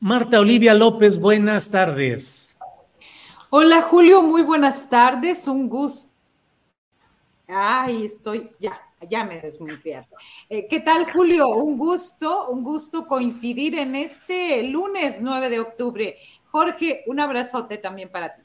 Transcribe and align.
Marta 0.00 0.40
Olivia 0.40 0.74
López, 0.74 1.18
buenas 1.18 1.70
tardes. 1.70 2.58
Hola 3.48 3.80
Julio, 3.80 4.22
muy 4.22 4.42
buenas 4.42 4.90
tardes, 4.90 5.48
un 5.48 5.70
gusto. 5.70 6.12
Ay, 7.48 8.04
estoy, 8.04 8.50
ya, 8.58 8.78
ya 9.08 9.24
me 9.24 9.40
desmonté. 9.40 10.06
Eh, 10.50 10.66
¿Qué 10.68 10.80
tal 10.80 11.10
Julio? 11.10 11.48
Un 11.48 11.78
gusto, 11.78 12.50
un 12.50 12.62
gusto 12.62 13.06
coincidir 13.06 13.78
en 13.78 13.96
este 13.96 14.64
lunes 14.64 15.18
9 15.22 15.48
de 15.48 15.60
octubre. 15.60 16.18
Jorge, 16.50 17.02
un 17.06 17.18
abrazote 17.18 17.78
también 17.78 18.10
para 18.10 18.34
ti. 18.34 18.42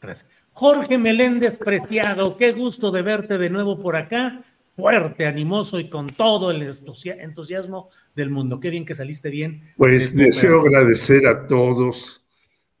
Gracias. 0.00 0.30
Jorge 0.54 0.96
Meléndez 0.96 1.58
Preciado, 1.58 2.38
qué 2.38 2.52
gusto 2.52 2.90
de 2.90 3.02
verte 3.02 3.36
de 3.36 3.50
nuevo 3.50 3.78
por 3.78 3.96
acá 3.96 4.40
fuerte, 4.76 5.26
animoso 5.26 5.78
y 5.78 5.88
con 5.88 6.08
todo 6.08 6.50
el 6.50 6.62
entusiasmo 6.62 7.90
del 8.14 8.30
mundo. 8.30 8.60
Qué 8.60 8.70
bien 8.70 8.84
que 8.84 8.94
saliste 8.94 9.30
bien. 9.30 9.72
Pues 9.76 10.14
deseo 10.14 10.60
agradecer 10.60 11.26
a 11.26 11.46
todos 11.46 12.24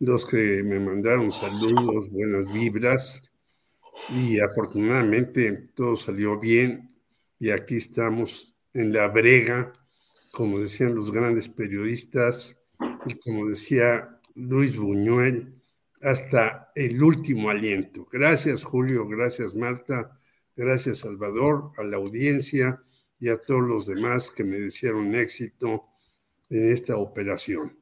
los 0.00 0.26
que 0.28 0.62
me 0.62 0.80
mandaron 0.80 1.30
saludos, 1.30 2.10
buenas 2.10 2.52
vibras 2.52 3.22
y 4.10 4.40
afortunadamente 4.40 5.70
todo 5.74 5.96
salió 5.96 6.38
bien 6.38 6.90
y 7.38 7.50
aquí 7.50 7.76
estamos 7.76 8.54
en 8.74 8.92
la 8.92 9.08
brega, 9.08 9.72
como 10.32 10.58
decían 10.58 10.94
los 10.94 11.12
grandes 11.12 11.48
periodistas 11.48 12.56
y 13.06 13.14
como 13.14 13.48
decía 13.48 14.20
Luis 14.34 14.76
Buñuel, 14.76 15.54
hasta 16.02 16.70
el 16.74 17.02
último 17.02 17.48
aliento. 17.48 18.04
Gracias 18.12 18.64
Julio, 18.64 19.06
gracias 19.06 19.54
Marta 19.54 20.18
Gracias, 20.56 20.98
Salvador, 20.98 21.72
a 21.78 21.82
la 21.82 21.96
audiencia 21.96 22.80
y 23.18 23.28
a 23.28 23.40
todos 23.40 23.62
los 23.62 23.86
demás 23.86 24.30
que 24.30 24.44
me 24.44 24.58
desearon 24.58 25.14
éxito 25.14 25.84
en 26.48 26.72
esta 26.72 26.96
operación. 26.96 27.78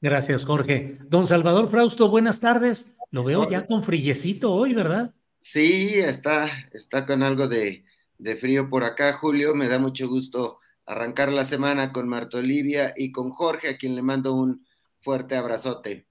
Gracias, 0.00 0.44
Jorge. 0.44 0.98
Don 1.08 1.26
Salvador 1.26 1.70
Frausto, 1.70 2.08
buenas 2.08 2.40
tardes. 2.40 2.96
Lo 3.10 3.22
veo 3.22 3.48
ya 3.48 3.66
con 3.66 3.84
frillecito 3.84 4.52
hoy, 4.52 4.74
¿verdad? 4.74 5.14
Sí, 5.38 5.94
está, 5.94 6.50
está 6.72 7.06
con 7.06 7.22
algo 7.22 7.46
de, 7.46 7.84
de 8.18 8.36
frío 8.36 8.68
por 8.68 8.82
acá, 8.82 9.12
Julio. 9.12 9.54
Me 9.54 9.68
da 9.68 9.78
mucho 9.78 10.08
gusto 10.08 10.58
arrancar 10.86 11.30
la 11.32 11.44
semana 11.44 11.92
con 11.92 12.08
Marta 12.08 12.38
Olivia 12.38 12.92
y 12.96 13.12
con 13.12 13.30
Jorge, 13.30 13.68
a 13.68 13.76
quien 13.76 13.94
le 13.94 14.02
mando 14.02 14.34
un 14.34 14.66
fuerte 15.00 15.36
abrazote. 15.36 16.06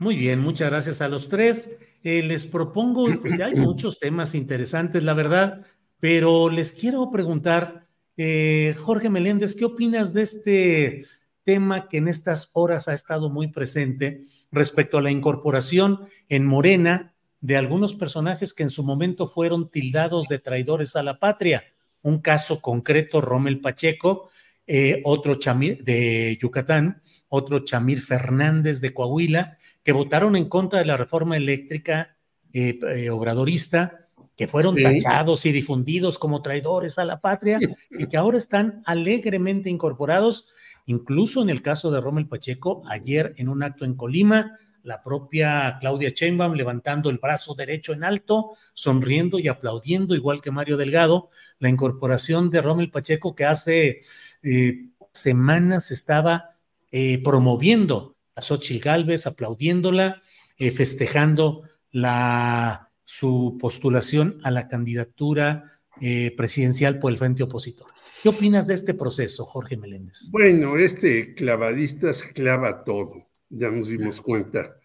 Muy 0.00 0.16
bien, 0.16 0.38
muchas 0.38 0.70
gracias 0.70 1.00
a 1.00 1.08
los 1.08 1.28
tres. 1.28 1.70
Eh, 2.04 2.22
les 2.22 2.44
propongo, 2.46 3.08
pues 3.20 3.40
hay 3.40 3.54
muchos 3.56 3.98
temas 3.98 4.36
interesantes, 4.36 5.02
la 5.02 5.12
verdad, 5.12 5.66
pero 5.98 6.48
les 6.50 6.72
quiero 6.72 7.10
preguntar, 7.10 7.88
eh, 8.16 8.76
Jorge 8.78 9.10
Meléndez, 9.10 9.56
¿qué 9.56 9.64
opinas 9.64 10.14
de 10.14 10.22
este 10.22 11.06
tema 11.42 11.88
que 11.88 11.96
en 11.96 12.06
estas 12.06 12.50
horas 12.52 12.86
ha 12.86 12.94
estado 12.94 13.28
muy 13.28 13.48
presente 13.48 14.22
respecto 14.52 14.98
a 14.98 15.02
la 15.02 15.10
incorporación 15.10 16.06
en 16.28 16.46
Morena 16.46 17.14
de 17.40 17.56
algunos 17.56 17.94
personajes 17.94 18.54
que 18.54 18.62
en 18.62 18.70
su 18.70 18.84
momento 18.84 19.26
fueron 19.26 19.68
tildados 19.68 20.28
de 20.28 20.38
traidores 20.38 20.94
a 20.94 21.02
la 21.02 21.18
patria? 21.18 21.64
Un 22.02 22.20
caso 22.20 22.60
concreto, 22.60 23.20
Rommel 23.20 23.60
Pacheco, 23.60 24.30
eh, 24.70 25.00
otro 25.04 25.36
Chamir 25.36 25.82
de 25.82 26.38
Yucatán, 26.40 27.02
otro 27.28 27.64
Chamir 27.64 28.00
Fernández 28.00 28.80
de 28.80 28.92
Coahuila, 28.92 29.56
que 29.88 29.92
votaron 29.92 30.36
en 30.36 30.50
contra 30.50 30.80
de 30.80 30.84
la 30.84 30.98
reforma 30.98 31.38
eléctrica 31.38 32.14
eh, 32.52 32.78
eh, 32.94 33.08
obradorista, 33.08 34.10
que 34.36 34.46
fueron 34.46 34.76
tachados 34.76 35.46
y 35.46 35.50
difundidos 35.50 36.18
como 36.18 36.42
traidores 36.42 36.98
a 36.98 37.06
la 37.06 37.22
patria 37.22 37.58
y 37.90 38.06
que 38.06 38.18
ahora 38.18 38.36
están 38.36 38.82
alegremente 38.84 39.70
incorporados, 39.70 40.46
incluso 40.84 41.40
en 41.40 41.48
el 41.48 41.62
caso 41.62 41.90
de 41.90 42.02
Rommel 42.02 42.28
Pacheco, 42.28 42.82
ayer 42.86 43.32
en 43.38 43.48
un 43.48 43.62
acto 43.62 43.86
en 43.86 43.94
Colima, 43.94 44.52
la 44.82 45.02
propia 45.02 45.78
Claudia 45.80 46.10
Sheinbaum 46.10 46.52
levantando 46.52 47.08
el 47.08 47.16
brazo 47.16 47.54
derecho 47.54 47.94
en 47.94 48.04
alto, 48.04 48.50
sonriendo 48.74 49.38
y 49.38 49.48
aplaudiendo, 49.48 50.14
igual 50.14 50.42
que 50.42 50.50
Mario 50.50 50.76
Delgado, 50.76 51.30
la 51.60 51.70
incorporación 51.70 52.50
de 52.50 52.60
Rommel 52.60 52.90
Pacheco 52.90 53.34
que 53.34 53.46
hace 53.46 54.00
eh, 54.42 54.88
semanas 55.12 55.90
estaba 55.90 56.58
eh, 56.92 57.22
promoviendo 57.24 58.17
a 58.38 58.40
Xochitl 58.40 58.84
Galvez, 58.84 59.26
aplaudiéndola, 59.26 60.22
eh, 60.56 60.70
festejando 60.70 61.64
la, 61.90 62.90
su 63.04 63.58
postulación 63.60 64.40
a 64.44 64.50
la 64.50 64.68
candidatura 64.68 65.80
eh, 66.00 66.32
presidencial 66.36 67.00
por 67.00 67.10
el 67.10 67.18
frente 67.18 67.42
opositor. 67.42 67.88
¿Qué 68.22 68.28
opinas 68.28 68.66
de 68.66 68.74
este 68.74 68.94
proceso, 68.94 69.44
Jorge 69.44 69.76
Meléndez? 69.76 70.30
Bueno, 70.30 70.76
este 70.76 71.34
clavadista 71.34 72.12
se 72.12 72.32
clava 72.32 72.84
todo, 72.84 73.28
ya 73.48 73.70
nos 73.70 73.88
dimos 73.88 74.20
cuenta. 74.20 74.76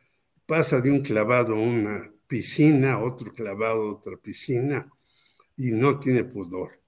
Pasa 0.46 0.82
de 0.82 0.92
un 0.92 1.02
clavado 1.02 1.54
a 1.54 1.60
una 1.60 2.12
piscina, 2.28 3.00
otro 3.00 3.32
clavado 3.32 3.84
a 3.84 3.94
otra 3.94 4.18
piscina, 4.18 4.90
y 5.56 5.72
no 5.72 6.00
tiene 6.00 6.24
pudor. 6.24 6.82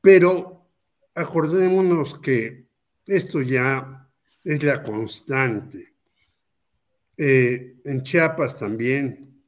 Pero 0.00 0.66
acordémonos 1.14 2.18
que 2.18 2.66
esto 3.06 3.42
ya 3.42 4.03
es 4.44 4.62
la 4.62 4.82
constante. 4.82 5.94
Eh, 7.16 7.76
en 7.84 8.02
Chiapas 8.02 8.58
también, 8.58 9.42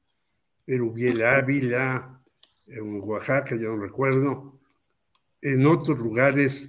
en 0.67 0.81
Ubiel 0.81 1.23
Ávila, 1.23 2.23
en 2.67 3.01
Oaxaca, 3.03 3.55
ya 3.57 3.69
no 3.69 3.77
recuerdo, 3.77 4.59
en 5.43 5.67
otros 5.67 5.99
lugares. 5.99 6.69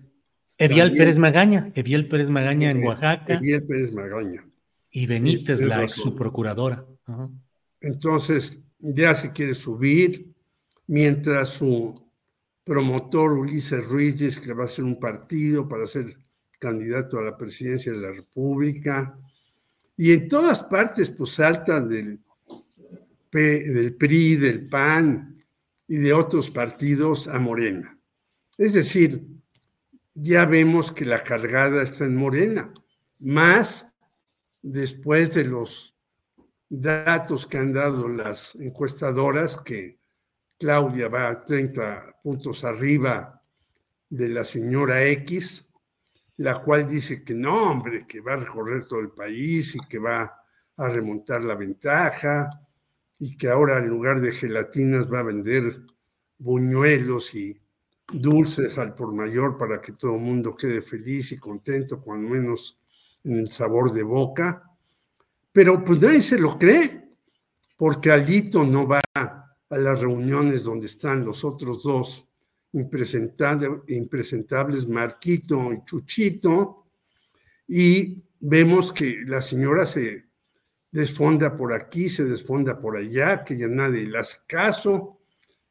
Eviel 0.57 0.93
Pérez 0.93 1.17
Magaña, 1.17 1.71
Eviel 1.73 2.07
Pérez 2.07 2.29
Magaña 2.29 2.71
en 2.71 2.83
Oaxaca. 2.83 3.35
Eviel 3.35 3.63
Pérez 3.63 3.91
Magaña. 3.93 4.45
Y 4.91 5.05
Benítez, 5.05 5.61
la 5.61 5.83
ex 5.83 5.95
subprocuradora. 5.95 6.85
Entonces, 7.79 8.59
ya 8.79 9.13
se 9.15 9.31
quiere 9.31 9.53
subir, 9.53 10.33
mientras 10.87 11.49
su 11.49 12.03
promotor 12.63 13.33
Ulises 13.33 13.87
Ruiz 13.87 14.19
dice 14.19 14.41
que 14.41 14.53
va 14.53 14.63
a 14.63 14.65
hacer 14.65 14.83
un 14.83 14.99
partido 14.99 15.67
para 15.67 15.83
hacer 15.83 16.17
candidato 16.59 17.19
a 17.19 17.23
la 17.23 17.37
presidencia 17.37 17.91
de 17.91 17.99
la 17.99 18.11
República, 18.11 19.17
y 19.95 20.11
en 20.13 20.27
todas 20.27 20.61
partes 20.63 21.09
pues 21.09 21.31
saltan 21.31 21.89
del, 21.89 22.19
del 23.31 23.95
PRI, 23.95 24.35
del 24.35 24.67
PAN 24.67 25.43
y 25.87 25.97
de 25.97 26.13
otros 26.13 26.51
partidos 26.51 27.27
a 27.27 27.39
Morena. 27.39 27.97
Es 28.57 28.73
decir, 28.73 29.25
ya 30.13 30.45
vemos 30.45 30.91
que 30.91 31.05
la 31.05 31.23
cargada 31.23 31.83
está 31.83 32.05
en 32.05 32.15
Morena, 32.15 32.73
más 33.19 33.93
después 34.61 35.33
de 35.33 35.45
los 35.45 35.95
datos 36.69 37.47
que 37.47 37.57
han 37.57 37.73
dado 37.73 38.09
las 38.09 38.55
encuestadoras, 38.55 39.57
que 39.57 39.99
Claudia 40.57 41.07
va 41.07 41.29
a 41.29 41.43
30 41.43 42.19
puntos 42.23 42.63
arriba 42.63 43.43
de 44.09 44.29
la 44.29 44.43
señora 44.43 45.05
X, 45.05 45.66
la 46.37 46.61
cual 46.61 46.87
dice 46.87 47.23
que 47.23 47.33
no, 47.33 47.71
hombre, 47.71 48.05
que 48.07 48.21
va 48.21 48.33
a 48.33 48.37
recorrer 48.37 48.85
todo 48.85 48.99
el 48.99 49.09
país 49.09 49.75
y 49.75 49.79
que 49.87 49.97
va 49.97 50.39
a 50.77 50.87
remontar 50.87 51.43
la 51.43 51.55
ventaja 51.55 52.49
y 53.19 53.35
que 53.35 53.49
ahora 53.49 53.79
en 53.79 53.87
lugar 53.87 54.21
de 54.21 54.31
gelatinas 54.31 55.11
va 55.11 55.19
a 55.19 55.23
vender 55.23 55.81
buñuelos 56.37 57.33
y 57.33 57.59
dulces 58.13 58.77
al 58.77 58.93
por 58.93 59.13
mayor 59.13 59.57
para 59.57 59.81
que 59.81 59.93
todo 59.93 60.15
el 60.15 60.21
mundo 60.21 60.55
quede 60.55 60.81
feliz 60.81 61.31
y 61.31 61.37
contento, 61.37 61.99
cuando 61.99 62.29
menos 62.29 62.79
en 63.23 63.39
el 63.39 63.51
sabor 63.51 63.91
de 63.91 64.03
boca. 64.03 64.63
Pero 65.51 65.83
pues 65.83 65.99
nadie 65.99 66.21
se 66.21 66.37
lo 66.37 66.57
cree, 66.59 67.09
porque 67.75 68.11
Alito 68.11 68.63
no 68.63 68.87
va 68.87 69.01
a 69.15 69.55
las 69.69 69.99
reuniones 69.99 70.63
donde 70.63 70.85
están 70.85 71.25
los 71.25 71.43
otros 71.43 71.81
dos 71.83 72.27
impresentables, 72.73 74.87
Marquito 74.87 75.73
y 75.73 75.83
Chuchito, 75.85 76.85
y 77.67 78.23
vemos 78.39 78.93
que 78.93 79.23
la 79.25 79.41
señora 79.41 79.85
se 79.85 80.27
desfonda 80.91 81.55
por 81.55 81.73
aquí, 81.73 82.09
se 82.09 82.25
desfonda 82.25 82.79
por 82.79 82.97
allá, 82.97 83.43
que 83.43 83.57
ya 83.57 83.67
nadie 83.67 84.07
le 84.07 84.19
hace 84.19 84.37
caso. 84.47 85.19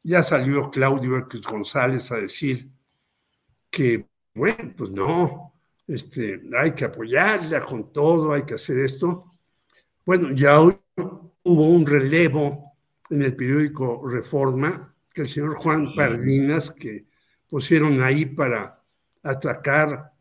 Ya 0.02 0.22
salió 0.22 0.70
Claudio 0.70 1.18
X 1.18 1.42
González 1.42 2.12
a 2.12 2.16
decir 2.16 2.70
que, 3.70 4.06
bueno, 4.34 4.72
pues 4.76 4.90
no, 4.90 5.54
este, 5.86 6.42
hay 6.58 6.72
que 6.72 6.84
apoyarla 6.84 7.60
con 7.60 7.92
todo, 7.92 8.32
hay 8.32 8.44
que 8.44 8.54
hacer 8.54 8.78
esto. 8.78 9.32
Bueno, 10.04 10.30
ya 10.32 10.60
hoy 10.60 10.76
hubo 10.96 11.66
un 11.66 11.84
relevo 11.84 12.76
en 13.10 13.22
el 13.22 13.34
periódico 13.34 14.06
Reforma, 14.06 14.94
que 15.16 15.22
el 15.22 15.28
señor 15.28 15.54
Juan 15.54 15.94
Pardinas, 15.94 16.70
que 16.70 17.06
pusieron 17.48 18.02
ahí 18.02 18.26
para 18.26 18.84
atacar 19.22 20.12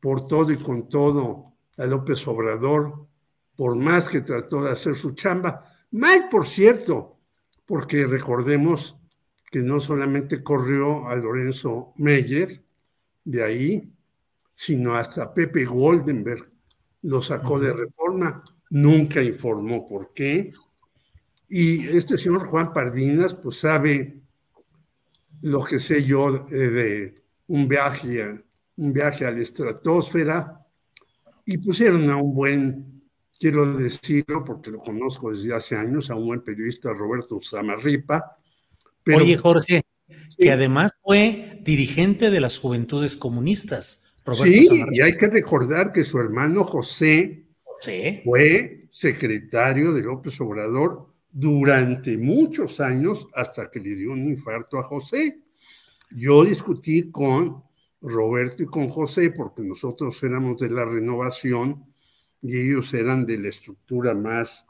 por 0.00 0.26
todo 0.26 0.50
y 0.50 0.56
con 0.56 0.88
todo 0.88 1.52
a 1.76 1.84
López 1.84 2.26
Obrador, 2.26 3.08
por 3.54 3.76
más 3.76 4.08
que 4.08 4.22
trató 4.22 4.64
de 4.64 4.70
hacer 4.70 4.94
su 4.94 5.12
chamba. 5.12 5.62
Mal, 5.90 6.30
por 6.30 6.46
cierto, 6.46 7.18
porque 7.66 8.06
recordemos 8.06 8.96
que 9.50 9.58
no 9.58 9.78
solamente 9.78 10.42
corrió 10.42 11.08
a 11.08 11.14
Lorenzo 11.14 11.92
Meyer 11.98 12.64
de 13.24 13.44
ahí, 13.44 13.92
sino 14.54 14.94
hasta 14.94 15.34
Pepe 15.34 15.66
Goldenberg 15.66 16.50
lo 17.02 17.20
sacó 17.20 17.60
de 17.60 17.74
reforma, 17.74 18.42
nunca 18.70 19.22
informó 19.22 19.86
por 19.86 20.14
qué. 20.14 20.54
Y 21.50 21.86
este 21.88 22.16
señor 22.16 22.46
Juan 22.46 22.72
Pardinas, 22.72 23.34
pues 23.34 23.58
sabe 23.58 24.21
lo 25.42 25.62
que 25.64 25.78
sé 25.78 26.02
yo 26.02 26.46
eh, 26.50 26.54
de 26.54 27.14
un 27.48 27.68
viaje, 27.68 28.42
un 28.76 28.92
viaje 28.92 29.26
a 29.26 29.30
la 29.30 29.40
estratosfera, 29.40 30.66
y 31.44 31.58
pusieron 31.58 32.08
a 32.10 32.16
un 32.16 32.34
buen, 32.34 33.02
quiero 33.38 33.76
decirlo 33.76 34.44
porque 34.44 34.70
lo 34.70 34.78
conozco 34.78 35.30
desde 35.30 35.54
hace 35.54 35.76
años, 35.76 36.10
a 36.10 36.14
un 36.14 36.26
buen 36.26 36.42
periodista, 36.42 36.92
Roberto 36.92 37.40
Samarripa. 37.40 38.38
Oye, 39.06 39.36
Jorge, 39.36 39.82
que 40.38 40.52
además 40.52 40.92
fue 41.02 41.58
dirigente 41.62 42.30
de 42.30 42.40
las 42.40 42.58
juventudes 42.58 43.16
comunistas. 43.16 44.04
sí, 44.34 44.68
y 44.92 45.00
hay 45.00 45.16
que 45.16 45.28
recordar 45.28 45.92
que 45.92 46.04
su 46.04 46.18
hermano 46.18 46.64
José 46.64 47.46
fue 48.24 48.86
secretario 48.90 49.92
de 49.92 50.02
López 50.02 50.40
Obrador 50.40 51.11
durante 51.32 52.18
muchos 52.18 52.78
años 52.80 53.26
hasta 53.34 53.70
que 53.70 53.80
le 53.80 53.96
dio 53.96 54.12
un 54.12 54.26
infarto 54.26 54.78
a 54.78 54.82
José. 54.82 55.40
Yo 56.10 56.44
discutí 56.44 57.10
con 57.10 57.64
Roberto 58.02 58.62
y 58.62 58.66
con 58.66 58.90
José 58.90 59.30
porque 59.30 59.62
nosotros 59.62 60.22
éramos 60.22 60.58
de 60.58 60.70
la 60.70 60.84
renovación 60.84 61.86
y 62.42 62.58
ellos 62.58 62.92
eran 62.92 63.24
de 63.24 63.38
la 63.38 63.48
estructura 63.48 64.14
más 64.14 64.66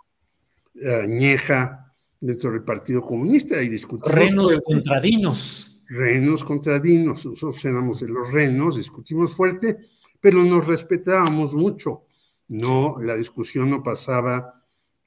eh, 0.74 1.02
añeja 1.02 1.92
dentro 2.20 2.52
del 2.52 2.62
Partido 2.62 3.02
Comunista 3.02 3.60
y 3.60 3.68
discutimos. 3.68 4.14
Renos 4.14 4.60
contradinos. 4.64 5.82
Renos 5.88 6.44
contradinos. 6.44 7.26
Nosotros 7.26 7.64
éramos 7.64 8.00
de 8.00 8.08
los 8.08 8.30
renos, 8.30 8.76
discutimos 8.76 9.34
fuerte, 9.34 9.78
pero 10.20 10.44
nos 10.44 10.66
respetábamos 10.66 11.54
mucho. 11.54 12.04
No, 12.48 12.96
la 13.00 13.16
discusión 13.16 13.70
no 13.70 13.82
pasaba 13.82 14.61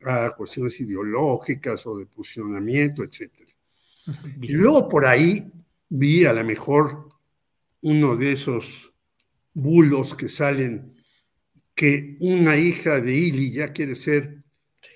a 0.05 0.31
cuestiones 0.31 0.79
ideológicas 0.81 1.85
o 1.87 1.97
de 1.97 2.05
posicionamiento, 2.05 3.03
etc. 3.03 3.31
Y 4.41 4.53
luego 4.53 4.87
por 4.87 5.05
ahí 5.05 5.51
vi 5.89 6.25
a 6.25 6.33
lo 6.33 6.43
mejor 6.43 7.09
uno 7.81 8.15
de 8.15 8.31
esos 8.33 8.93
bulos 9.53 10.15
que 10.15 10.27
salen 10.27 10.95
que 11.73 12.17
una 12.19 12.57
hija 12.57 13.01
de 13.01 13.13
Ili 13.13 13.51
ya 13.51 13.67
quiere 13.69 13.95
ser 13.95 14.43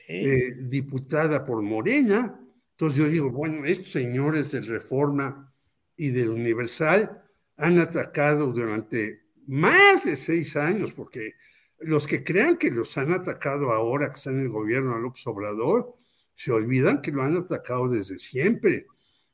eh, 0.07 0.55
diputada 0.61 1.43
por 1.43 1.61
Morena. 1.61 2.39
Entonces 2.71 2.99
yo 2.99 3.09
digo, 3.09 3.31
bueno, 3.31 3.65
estos 3.65 3.91
señores 3.91 4.51
del 4.51 4.65
Reforma 4.67 5.53
y 5.97 6.09
del 6.09 6.29
Universal 6.29 7.21
han 7.57 7.77
atacado 7.79 8.51
durante 8.53 9.23
más 9.47 10.05
de 10.05 10.15
seis 10.15 10.55
años, 10.55 10.93
porque 10.93 11.33
los 11.81 12.07
que 12.07 12.23
crean 12.23 12.57
que 12.57 12.71
los 12.71 12.97
han 12.97 13.13
atacado 13.13 13.71
ahora 13.71 14.09
que 14.09 14.17
están 14.17 14.35
en 14.35 14.41
el 14.41 14.49
gobierno 14.49 14.95
a 14.95 14.99
López 14.99 15.25
Obrador, 15.27 15.95
se 16.35 16.51
olvidan 16.51 17.01
que 17.01 17.11
lo 17.11 17.23
han 17.23 17.37
atacado 17.37 17.89
desde 17.89 18.19
siempre 18.19 18.87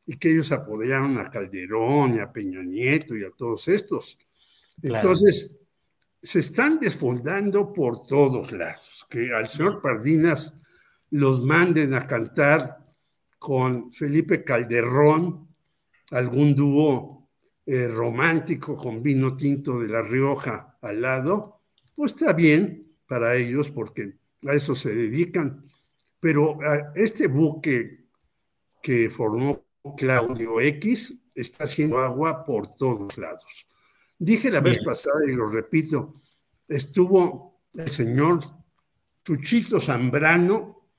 y 0.06 0.18
que 0.18 0.32
ellos 0.32 0.52
apoyaron 0.52 1.18
a 1.18 1.30
Calderón 1.30 2.16
y 2.16 2.20
a 2.20 2.32
Peña 2.32 2.62
Nieto 2.62 3.16
y 3.16 3.24
a 3.24 3.32
todos 3.32 3.68
estos. 3.68 4.18
Entonces, 4.82 5.52
se 6.22 6.40
están 6.40 6.80
desfoldando 6.80 7.72
por 7.72 8.06
todos 8.06 8.52
lados. 8.52 9.06
Que 9.10 9.34
al 9.34 9.48
señor 9.48 9.82
Pardinas 9.82 10.56
los 11.12 11.44
manden 11.44 11.94
a 11.94 12.06
cantar 12.06 12.78
con 13.38 13.94
Felipe 13.94 14.44
Calderón, 14.44 15.48
algún 16.12 16.56
dúo 16.56 17.30
eh, 17.66 17.88
romántico 17.88 18.76
con 18.76 19.02
vino 19.02 19.36
tinto 19.36 19.80
de 19.80 19.88
La 19.88 20.02
Rioja 20.02 20.78
al 20.82 21.02
lado, 21.02 21.55
pues 21.96 22.12
está 22.12 22.34
bien 22.34 22.96
para 23.08 23.36
ellos 23.36 23.70
porque 23.70 24.18
a 24.48 24.54
eso 24.54 24.76
se 24.76 24.94
dedican, 24.94 25.66
pero 26.20 26.60
este 26.94 27.28
buque 27.28 28.06
que 28.82 29.10
formó 29.10 29.66
Claudio 29.98 30.60
X 30.62 31.14
está 31.34 31.64
haciendo 31.64 32.00
agua 32.00 32.44
por 32.44 32.76
todos 32.76 33.18
lados. 33.18 33.68
Dije 34.18 34.50
la 34.50 34.62
vez 34.62 34.84
pasada 34.84 35.20
y 35.28 35.34
lo 35.34 35.50
repito, 35.50 36.22
estuvo 36.68 37.62
el 37.74 37.90
señor 37.90 38.42
Chuchito 39.24 39.80
Zambrano 39.80 40.90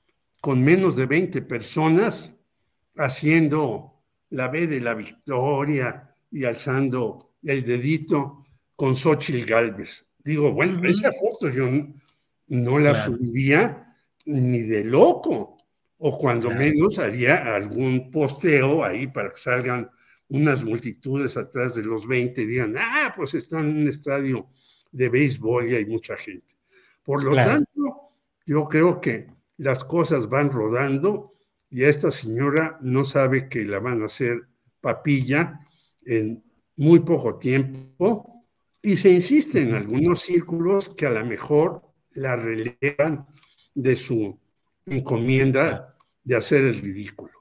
con 0.41 0.63
menos 0.63 0.95
de 0.95 1.05
20 1.05 1.41
personas 1.43 2.31
haciendo 2.95 4.03
la 4.29 4.47
B 4.47 4.67
de 4.67 4.81
la 4.81 4.93
victoria 4.93 6.13
y 6.31 6.43
alzando 6.43 7.35
el 7.43 7.63
dedito 7.63 8.43
con 8.75 8.95
Xochitl 8.95 9.45
Galvez. 9.45 10.06
Digo, 10.27 10.51
bueno, 10.51 10.85
esa 10.85 11.13
foto 11.13 11.49
yo 11.49 11.69
no 12.47 12.79
la 12.79 12.93
subiría 12.95 13.95
ni 14.25 14.59
de 14.59 14.83
loco, 14.83 15.55
o 15.99 16.17
cuando 16.17 16.49
menos 16.51 16.99
haría 16.99 17.55
algún 17.55 18.11
posteo 18.11 18.83
ahí 18.83 19.07
para 19.07 19.29
que 19.29 19.37
salgan 19.37 19.89
unas 20.27 20.65
multitudes 20.65 21.37
atrás 21.37 21.75
de 21.75 21.83
los 21.83 22.05
20 22.05 22.41
y 22.41 22.45
digan, 22.45 22.75
ah, 22.77 23.13
pues 23.15 23.35
están 23.35 23.69
en 23.69 23.77
un 23.77 23.87
estadio 23.87 24.49
de 24.91 25.07
béisbol 25.07 25.69
y 25.69 25.75
hay 25.75 25.85
mucha 25.85 26.17
gente. 26.17 26.55
Por 27.03 27.23
lo 27.23 27.33
tanto, 27.33 28.11
yo 28.45 28.65
creo 28.65 28.99
que 28.99 29.27
las 29.55 29.85
cosas 29.85 30.27
van 30.27 30.51
rodando 30.51 31.35
y 31.69 31.83
esta 31.85 32.11
señora 32.11 32.77
no 32.81 33.05
sabe 33.05 33.47
que 33.47 33.63
la 33.63 33.79
van 33.79 34.01
a 34.01 34.07
hacer 34.07 34.41
papilla 34.81 35.61
en 36.03 36.43
muy 36.75 36.99
poco 36.99 37.39
tiempo 37.39 38.36
y 38.87 38.95
se 38.95 39.09
insiste 39.09 39.61
en 39.61 39.73
algunos 39.73 40.21
círculos 40.21 40.87
que 40.87 41.05
a 41.05 41.09
lo 41.09 41.25
mejor 41.25 41.81
la 42.13 42.37
relevan 42.37 43.27
de 43.75 43.97
su 43.97 44.39
encomienda 44.85 45.97
de 46.23 46.37
hacer 46.37 46.63
el 46.63 46.79
ridículo. 46.79 47.33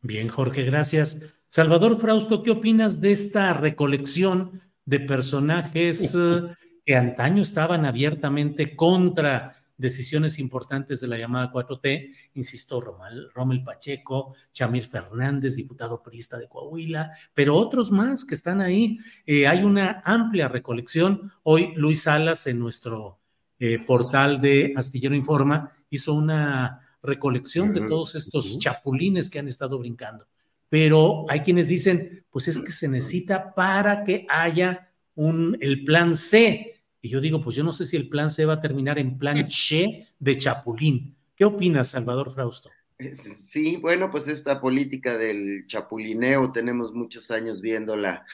Bien, 0.00 0.26
Jorge, 0.26 0.64
gracias. 0.64 1.20
Salvador 1.48 1.96
Frausto, 2.00 2.42
¿qué 2.42 2.50
opinas 2.50 3.00
de 3.00 3.12
esta 3.12 3.54
recolección 3.54 4.62
de 4.84 4.98
personajes 4.98 6.12
eh, 6.18 6.40
que 6.84 6.96
antaño 6.96 7.42
estaban 7.42 7.86
abiertamente 7.86 8.74
contra 8.74 9.52
decisiones 9.76 10.38
importantes 10.38 11.00
de 11.00 11.08
la 11.08 11.18
llamada 11.18 11.52
4T, 11.52 12.14
insisto, 12.34 12.80
Rommel, 12.80 13.64
Pacheco, 13.64 14.34
Chamir 14.52 14.84
Fernández, 14.84 15.56
diputado 15.56 16.02
priista 16.02 16.38
de 16.38 16.48
Coahuila, 16.48 17.12
pero 17.34 17.56
otros 17.56 17.90
más 17.90 18.24
que 18.24 18.34
están 18.34 18.60
ahí. 18.60 18.98
Eh, 19.26 19.46
hay 19.46 19.64
una 19.64 20.02
amplia 20.04 20.48
recolección. 20.48 21.32
Hoy 21.42 21.72
Luis 21.76 22.02
Salas 22.02 22.46
en 22.46 22.58
nuestro 22.58 23.18
eh, 23.58 23.78
portal 23.78 24.40
de 24.40 24.74
Astillero 24.76 25.14
Informa 25.14 25.72
hizo 25.90 26.14
una 26.14 26.80
recolección 27.02 27.72
de 27.72 27.82
todos 27.82 28.14
estos 28.14 28.58
chapulines 28.58 29.30
que 29.30 29.38
han 29.38 29.48
estado 29.48 29.78
brincando. 29.78 30.26
Pero 30.68 31.26
hay 31.28 31.40
quienes 31.40 31.68
dicen, 31.68 32.24
pues 32.30 32.48
es 32.48 32.58
que 32.60 32.72
se 32.72 32.88
necesita 32.88 33.54
para 33.54 34.02
que 34.02 34.26
haya 34.28 34.90
un, 35.14 35.56
el 35.60 35.84
plan 35.84 36.16
C. 36.16 36.73
Y 37.04 37.10
yo 37.10 37.20
digo, 37.20 37.42
pues 37.42 37.54
yo 37.54 37.62
no 37.62 37.74
sé 37.74 37.84
si 37.84 37.98
el 37.98 38.08
plan 38.08 38.30
C 38.30 38.46
va 38.46 38.54
a 38.54 38.60
terminar 38.60 38.98
en 38.98 39.18
plan 39.18 39.46
Che 39.46 40.08
de 40.18 40.38
Chapulín. 40.38 41.14
¿Qué 41.36 41.44
opinas, 41.44 41.90
Salvador 41.90 42.32
Frausto? 42.32 42.70
Sí, 43.12 43.76
bueno, 43.76 44.10
pues 44.10 44.26
esta 44.26 44.58
política 44.58 45.18
del 45.18 45.66
chapulineo 45.66 46.50
tenemos 46.50 46.94
muchos 46.94 47.30
años 47.30 47.60
viéndola 47.60 48.24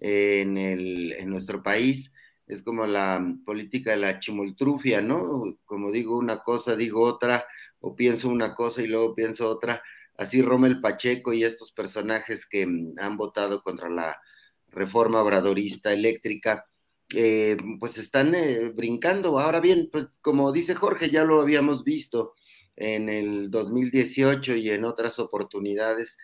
en, 0.00 0.58
el, 0.58 1.12
en 1.12 1.30
nuestro 1.30 1.62
país. 1.62 2.12
Es 2.48 2.62
como 2.62 2.84
la 2.84 3.24
política 3.44 3.92
de 3.92 3.98
la 3.98 4.18
chimoltrufia, 4.18 5.00
¿no? 5.00 5.56
Como 5.64 5.92
digo 5.92 6.18
una 6.18 6.38
cosa, 6.38 6.74
digo 6.74 7.04
otra, 7.04 7.46
o 7.78 7.94
pienso 7.94 8.28
una 8.28 8.56
cosa 8.56 8.82
y 8.82 8.88
luego 8.88 9.14
pienso 9.14 9.48
otra. 9.48 9.84
Así 10.16 10.42
Rommel 10.42 10.80
Pacheco 10.80 11.32
y 11.32 11.44
estos 11.44 11.70
personajes 11.70 12.44
que 12.44 12.66
han 12.98 13.16
votado 13.16 13.62
contra 13.62 13.88
la 13.88 14.20
reforma 14.72 15.22
obradorista 15.22 15.92
eléctrica, 15.92 16.66
eh, 17.14 17.56
pues 17.78 17.98
están 17.98 18.34
eh, 18.34 18.70
brincando. 18.74 19.38
Ahora 19.38 19.60
bien, 19.60 19.88
pues 19.92 20.06
como 20.20 20.52
dice 20.52 20.74
Jorge, 20.74 21.10
ya 21.10 21.24
lo 21.24 21.40
habíamos 21.40 21.84
visto 21.84 22.34
en 22.76 23.08
el 23.08 23.50
2018 23.50 24.56
y 24.56 24.70
en 24.70 24.84
otras 24.84 25.18
oportunidades, 25.18 26.16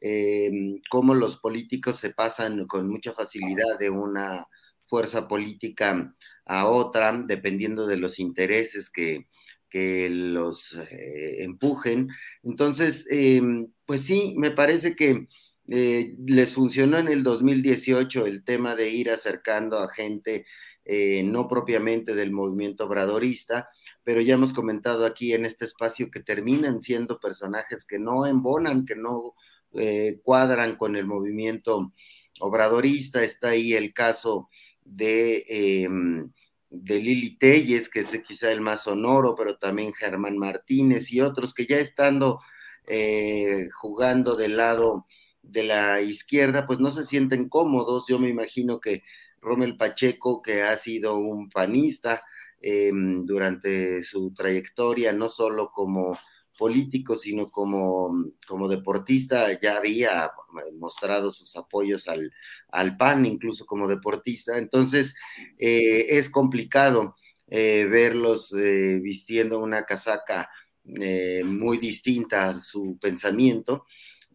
eh, 0.00 0.50
cómo 0.90 1.14
los 1.14 1.38
políticos 1.38 1.96
se 1.98 2.10
pasan 2.10 2.66
con 2.66 2.88
mucha 2.88 3.12
facilidad 3.12 3.78
de 3.78 3.90
una 3.90 4.46
fuerza 4.86 5.28
política 5.28 6.14
a 6.46 6.66
otra, 6.68 7.12
dependiendo 7.26 7.86
de 7.86 7.98
los 7.98 8.18
intereses 8.18 8.90
que, 8.90 9.26
que 9.68 10.08
los 10.08 10.74
empujen. 10.90 12.08
Entonces, 12.42 13.06
pues 13.84 14.02
sí, 14.02 14.34
me 14.38 14.50
parece 14.50 14.96
que 14.96 15.28
les 15.68 16.50
funcionó 16.50 16.98
en 16.98 17.08
el 17.08 17.22
2018 17.22 18.26
el 18.26 18.42
tema 18.42 18.74
de 18.74 18.90
ir 18.90 19.10
acercando 19.10 19.78
a 19.78 19.92
gente 19.92 20.46
no 21.24 21.46
propiamente 21.46 22.14
del 22.14 22.32
movimiento 22.32 22.86
obradorista, 22.86 23.68
pero 24.08 24.22
ya 24.22 24.36
hemos 24.36 24.54
comentado 24.54 25.04
aquí 25.04 25.34
en 25.34 25.44
este 25.44 25.66
espacio 25.66 26.10
que 26.10 26.20
terminan 26.20 26.80
siendo 26.80 27.20
personajes 27.20 27.84
que 27.84 27.98
no 27.98 28.24
embonan, 28.24 28.86
que 28.86 28.96
no 28.96 29.34
eh, 29.74 30.18
cuadran 30.22 30.76
con 30.76 30.96
el 30.96 31.04
movimiento 31.04 31.92
obradorista. 32.40 33.22
Está 33.22 33.48
ahí 33.50 33.74
el 33.74 33.92
caso 33.92 34.48
de, 34.82 35.44
em, 35.48 36.32
de 36.70 37.00
Lili 37.00 37.36
Telles, 37.36 37.90
que 37.90 38.00
es 38.00 38.08
quizá 38.26 38.50
el 38.50 38.62
más 38.62 38.84
sonoro, 38.84 39.34
pero 39.36 39.58
también 39.58 39.92
Germán 39.92 40.38
Martínez 40.38 41.12
y 41.12 41.20
otros 41.20 41.52
que 41.52 41.66
ya 41.66 41.78
estando 41.78 42.40
eh, 42.86 43.68
jugando 43.74 44.36
del 44.36 44.56
lado 44.56 45.06
de 45.48 45.64
la 45.64 46.00
izquierda, 46.00 46.66
pues 46.66 46.80
no 46.80 46.90
se 46.90 47.04
sienten 47.04 47.48
cómodos. 47.48 48.04
Yo 48.08 48.18
me 48.18 48.28
imagino 48.28 48.80
que 48.80 49.02
Rommel 49.40 49.76
Pacheco, 49.76 50.42
que 50.42 50.62
ha 50.62 50.76
sido 50.76 51.18
un 51.18 51.50
panista, 51.50 52.22
Em, 52.60 53.24
durante 53.24 54.02
su 54.02 54.32
trayectoria, 54.34 55.12
no 55.12 55.28
solo 55.28 55.70
como 55.72 56.18
político, 56.58 57.16
sino 57.16 57.50
como, 57.52 58.32
como 58.48 58.68
deportista, 58.68 59.58
ya 59.60 59.76
había 59.76 60.32
mostrado 60.76 61.32
sus 61.32 61.54
apoyos 61.56 62.08
al, 62.08 62.32
al 62.72 62.96
PAN, 62.96 63.26
incluso 63.26 63.64
como 63.64 63.86
deportista. 63.86 64.58
Entonces, 64.58 65.14
eh, 65.58 66.06
es 66.18 66.28
complicado 66.30 67.14
eh, 67.46 67.86
verlos 67.88 68.52
eh, 68.54 68.98
vistiendo 69.00 69.60
una 69.60 69.84
casaca 69.84 70.50
muy 71.44 71.76
distinta 71.76 72.48
a 72.48 72.60
su 72.60 72.98
pensamiento. 72.98 73.84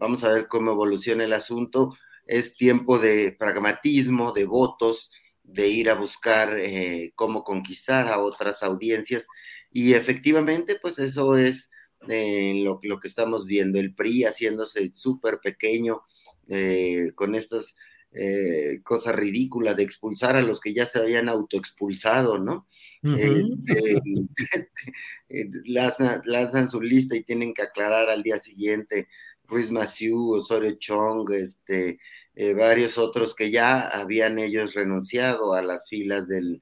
Vamos 0.03 0.25
a 0.25 0.27
ver 0.27 0.49
cómo 0.49 0.71
evoluciona 0.71 1.23
el 1.23 1.31
asunto. 1.31 1.95
Es 2.25 2.57
tiempo 2.57 2.99
de 2.99 3.31
pragmatismo, 3.39 4.33
de 4.33 4.43
votos, 4.43 5.11
de 5.43 5.69
ir 5.69 5.89
a 5.89 5.93
buscar 5.93 6.59
eh, 6.59 7.13
cómo 7.15 7.45
conquistar 7.45 8.09
a 8.09 8.19
otras 8.19 8.63
audiencias. 8.63 9.27
Y 9.71 9.93
efectivamente, 9.93 10.77
pues 10.81 10.99
eso 10.99 11.37
es 11.37 11.71
eh, 12.09 12.63
lo, 12.65 12.81
lo, 12.83 12.99
que 12.99 13.07
estamos 13.07 13.45
viendo, 13.45 13.79
el 13.79 13.95
PRI 13.95 14.25
haciéndose 14.25 14.91
súper 14.93 15.39
pequeño 15.41 16.01
eh, 16.49 17.11
con 17.15 17.33
estas 17.33 17.77
cosas 18.83 19.15
ridículas 19.15 19.75
de 19.75 19.81
expulsar 19.81 20.35
a 20.35 20.43
los 20.43 20.61
que 20.61 20.71
ya 20.71 20.85
se 20.85 20.99
habían 20.99 21.29
autoexpulsado, 21.29 22.37
¿no? 22.37 22.67
Este, 23.01 24.01
lanzan, 25.65 26.69
su 26.69 26.79
lista 26.79 27.15
y 27.15 27.23
tienen 27.23 27.55
que 27.55 27.63
aclarar 27.63 28.09
al 28.09 28.21
día 28.21 28.37
siguiente 28.37 29.07
Ruiz 29.53 29.71
Maciú, 29.71 30.33
Osorio 30.33 30.73
Chong, 30.79 31.31
este, 31.33 31.99
eh, 32.35 32.53
varios 32.53 32.97
otros 32.97 33.35
que 33.35 33.51
ya 33.51 33.87
habían 33.87 34.39
ellos 34.39 34.73
renunciado 34.73 35.53
a 35.53 35.61
las 35.61 35.87
filas 35.87 36.27
del, 36.27 36.61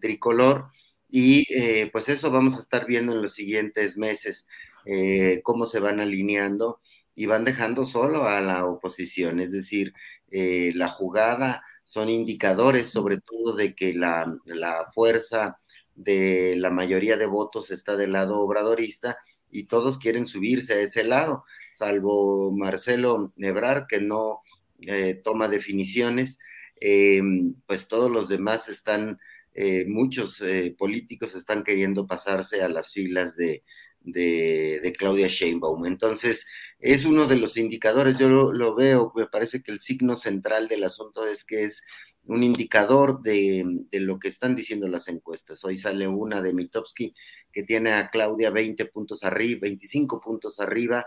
tricolor. 0.00 0.70
Y 1.08 1.46
eh, 1.54 1.88
pues 1.92 2.08
eso 2.08 2.30
vamos 2.30 2.56
a 2.56 2.60
estar 2.60 2.86
viendo 2.86 3.12
en 3.12 3.22
los 3.22 3.32
siguientes 3.32 3.96
meses, 3.96 4.46
eh, 4.84 5.40
cómo 5.42 5.66
se 5.66 5.80
van 5.80 6.00
alineando 6.00 6.80
y 7.14 7.26
van 7.26 7.44
dejando 7.44 7.86
solo 7.86 8.24
a 8.24 8.40
la 8.40 8.66
oposición. 8.66 9.40
Es 9.40 9.52
decir, 9.52 9.94
la 10.30 10.88
jugada 10.88 11.62
son 11.84 12.10
indicadores 12.10 12.90
sobre 12.90 13.20
todo 13.20 13.56
de 13.56 13.74
que 13.74 13.94
la, 13.94 14.36
la 14.44 14.86
fuerza 14.94 15.58
de 15.94 16.54
la 16.56 16.70
mayoría 16.70 17.16
de 17.16 17.26
votos 17.26 17.70
está 17.70 17.96
del 17.96 18.12
lado 18.12 18.40
obradorista 18.40 19.18
y 19.50 19.64
todos 19.64 19.98
quieren 19.98 20.26
subirse 20.26 20.74
a 20.74 20.80
ese 20.80 21.04
lado, 21.04 21.44
salvo 21.78 22.52
Marcelo 22.52 23.32
Nebrar, 23.36 23.86
que 23.86 24.00
no 24.00 24.42
eh, 24.82 25.20
toma 25.24 25.48
definiciones, 25.48 26.38
eh, 26.80 27.20
pues 27.66 27.88
todos 27.88 28.10
los 28.10 28.28
demás 28.28 28.68
están, 28.68 29.18
eh, 29.54 29.84
muchos 29.86 30.42
políticos 30.76 31.34
están 31.34 31.64
queriendo 31.64 32.06
pasarse 32.06 32.62
a 32.62 32.68
las 32.68 32.92
filas 32.92 33.36
de, 33.36 33.64
de, 34.00 34.94
Claudia 34.96 35.28
Sheinbaum. 35.28 35.86
Entonces, 35.86 36.46
es 36.78 37.04
uno 37.04 37.26
de 37.26 37.36
los 37.36 37.56
indicadores, 37.56 38.18
yo 38.18 38.28
lo, 38.28 38.74
veo, 38.74 39.12
me 39.16 39.26
parece 39.26 39.62
que 39.62 39.72
el 39.72 39.80
signo 39.80 40.16
central 40.16 40.68
del 40.68 40.84
asunto 40.84 41.26
es 41.26 41.44
que 41.44 41.64
es 41.64 41.82
un 42.24 42.42
indicador 42.42 43.20
de, 43.22 43.64
de, 43.90 44.00
lo 44.00 44.18
que 44.18 44.28
están 44.28 44.54
diciendo 44.54 44.86
las 44.86 45.08
encuestas. 45.08 45.64
Hoy 45.64 45.76
sale 45.76 46.06
una 46.06 46.42
de 46.42 46.52
Mitowski 46.52 47.14
que 47.52 47.62
tiene 47.62 47.92
a 47.92 48.10
Claudia 48.10 48.50
20 48.50 48.84
puntos 48.86 49.24
arriba, 49.24 49.60
25 49.62 50.20
puntos 50.20 50.60
arriba, 50.60 51.06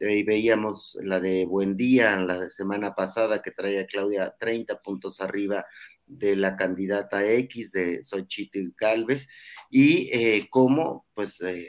veíamos 0.00 0.98
la 1.02 1.20
de 1.20 1.44
Buen 1.44 1.76
Día 1.76 2.16
la 2.16 2.48
semana 2.48 2.94
pasada 2.94 3.42
que 3.42 3.50
traía 3.50 3.86
Claudia 3.86 4.34
30 4.38 4.80
puntos 4.80 5.20
arriba 5.20 5.66
de 6.06 6.36
la 6.36 6.56
candidata 6.56 7.24
X 7.24 7.72
de 7.72 8.02
Xochitl 8.02 8.74
Galvez 8.76 9.28
y 9.70 10.08
eh, 10.12 10.48
cómo 10.50 11.06
pues 11.14 11.40
eh, 11.42 11.68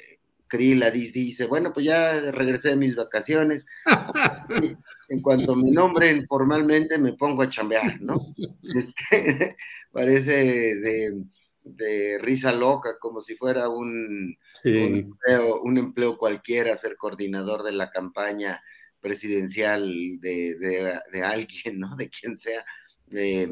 dice, 0.57 1.45
bueno, 1.45 1.71
pues 1.73 1.85
ya 1.85 2.19
regresé 2.31 2.69
de 2.69 2.75
mis 2.75 2.95
vacaciones, 2.95 3.65
en 5.09 5.21
cuanto 5.21 5.55
me 5.55 5.71
nombren 5.71 6.27
formalmente 6.27 6.97
me 6.97 7.13
pongo 7.13 7.43
a 7.43 7.50
chambear, 7.50 8.01
¿no? 8.01 8.35
Este, 8.75 9.55
parece 9.91 10.75
de 10.75 11.23
de 11.63 12.18
risa 12.20 12.51
loca, 12.51 12.98
como 13.00 13.22
si 13.22 13.36
fuera 13.36 13.70
un, 13.70 14.36
un, 14.63 15.77
empleo, 15.77 16.18
cualquiera, 16.18 16.75
ser 16.77 16.96
coordinador 16.98 17.63
de 17.63 17.72
la 17.72 17.91
campaña 17.91 18.62
presidencial 19.00 19.91
de, 20.20 21.24
alguien, 21.24 21.80
¿no? 21.80 21.96
De 21.96 22.10
quien 22.10 22.38
sea. 22.38 22.65
Eh, 23.12 23.50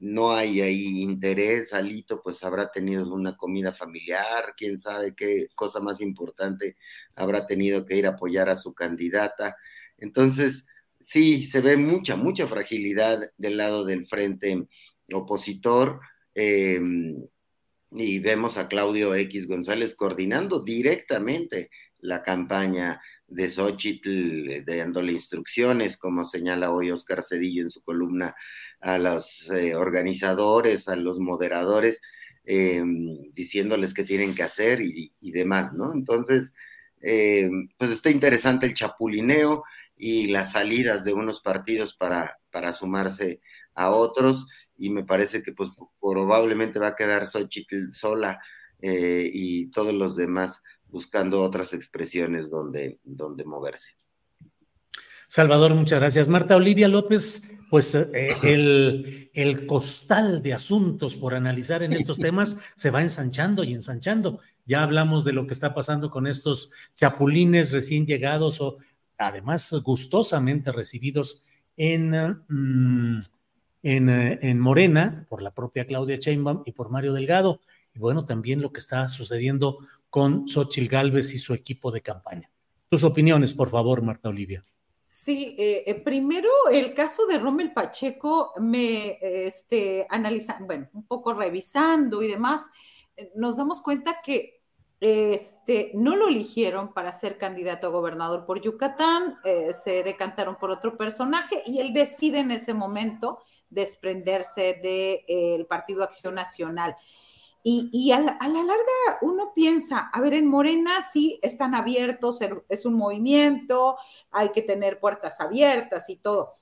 no 0.00 0.32
hay 0.32 0.60
ahí 0.60 1.02
interés, 1.02 1.72
Alito 1.72 2.22
pues 2.22 2.42
habrá 2.44 2.70
tenido 2.70 3.12
una 3.12 3.36
comida 3.36 3.72
familiar, 3.72 4.54
quién 4.56 4.78
sabe 4.78 5.14
qué 5.14 5.48
cosa 5.54 5.80
más 5.80 6.00
importante 6.00 6.76
habrá 7.16 7.46
tenido 7.46 7.84
que 7.84 7.96
ir 7.96 8.06
a 8.06 8.10
apoyar 8.10 8.48
a 8.48 8.56
su 8.56 8.74
candidata. 8.74 9.56
Entonces, 9.98 10.66
sí, 11.00 11.44
se 11.44 11.60
ve 11.60 11.76
mucha, 11.76 12.16
mucha 12.16 12.46
fragilidad 12.46 13.32
del 13.36 13.56
lado 13.56 13.84
del 13.84 14.06
frente 14.06 14.68
opositor. 15.12 16.00
Eh, 16.34 16.80
y 17.90 18.18
vemos 18.18 18.58
a 18.58 18.68
Claudio 18.68 19.14
X 19.14 19.46
González 19.48 19.94
coordinando 19.94 20.60
directamente 20.60 21.70
la 22.00 22.22
campaña 22.22 23.00
de 23.26 23.50
Xochitl, 23.50 24.64
dándole 24.64 25.12
instrucciones, 25.12 25.96
como 25.96 26.24
señala 26.24 26.70
hoy 26.70 26.90
Oscar 26.90 27.22
Cedillo 27.22 27.62
en 27.62 27.70
su 27.70 27.82
columna, 27.82 28.34
a 28.80 28.98
los 28.98 29.50
eh, 29.50 29.74
organizadores, 29.74 30.88
a 30.88 30.96
los 30.96 31.18
moderadores, 31.18 32.00
eh, 32.44 32.82
diciéndoles 33.32 33.94
qué 33.94 34.04
tienen 34.04 34.34
que 34.34 34.42
hacer 34.42 34.80
y, 34.80 35.12
demás, 35.20 35.72
¿no? 35.72 35.92
Entonces, 35.92 36.54
eh, 37.00 37.50
pues 37.76 37.90
está 37.90 38.10
interesante 38.10 38.66
el 38.66 38.74
chapulineo 38.74 39.64
y 39.96 40.28
las 40.28 40.52
salidas 40.52 41.04
de 41.04 41.12
unos 41.12 41.40
partidos 41.40 41.94
para, 41.94 42.38
para 42.50 42.72
sumarse 42.72 43.40
a 43.74 43.90
otros 43.90 44.46
y 44.78 44.90
me 44.90 45.04
parece 45.04 45.42
que 45.42 45.52
pues 45.52 45.70
probablemente 46.00 46.78
va 46.78 46.88
a 46.88 46.96
quedar 46.96 47.26
Xochitl 47.26 47.92
sola 47.92 48.40
eh, 48.80 49.28
y 49.32 49.70
todos 49.70 49.92
los 49.92 50.16
demás 50.16 50.62
buscando 50.86 51.42
otras 51.42 51.74
expresiones 51.74 52.48
donde, 52.48 52.98
donde 53.04 53.44
moverse. 53.44 53.90
Salvador, 55.26 55.74
muchas 55.74 56.00
gracias. 56.00 56.26
Marta 56.26 56.56
Olivia 56.56 56.88
López, 56.88 57.50
pues 57.68 57.94
eh, 57.94 58.30
el, 58.42 59.30
el 59.34 59.66
costal 59.66 60.42
de 60.42 60.54
asuntos 60.54 61.16
por 61.16 61.34
analizar 61.34 61.82
en 61.82 61.92
estos 61.92 62.18
temas 62.18 62.58
se 62.76 62.90
va 62.90 63.02
ensanchando 63.02 63.62
y 63.62 63.74
ensanchando. 63.74 64.40
Ya 64.64 64.82
hablamos 64.82 65.24
de 65.24 65.34
lo 65.34 65.46
que 65.46 65.52
está 65.52 65.74
pasando 65.74 66.10
con 66.10 66.26
estos 66.26 66.70
chapulines 66.94 67.72
recién 67.72 68.06
llegados 68.06 68.60
o 68.62 68.78
además 69.18 69.70
gustosamente 69.82 70.72
recibidos 70.72 71.44
en, 71.76 72.10
mm, 72.48 73.18
en, 73.96 74.08
eh, 74.08 74.38
en, 74.42 74.58
Morena 74.58 75.26
por 75.28 75.42
la 75.42 75.52
propia 75.52 75.86
Claudia 75.86 76.16
Sheinbaum 76.16 76.62
y 76.64 76.72
por 76.72 76.90
Mario 76.90 77.12
Delgado. 77.12 77.60
Y 77.94 77.98
bueno, 77.98 78.26
también 78.26 78.60
lo 78.60 78.72
que 78.72 78.80
está 78.80 79.08
sucediendo 79.08 79.78
con 80.10 80.46
Xochitl 80.48 80.88
Gálvez 80.88 81.32
y 81.34 81.38
su 81.38 81.54
equipo 81.54 81.90
de 81.90 82.00
campaña. 82.00 82.50
Tus 82.88 83.04
opiniones, 83.04 83.52
por 83.52 83.70
favor, 83.70 84.02
Marta 84.02 84.28
Olivia. 84.28 84.64
Sí, 85.28 85.56
eh, 85.58 85.84
eh, 85.86 85.94
primero 85.94 86.50
el 86.70 86.94
caso 86.94 87.26
de 87.26 87.38
Rommel 87.38 87.72
Pacheco, 87.72 88.52
me 88.58 89.18
este, 89.20 90.06
analizando, 90.08 90.66
bueno, 90.66 90.88
un 90.92 91.06
poco 91.06 91.32
revisando 91.32 92.22
y 92.22 92.28
demás, 92.28 92.68
eh, 93.16 93.32
nos 93.34 93.56
damos 93.56 93.80
cuenta 93.80 94.20
que 94.22 94.60
este, 95.00 95.92
no 95.94 96.14
lo 96.14 96.28
eligieron 96.28 96.92
para 96.92 97.12
ser 97.12 97.36
candidato 97.36 97.86
a 97.86 97.90
gobernador 97.90 98.44
por 98.46 98.60
Yucatán, 98.60 99.38
se 99.72 100.02
decantaron 100.02 100.56
por 100.56 100.70
otro 100.70 100.96
personaje 100.96 101.62
y 101.66 101.78
él 101.78 101.92
decide 101.92 102.40
en 102.40 102.50
ese 102.50 102.74
momento 102.74 103.38
desprenderse 103.70 104.80
del 104.82 105.66
Partido 105.66 106.02
Acción 106.02 106.34
Nacional. 106.34 106.96
Y, 107.62 108.12
a, 108.12 108.20
la, 108.20 108.38
larga 108.40 109.18
uno 109.20 109.52
piensa, 109.54 110.08
a 110.12 110.20
ver, 110.20 110.32
en 110.32 110.46
Morena 110.46 111.02
sí 111.02 111.38
están 111.42 111.74
abiertos, 111.74 112.40
es 112.68 112.86
un 112.86 112.94
movimiento, 112.94 113.98
hay 114.30 114.50
que 114.50 114.62
tener 114.62 115.00
puertas 115.00 115.40
abiertas 115.40 116.08
y 116.08 116.16
todo. 116.16 116.52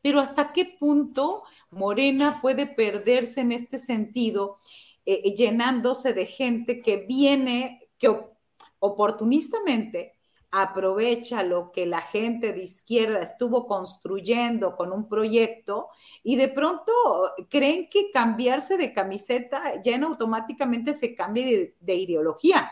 Pero 0.00 0.18
hasta 0.18 0.52
qué 0.52 0.64
punto 0.64 1.44
Morena 1.70 2.40
puede 2.42 2.66
perderse 2.66 3.42
en 3.42 3.52
este 3.52 3.78
sentido, 3.78 4.58
eh, 5.06 5.32
llenándose 5.34 6.12
de 6.12 6.26
gente 6.26 6.80
que 6.82 6.96
viene, 6.96 7.88
que 7.98 8.08
oportunistamente 8.80 10.11
aprovecha 10.52 11.42
lo 11.42 11.72
que 11.72 11.86
la 11.86 12.02
gente 12.02 12.52
de 12.52 12.62
izquierda 12.62 13.20
estuvo 13.20 13.66
construyendo 13.66 14.76
con 14.76 14.92
un 14.92 15.08
proyecto 15.08 15.88
y 16.22 16.36
de 16.36 16.48
pronto 16.48 16.92
creen 17.48 17.88
que 17.88 18.10
cambiarse 18.12 18.76
de 18.76 18.92
camiseta 18.92 19.80
ya 19.82 19.94
en 19.94 20.04
automáticamente 20.04 20.92
se 20.92 21.14
cambie 21.14 21.74
de, 21.80 21.94
ideología. 21.94 22.70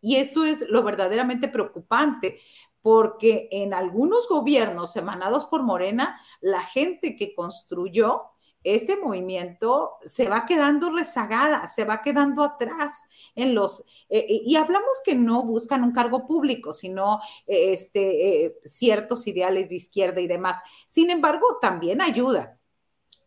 Y 0.00 0.16
eso 0.16 0.44
es 0.44 0.64
lo 0.68 0.82
verdaderamente 0.82 1.48
preocupante, 1.48 2.40
porque 2.80 3.48
en 3.52 3.74
algunos 3.74 4.26
gobiernos 4.26 4.96
emanados 4.96 5.44
por 5.46 5.62
Morena, 5.62 6.18
la 6.40 6.62
gente 6.62 7.14
que 7.14 7.34
construyó 7.34 8.22
este 8.64 8.96
movimiento 8.96 9.92
se 10.02 10.28
va 10.28 10.46
quedando 10.46 10.90
rezagada, 10.90 11.66
se 11.68 11.84
va 11.84 12.02
quedando 12.02 12.44
atrás 12.44 13.04
en 13.34 13.54
los, 13.54 13.80
eh, 14.08 14.26
eh, 14.28 14.40
y 14.44 14.56
hablamos 14.56 15.00
que 15.04 15.14
no 15.14 15.44
buscan 15.44 15.84
un 15.84 15.92
cargo 15.92 16.26
público, 16.26 16.72
sino 16.72 17.20
eh, 17.46 17.72
este, 17.72 18.58
ciertos 18.64 19.26
ideales 19.26 19.68
de 19.68 19.76
izquierda 19.76 20.20
y 20.20 20.26
demás. 20.26 20.58
Sin 20.86 21.10
embargo, 21.10 21.58
también 21.60 22.02
ayuda 22.02 22.57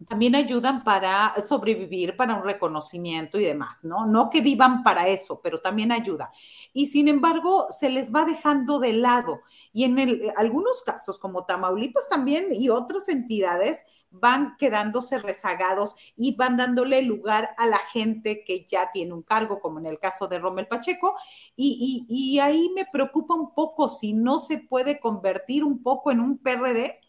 también 0.08 0.36
ayudan 0.36 0.84
para 0.84 1.34
sobrevivir, 1.46 2.16
para 2.16 2.36
un 2.36 2.44
reconocimiento 2.44 3.40
y 3.40 3.46
demás, 3.46 3.84
¿no? 3.84 4.06
No 4.06 4.30
que 4.30 4.42
vivan 4.42 4.84
para 4.84 5.08
eso, 5.08 5.42
pero 5.42 5.60
también 5.60 5.92
ayuda. 5.92 6.32
Y 6.74 6.88
sin 6.88 7.08
embargo, 7.08 7.68
se 7.70 7.90
les 7.90 8.14
va 8.14 8.26
dejando 8.26 8.80
de 8.80 8.94
lado. 8.94 9.42
Y 9.74 9.84
en 9.84 9.98
algunos 10.38 10.82
casos, 10.84 11.18
como 11.18 11.46
Tamaulipas 11.46 12.10
también 12.10 12.54
y 12.54 12.70
otras 12.70 13.10
entidades, 13.10 13.86
van 14.12 14.56
quedándose 14.58 15.20
rezagados 15.20 15.96
y 16.18 16.36
van 16.36 16.58
dándole 16.58 17.02
lugar 17.02 17.56
a 17.58 17.66
la 17.66 17.78
gente 17.78 18.44
que 18.44 18.66
ya 18.66 18.92
tiene 18.92 19.14
un 19.14 19.24
cargo, 19.24 19.60
como 19.60 19.80
en 19.80 19.86
el 19.86 20.00
caso 20.00 20.28
de 20.28 20.40
Rommel 20.40 20.68
Pacheco. 20.68 21.16
Y, 21.56 22.06
y 22.10 22.40
ahí 22.40 22.72
me 22.76 22.86
preocupa 22.92 23.34
un 23.34 23.54
poco 23.54 23.90
si 23.90 24.14
no 24.14 24.40
se 24.40 24.58
puede 24.58 25.00
convertir 25.00 25.64
un 25.64 25.82
poco 25.82 26.12
en 26.12 26.20
un 26.20 26.38
PRD 26.38 27.01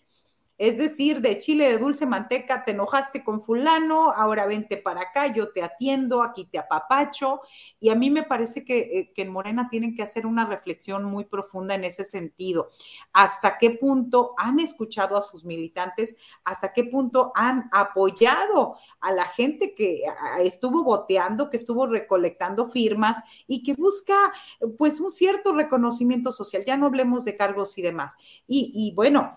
es 0.59 0.79
decir, 0.79 1.21
de 1.21 1.38
chile 1.38 1.69
de 1.69 1.79
dulce 1.79 2.07
manteca, 2.07 2.65
te 2.65 2.73
enojaste 2.73 3.25
con 3.25 3.41
fulano, 3.41 4.12
ahora 4.12 4.47
vente 4.47 4.77
para 4.77 5.03
acá, 5.03 5.27
yo 5.33 5.51
te 5.51 5.62
atiendo, 5.62 6.23
aquí 6.23 6.45
te 6.45 6.59
apapacho. 6.59 7.41
Y 7.81 7.88
a 7.88 7.95
mí 7.95 8.11
me 8.11 8.23
parece 8.23 8.65
que, 8.65 8.79
eh, 8.79 9.12
que 9.15 9.23
en 9.23 9.33
Morena 9.33 9.69
tienen 9.69 9.95
que 9.95 10.03
hacer 10.03 10.27
una 10.27 10.45
reflexión 10.47 11.05
muy 11.05 11.25
profunda 11.25 11.75
en 11.75 11.85
ese 11.85 12.05
sentido. 12.05 12.69
¿Hasta 13.12 13.59
qué 13.59 13.71
punto 13.71 14.35
han 14.37 14.61
escuchado 14.61 15.17
a 15.17 15.23
sus 15.23 15.45
militantes? 15.45 16.17
¿Hasta 16.45 16.73
qué 16.73 16.85
punto 16.85 17.33
han 17.35 17.69
apoyado 17.73 18.77
a 19.01 19.12
la 19.12 19.25
gente 19.27 19.75
que 19.75 20.03
estuvo 20.41 20.85
boteando, 20.85 21.51
que 21.51 21.57
estuvo 21.57 21.87
recolectando 21.87 22.69
firmas 22.69 23.23
y 23.47 23.62
que 23.62 23.75
busca 23.75 24.15
pues 24.79 25.01
un 25.01 25.11
cierto 25.11 25.53
reconocimiento 25.53 26.33
social? 26.33 26.65
Ya 26.65 26.77
no 26.77 26.87
hablemos 26.87 27.25
de 27.25 27.37
cargos 27.37 27.77
y 27.79 27.83
demás. 27.83 28.17
Y, 28.47 28.73
y 28.75 28.95
bueno, 28.95 29.31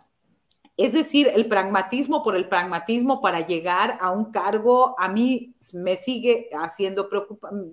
es 0.78 0.94
decir, 0.94 1.32
el 1.34 1.48
pragmatismo 1.48 2.22
por 2.22 2.36
el 2.36 2.50
pragmatismo 2.50 3.22
para 3.22 3.46
llegar 3.46 3.98
a 4.02 4.12
un 4.12 4.32
cargo 4.32 4.96
a 5.00 5.08
mí 5.08 5.56
me 5.74 5.96
sigue 5.96 6.50
haciendo 6.58 7.10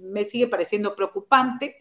me 0.02 0.24
sigue 0.24 0.46
pareciendo 0.46 0.94
preocupante 0.94 1.76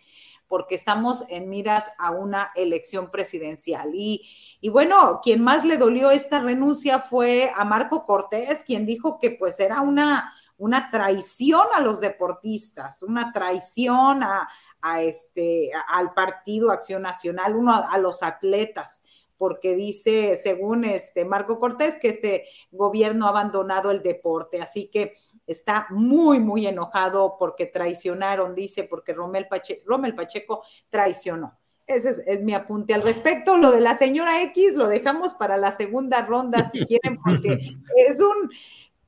porque 0.47 0.75
estamos 0.75 1.23
en 1.29 1.47
miras 1.47 1.91
a 1.97 2.11
una 2.11 2.51
elección 2.55 3.09
presidencial. 3.09 3.91
Y, 3.93 4.27
y, 4.59 4.67
bueno, 4.67 5.21
quien 5.23 5.41
más 5.41 5.63
le 5.63 5.77
dolió 5.77 6.11
esta 6.11 6.41
renuncia 6.41 6.99
fue 6.99 7.49
a 7.55 7.63
Marco 7.63 8.05
Cortés, 8.05 8.65
quien 8.65 8.85
dijo 8.85 9.17
que 9.17 9.31
pues 9.31 9.61
era 9.61 9.79
una, 9.79 10.33
una 10.57 10.89
traición 10.89 11.65
a 11.73 11.79
los 11.79 12.01
deportistas, 12.01 13.01
una 13.01 13.31
traición 13.31 14.23
a, 14.23 15.01
este, 15.01 15.71
al 15.87 16.13
Partido 16.13 16.69
Acción 16.69 17.03
Nacional, 17.03 17.55
uno 17.55 17.73
a 17.73 17.97
los 17.97 18.21
atletas 18.21 19.03
porque 19.41 19.75
dice, 19.75 20.37
según 20.37 20.85
este 20.85 21.25
Marco 21.25 21.59
Cortés, 21.59 21.95
que 21.95 22.09
este 22.09 22.45
gobierno 22.69 23.25
ha 23.25 23.29
abandonado 23.29 23.89
el 23.89 24.03
deporte. 24.03 24.61
Así 24.61 24.85
que 24.85 25.15
está 25.47 25.87
muy, 25.89 26.39
muy 26.39 26.67
enojado 26.67 27.37
porque 27.39 27.65
traicionaron, 27.65 28.53
dice, 28.53 28.83
porque 28.83 29.13
Romel, 29.13 29.47
Pacheco 29.47 30.61
traicionó. 30.91 31.57
Ese 31.87 32.21
es, 32.27 32.43
mi 32.43 32.53
apunte 32.53 32.93
al 32.93 33.01
respecto. 33.01 33.57
Lo 33.57 33.71
de 33.71 33.81
la 33.81 33.95
señora 33.95 34.43
X 34.43 34.75
lo 34.75 34.87
dejamos 34.87 35.33
para 35.33 35.57
la 35.57 35.71
segunda 35.71 36.21
ronda, 36.21 36.63
si 36.67 36.85
quieren, 36.85 37.17
porque 37.25 37.53
es 37.95 38.21
un, 38.21 38.47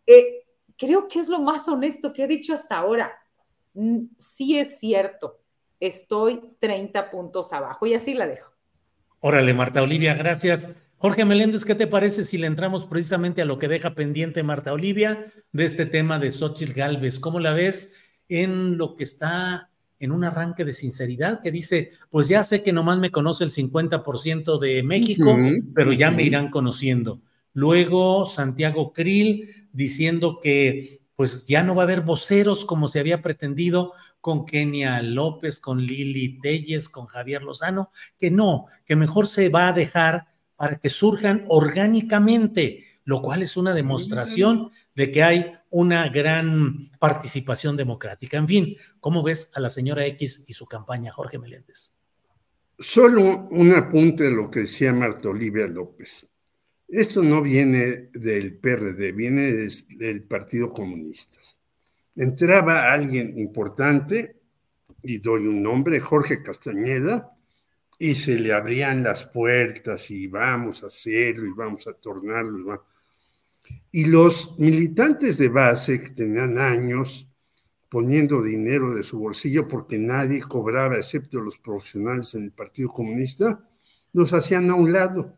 eh, 0.08 0.48
creo 0.76 1.08
que 1.08 1.20
es 1.20 1.28
lo 1.28 1.42
más 1.42 1.68
honesto 1.68 2.12
que 2.12 2.24
he 2.24 2.28
dicho 2.28 2.56
hasta 2.56 2.78
ahora. 2.78 3.14
Mm, 3.76 4.06
sí 4.18 4.58
es 4.58 4.80
cierto, 4.80 5.42
estoy 5.80 6.56
30 6.58 7.12
puntos 7.12 7.54
abajo 7.54 7.86
y 7.86 7.94
así 7.94 8.16
la 8.16 8.26
dejo. 8.26 8.53
Órale, 9.26 9.54
Marta 9.54 9.82
Olivia, 9.82 10.16
gracias. 10.16 10.68
Jorge 10.98 11.24
Meléndez, 11.24 11.64
¿qué 11.64 11.76
te 11.76 11.88
parece 11.88 12.26
si 12.26 12.38
le 12.38 12.46
entramos 12.46 12.86
precisamente 12.86 13.42
a 13.42 13.46
lo 13.46 13.58
que 13.58 13.70
deja 13.70 13.96
pendiente 13.96 14.44
Marta 14.44 14.74
Olivia 14.74 15.24
de 15.54 15.64
este 15.64 15.86
tema 15.86 16.20
de 16.20 16.34
Xochitl 16.34 16.74
Galvez? 16.74 17.22
¿Cómo 17.22 17.40
la 17.40 17.54
ves 17.54 18.04
en 18.28 18.78
lo 18.78 18.98
que 18.98 19.06
está 19.06 19.70
en 19.98 20.12
un 20.12 20.26
arranque 20.26 20.66
de 20.66 20.74
sinceridad 20.74 21.40
que 21.42 21.52
dice, 21.52 21.92
pues 22.10 22.28
ya 22.28 22.44
sé 22.44 22.64
que 22.64 22.74
nomás 22.74 23.00
me 23.00 23.12
conoce 23.12 23.46
el 23.46 23.50
50% 23.50 24.60
de 24.60 24.84
México, 24.84 25.38
pero 25.74 25.94
ya 25.94 26.12
me 26.12 26.24
irán 26.24 26.50
conociendo. 26.50 27.22
Luego 27.54 28.26
Santiago 28.26 28.92
Krill 28.92 29.70
diciendo 29.72 30.42
que 30.44 31.00
pues 31.16 31.48
ya 31.48 31.64
no 31.64 31.76
va 31.76 31.84
a 31.84 31.86
haber 31.86 32.02
voceros 32.02 32.66
como 32.66 32.90
se 32.90 33.00
había 33.00 33.22
pretendido 33.22 33.94
con 34.24 34.46
Kenia 34.46 35.02
López, 35.02 35.60
con 35.60 35.86
Lili 35.86 36.40
Telles, 36.40 36.88
con 36.88 37.08
Javier 37.08 37.44
Lozano, 37.44 37.92
que 38.18 38.32
no, 38.32 38.68
que 38.86 38.96
mejor 38.96 39.28
se 39.28 39.50
va 39.50 39.68
a 39.68 39.74
dejar 39.74 40.28
para 40.56 40.80
que 40.80 40.88
surjan 40.88 41.44
orgánicamente, 41.50 42.86
lo 43.04 43.22
cual 43.22 43.42
es 43.42 43.58
una 43.58 43.74
demostración 43.74 44.70
de 44.96 45.12
que 45.12 45.24
hay 45.24 45.52
una 45.70 46.08
gran 46.08 46.90
participación 47.00 47.76
democrática. 47.76 48.38
En 48.38 48.48
fin, 48.48 48.78
¿cómo 49.02 49.24
ves 49.24 49.52
a 49.56 49.60
la 49.60 49.68
señora 49.68 50.06
X 50.06 50.46
y 50.48 50.54
su 50.54 50.68
campaña, 50.68 51.12
Jorge 51.12 51.38
Meléndez? 51.38 51.92
Solo 52.80 53.50
un 53.52 53.76
apunte 53.76 54.24
de 54.24 54.32
lo 54.32 54.50
que 54.50 54.62
decía 54.62 54.94
Marta 54.94 55.28
Olivia 55.28 55.68
López. 55.68 56.26
Esto 56.88 57.22
no 57.22 57.42
viene 57.42 58.10
del 58.14 58.56
PRD, 58.56 59.12
viene 59.12 59.52
del 59.52 60.24
Partido 60.24 60.70
Comunista 60.70 61.42
entraba 62.16 62.92
alguien 62.92 63.38
importante, 63.38 64.40
y 65.02 65.18
doy 65.18 65.48
un 65.48 65.62
nombre, 65.62 66.00
Jorge 66.00 66.42
Castañeda, 66.42 67.36
y 68.00 68.16
se 68.16 68.40
le 68.40 68.54
abrían 68.54 69.04
las 69.04 69.26
puertas 69.26 70.10
y 70.12 70.28
vamos 70.28 70.84
a 70.84 70.88
hacerlo 70.88 71.46
y 71.46 71.54
vamos 71.54 71.88
a 71.88 71.94
tornarlo. 71.94 72.86
Y, 73.92 74.06
los 74.06 74.58
militantes 74.58 75.38
de 75.38 75.50
base 75.50 76.02
que 76.02 76.10
tenían 76.10 76.58
años 76.58 77.28
poniendo 77.90 78.42
dinero 78.42 78.94
de 78.96 79.04
su 79.04 79.20
bolsillo 79.20 79.68
porque 79.68 79.98
nadie 79.98 80.42
cobraba 80.42 80.96
excepto 80.98 81.40
los 81.40 81.58
profesionales 81.58 82.34
en 82.36 82.44
el 82.44 82.52
Partido 82.52 82.90
Comunista, 82.90 83.68
los 84.12 84.34
hacían 84.34 84.70
a 84.70 84.76
un 84.76 84.92
lado 84.92 85.38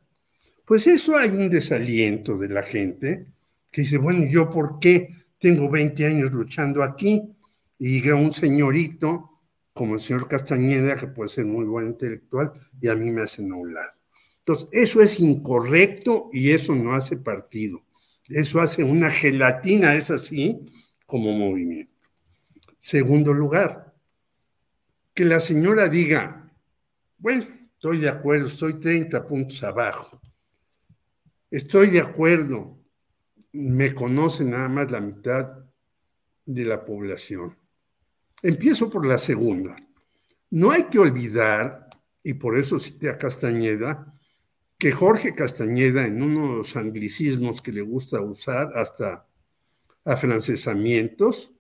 pues 0.66 0.88
eso 0.88 1.16
hay 1.16 1.30
un 1.30 1.50
desaliento 1.50 2.38
de 2.38 2.50
la 2.50 2.64
gente 2.64 3.28
que 3.72 3.82
dice, 3.82 3.98
bueno, 3.98 4.26
¿yo 4.26 4.50
por 4.50 4.80
qué 4.80 5.10
tengo 5.40 5.70
20 5.70 6.06
años 6.06 6.32
luchando 6.32 6.84
aquí? 6.84 7.36
Y 7.78 8.02
llega 8.02 8.16
un 8.16 8.32
señorito 8.32 9.36
como 9.76 9.96
el 9.96 10.00
señor 10.00 10.30
Castañeda, 10.30 10.96
que 10.96 11.08
puede 11.08 11.30
ser 11.30 11.46
muy 11.46 11.66
buen 11.66 11.88
intelectual, 11.88 12.54
y 12.80 12.88
a 12.88 12.96
mí 12.96 13.12
me 13.12 13.24
hacen 13.24 13.52
a 13.52 13.56
un 13.56 13.74
lado. 13.74 13.92
Entonces, 14.40 14.70
eso 14.72 15.02
es 15.02 15.20
incorrecto 15.20 16.30
y 16.32 16.52
eso 16.52 16.74
no 16.74 16.96
hace 16.96 17.18
partido. 17.18 17.84
Eso 18.30 18.62
hace 18.62 18.86
una 18.86 19.12
gelatina, 19.12 19.96
es 19.96 20.12
así, 20.12 20.66
como 21.06 21.34
movimiento. 21.34 21.92
Segundo 22.80 23.34
lugar, 23.34 23.94
que 25.14 25.26
la 25.26 25.42
señora 25.42 25.90
diga, 25.90 26.50
bueno, 27.18 27.46
estoy 27.74 27.98
de 27.98 28.08
acuerdo, 28.08 28.48
estoy 28.48 28.80
30 28.80 29.26
puntos 29.26 29.62
abajo. 29.62 30.22
Estoy 31.52 31.90
de 31.90 32.00
acuerdo, 32.00 32.80
me 33.56 33.94
conoce 33.94 34.44
nada 34.44 34.68
más 34.68 34.92
la 34.92 35.00
mitad 35.00 35.66
de 36.46 36.66
la 36.66 36.84
población. 36.84 37.58
Empiezo 38.42 38.90
por 38.90 39.06
la 39.06 39.18
segunda. 39.18 39.76
No 40.52 40.72
hay 40.72 40.84
que 40.84 41.00
olvidar, 41.00 41.90
y 42.22 42.34
por 42.34 42.58
eso 42.58 42.80
cité 42.80 43.10
a 43.10 43.18
Castañeda, 43.18 44.14
que 44.78 44.92
Jorge 44.92 45.34
Castañeda, 45.34 46.06
en 46.06 46.22
uno 46.22 46.50
de 46.50 46.58
los 46.58 46.76
anglicismos 46.76 47.62
que 47.62 47.72
le 47.72 47.82
gusta 47.82 48.22
usar, 48.22 48.78
hasta 48.78 49.26
afrancesamientos, 50.04 51.54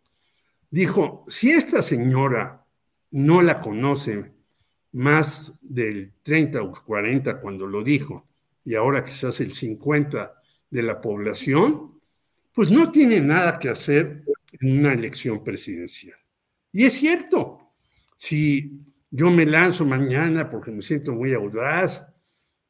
dijo, 0.69 1.23
si 1.27 1.51
esta 1.51 1.81
señora 1.81 2.65
no 3.11 3.41
la 3.41 3.61
conoce 3.61 4.33
más 4.91 5.53
del 5.61 6.13
30 6.21 6.61
o 6.61 6.71
40 6.71 7.39
cuando 7.39 7.65
lo 7.65 7.83
dijo, 7.83 8.27
y 8.65 8.75
ahora 8.75 9.03
quizás 9.03 9.39
el 9.39 9.53
50 9.53 10.41
de 10.69 10.83
la 10.83 10.99
población, 11.01 11.99
pues 12.53 12.69
no 12.69 12.91
tiene 12.91 13.21
nada 13.21 13.59
que 13.59 13.69
hacer 13.69 14.23
en 14.59 14.79
una 14.79 14.93
elección 14.93 15.43
presidencial. 15.43 16.17
Y 16.71 16.85
es 16.85 16.93
cierto, 16.93 17.71
si 18.17 18.79
yo 19.11 19.29
me 19.29 19.45
lanzo 19.45 19.85
mañana 19.85 20.49
porque 20.49 20.71
me 20.71 20.81
siento 20.81 21.13
muy 21.13 21.33
audaz 21.33 22.05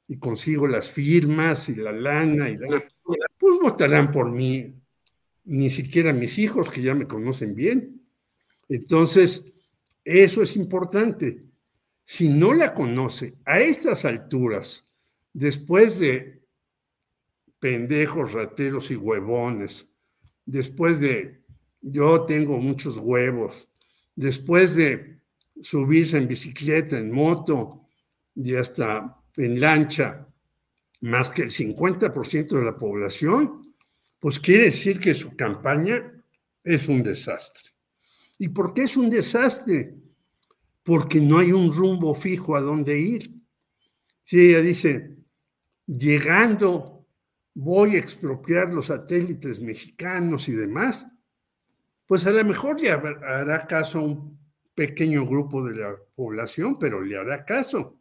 y 0.07 0.17
consigo 0.17 0.67
las 0.67 0.91
firmas 0.91 1.69
y 1.69 1.75
la 1.75 1.91
lana, 1.91 2.49
y 2.49 2.57
la, 2.57 2.83
pues 3.37 3.59
votarán 3.61 4.11
por 4.11 4.31
mí, 4.31 4.75
ni 5.45 5.69
siquiera 5.69 6.13
mis 6.13 6.37
hijos 6.37 6.69
que 6.69 6.81
ya 6.81 6.93
me 6.93 7.07
conocen 7.07 7.55
bien. 7.55 8.01
Entonces, 8.69 9.45
eso 10.03 10.41
es 10.41 10.55
importante. 10.55 11.43
Si 12.03 12.29
no 12.29 12.53
la 12.53 12.73
conoce 12.73 13.35
a 13.45 13.59
estas 13.59 14.05
alturas, 14.05 14.85
después 15.33 15.99
de 15.99 16.44
pendejos, 17.65 18.31
rateros 18.31 18.91
y 18.91 18.95
huevones, 18.95 19.89
después 20.45 20.99
de 20.99 21.41
yo 21.81 22.21
tengo 22.25 22.59
muchos 22.59 22.97
huevos, 22.97 23.67
después 24.15 24.75
de 24.75 25.19
subirse 25.63 26.17
en 26.17 26.27
bicicleta, 26.27 26.99
en 26.99 27.09
moto 27.11 27.87
y 28.35 28.53
hasta 28.53 29.19
en 29.37 29.59
lancha, 29.59 30.27
más 31.01 31.29
que 31.29 31.41
el 31.41 31.49
50% 31.49 32.49
de 32.49 32.63
la 32.63 32.77
población, 32.77 33.73
pues 34.19 34.39
quiere 34.39 34.65
decir 34.65 34.99
que 34.99 35.15
su 35.15 35.35
campaña 35.35 36.23
es 36.63 36.87
un 36.87 37.01
desastre. 37.01 37.71
¿Y 38.37 38.49
por 38.49 38.75
qué 38.75 38.83
es 38.83 38.95
un 38.95 39.09
desastre? 39.09 39.95
Porque 40.83 41.19
no 41.19 41.39
hay 41.39 41.51
un 41.51 41.73
rumbo 41.73 42.13
fijo 42.13 42.55
a 42.55 42.61
dónde 42.61 42.99
ir. 42.99 43.33
Si 44.23 44.49
ella 44.49 44.61
dice, 44.61 45.15
llegando, 45.87 46.94
voy 47.55 47.95
a 47.95 47.99
expropiar 47.99 48.71
los 48.71 48.87
satélites 48.87 49.59
mexicanos 49.59 50.47
y 50.49 50.51
demás, 50.51 51.07
pues 52.05 52.27
a 52.27 52.31
lo 52.31 52.43
mejor 52.45 52.79
le 52.79 52.91
hará 52.91 53.65
caso 53.65 53.99
a 53.99 54.03
un 54.03 54.37
pequeño 54.75 55.25
grupo 55.25 55.65
de 55.65 55.77
la 55.77 55.95
población, 56.15 56.77
pero 56.77 57.01
le 57.01 57.17
hará 57.17 57.43
caso. 57.43 57.99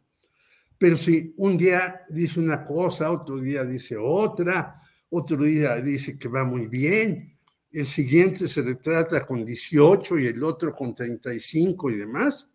Pero 0.77 0.97
si 0.97 1.33
un 1.37 1.57
día 1.57 2.01
dice 2.09 2.39
una 2.39 2.63
cosa, 2.63 3.09
otro 3.09 3.39
día 3.39 3.63
dice 3.63 3.95
otra, 3.97 4.75
otro 5.09 5.37
día 5.43 5.75
dice 5.77 6.19
que 6.19 6.27
va 6.27 6.43
muy 6.43 6.67
bien, 6.67 7.39
el 7.71 7.87
siguiente 7.87 8.47
se 8.47 8.61
retrata 8.61 9.25
con 9.25 9.45
18 9.45 10.19
y 10.19 10.27
el 10.27 10.43
otro 10.43 10.73
con 10.73 10.93
35 10.93 11.91
y 11.91 11.95
demás, 11.95 12.49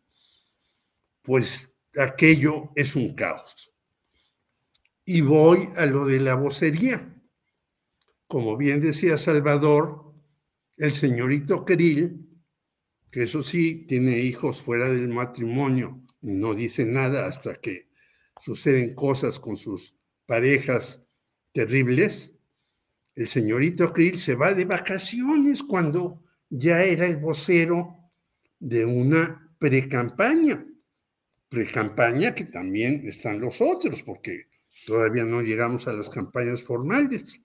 pues 1.23 1.79
aquello 1.97 2.71
es 2.75 2.95
un 2.95 3.15
caos. 3.15 3.70
Y 5.13 5.23
voy 5.23 5.69
a 5.75 5.87
lo 5.87 6.07
de 6.07 6.21
la 6.21 6.37
vocería. 6.37 7.21
Como 8.29 8.57
bien 8.57 8.81
decía 8.81 9.19
Salvador, 9.19 10.15
el 10.77 10.93
señorito 10.93 11.65
Krill, 11.65 12.29
que 13.11 13.25
eso 13.25 13.43
sí, 13.43 13.87
tiene 13.89 14.21
hijos 14.21 14.63
fuera 14.63 14.89
del 14.89 15.09
matrimonio 15.09 16.01
y 16.23 16.31
no 16.31 16.55
dice 16.55 16.85
nada 16.85 17.27
hasta 17.27 17.57
que 17.57 17.89
suceden 18.39 18.95
cosas 18.95 19.41
con 19.41 19.57
sus 19.57 19.97
parejas 20.27 21.03
terribles, 21.51 22.33
el 23.17 23.27
señorito 23.27 23.93
Krill 23.93 24.17
se 24.17 24.37
va 24.37 24.55
de 24.55 24.65
vacaciones 24.65 25.65
cuando 25.65 26.23
ya 26.49 26.85
era 26.85 27.05
el 27.05 27.17
vocero 27.17 28.13
de 28.61 28.85
una 28.85 29.57
precampaña. 29.59 30.65
Precampaña 31.49 32.33
que 32.33 32.45
también 32.45 33.03
están 33.09 33.41
los 33.41 33.61
otros, 33.61 34.05
porque 34.05 34.50
todavía 34.87 35.25
no 35.25 35.43
llegamos 35.43 35.87
a 35.87 35.93
las 35.93 36.09
campañas 36.09 36.63
formales. 36.63 37.43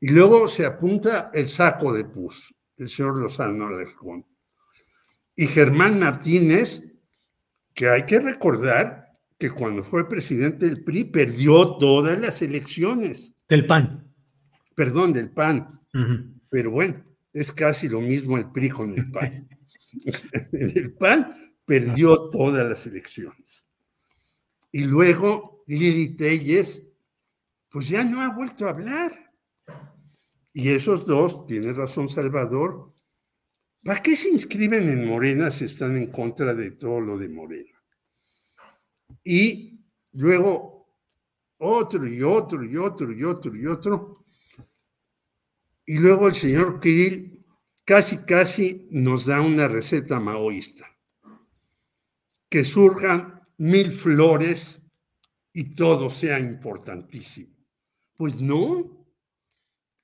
Y 0.00 0.10
luego 0.10 0.48
se 0.48 0.66
apunta 0.66 1.30
el 1.32 1.46
saco 1.46 1.92
de 1.92 2.04
pus, 2.04 2.54
el 2.76 2.88
señor 2.88 3.18
Lozano 3.18 3.68
Alarcón. 3.68 4.26
Y 5.36 5.46
Germán 5.46 5.98
Martínez, 5.98 6.82
que 7.72 7.88
hay 7.88 8.04
que 8.04 8.18
recordar 8.18 9.12
que 9.38 9.50
cuando 9.50 9.82
fue 9.82 10.08
presidente 10.08 10.66
del 10.66 10.84
PRI 10.84 11.04
perdió 11.04 11.76
todas 11.76 12.18
las 12.18 12.42
elecciones. 12.42 13.32
Del 13.48 13.66
PAN. 13.66 14.12
Perdón, 14.74 15.12
del 15.12 15.30
PAN. 15.30 15.80
Pero 16.48 16.70
bueno, 16.70 17.04
es 17.32 17.52
casi 17.52 17.88
lo 17.88 18.00
mismo 18.00 18.38
el 18.38 18.50
PRI 18.50 18.70
con 18.70 18.90
el 18.98 19.10
PAN. 19.10 19.48
el 20.52 20.94
PAN 20.94 21.28
perdió 21.64 22.28
todas 22.28 22.68
las 22.68 22.86
elecciones. 22.86 23.66
Y 24.70 24.84
luego 24.84 25.61
Lili 25.78 26.16
Telles, 26.16 26.82
pues 27.68 27.88
ya 27.88 28.04
no 28.04 28.20
ha 28.20 28.34
vuelto 28.34 28.66
a 28.66 28.70
hablar. 28.70 29.12
Y 30.52 30.68
esos 30.68 31.06
dos, 31.06 31.46
tiene 31.46 31.72
razón 31.72 32.08
Salvador, 32.08 32.92
¿para 33.82 34.02
qué 34.02 34.14
se 34.16 34.28
inscriben 34.28 34.88
en 34.90 35.08
Morena 35.08 35.50
si 35.50 35.64
están 35.64 35.96
en 35.96 36.10
contra 36.10 36.54
de 36.54 36.72
todo 36.72 37.00
lo 37.00 37.16
de 37.16 37.28
Morena? 37.28 37.82
Y 39.24 39.80
luego 40.12 40.94
otro 41.56 42.06
y 42.06 42.22
otro 42.22 42.64
y 42.64 42.76
otro 42.76 43.12
y 43.12 43.24
otro 43.24 43.56
y 43.56 43.66
otro. 43.66 44.14
Y 45.86 45.98
luego 45.98 46.28
el 46.28 46.34
señor 46.34 46.80
Kirill 46.80 47.46
casi, 47.84 48.18
casi 48.18 48.88
nos 48.90 49.26
da 49.26 49.40
una 49.40 49.68
receta 49.68 50.20
maoísta. 50.20 50.86
Que 52.50 52.64
surjan 52.64 53.48
mil 53.56 53.90
flores 53.90 54.81
y 55.52 55.74
todo 55.74 56.10
sea 56.10 56.38
importantísimo. 56.38 57.54
Pues 58.16 58.40
no, 58.40 59.06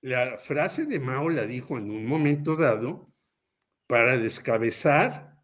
la 0.01 0.39
frase 0.39 0.87
de 0.87 1.01
Mao 1.01 1.29
la 1.29 1.47
dijo 1.47 1.79
en 1.79 1.91
un 1.91 2.07
momento 2.07 2.57
dado 2.57 3.13
para 3.87 4.19
descabezar 4.19 5.37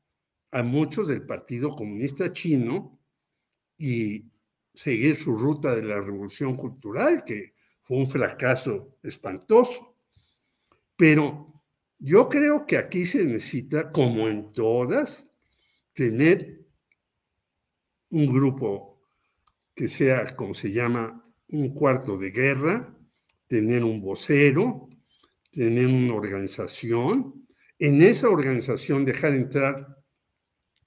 a 0.51 0.63
muchos 0.63 1.09
del 1.09 1.25
Partido 1.27 1.75
Comunista 1.75 2.33
Chino 2.33 3.01
y 3.77 4.31
seguir 4.73 5.17
su 5.17 5.37
ruta 5.37 5.75
de 5.75 5.83
la 5.83 6.01
revolución 6.01 6.57
cultural, 6.57 7.25
que 7.25 7.55
fue 7.83 7.97
un 7.97 8.09
fracaso 8.09 8.99
espantoso. 9.03 9.97
Pero 10.97 11.65
yo 11.99 12.29
creo 12.29 12.67
que 12.67 12.77
aquí 12.77 13.05
se 13.05 13.25
necesita, 13.25 13.91
como 13.91 14.29
en 14.29 14.49
todas, 14.49 15.27
tener 15.93 16.65
un 18.11 18.27
grupo 18.27 18.94
que 19.75 19.89
sea, 19.89 20.25
como 20.37 20.55
se 20.55 20.73
llama, 20.73 21.23
un 21.49 21.75
cuarto 21.75 22.17
de 22.17 22.31
guerra, 22.31 22.97
tener 23.47 23.85
un 23.85 24.01
vocero, 24.01 24.89
tener 25.51 25.87
una 25.87 26.15
organización, 26.15 27.47
en 27.79 28.03
esa 28.03 28.29
organización 28.29 29.05
dejar 29.05 29.35
entrar 29.35 30.03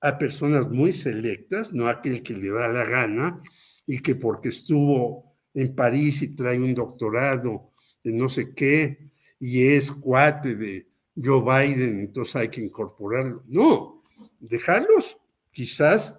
a 0.02 0.18
personas 0.18 0.70
muy 0.70 0.92
selectas, 0.94 1.74
no 1.74 1.88
aquel 1.88 2.22
que 2.24 2.34
le 2.34 2.50
da 2.50 2.68
la 2.68 2.86
gana 2.86 3.42
y 3.86 4.00
que 4.00 4.16
porque 4.16 4.50
estuvo 4.50 5.38
en 5.54 5.76
París 5.76 6.22
y 6.22 6.36
trae 6.36 6.60
un 6.60 6.74
doctorado 6.74 7.74
de 8.04 8.12
no 8.12 8.30
sé 8.30 8.54
qué 8.54 9.10
y 9.40 9.68
es 9.68 9.92
cuate 9.92 10.56
de 10.56 10.88
Joe 11.16 11.42
Biden, 11.42 12.00
entonces 12.00 12.36
hay 12.36 12.50
que 12.50 12.62
incorporarlo. 12.62 13.44
No, 13.48 14.04
dejarlos 14.40 15.18
quizás 15.52 16.16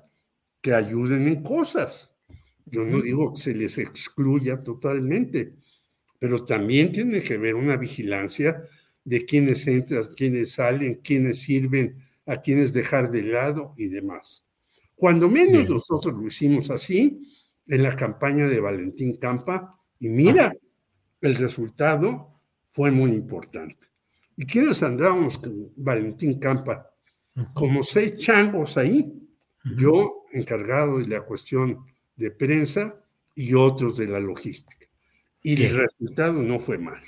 que 0.61 0.75
ayuden 0.75 1.29
en 1.29 1.43
cosas. 1.43 2.08
Yo 2.71 2.85
no 2.85 3.01
digo 3.01 3.33
que 3.33 3.41
se 3.41 3.55
les 3.55 3.79
excluya 3.79 4.59
totalmente, 4.61 5.55
pero 6.19 6.45
también 6.45 6.93
tiene 6.93 7.23
que 7.23 7.35
haber 7.35 7.55
una 7.55 7.77
vigilancia 7.77 8.63
de 9.05 9.25
quiénes 9.25 9.67
entran, 9.67 10.05
quiénes 10.17 10.53
salen, 10.53 11.01
quiénes 11.03 11.41
sirven, 11.41 11.97
a 12.27 12.41
quiénes 12.41 12.73
dejar 12.73 13.11
de 13.11 13.23
lado 13.23 13.73
y 13.77 13.89
demás. 13.89 14.45
Cuando 14.95 15.29
menos 15.29 15.69
nosotros 15.69 16.15
lo 16.15 16.27
hicimos 16.27 16.71
así 16.71 17.23
en 17.67 17.83
la 17.83 17.95
campaña 17.95 18.47
de 18.49 18.61
Valentín 18.61 19.17
Campa, 19.17 19.79
y 20.01 20.09
mira, 20.09 20.55
el 21.21 21.35
resultado 21.37 22.41
fue 22.71 22.91
muy 22.91 23.13
importante. 23.13 23.87
¿Y 24.37 24.45
quiénes 24.45 24.83
andábamos 24.83 25.39
con 25.39 25.73
Valentín 25.77 26.39
Campa? 26.39 26.91
Como 27.55 27.83
seis 27.83 28.17
changos 28.17 28.77
ahí, 28.77 29.13
yo 29.77 30.25
encargado 30.33 30.99
de 30.99 31.09
la 31.09 31.21
cuestión 31.21 31.79
de 32.19 32.31
prensa 32.31 33.03
y 33.35 33.55
otros 33.55 33.97
de 33.97 34.09
la 34.09 34.21
lógistica. 34.21 34.87
Y 35.43 35.63
el 35.63 35.77
resultado 35.77 36.43
no 36.43 36.59
fue 36.59 36.77
malo. 36.77 37.07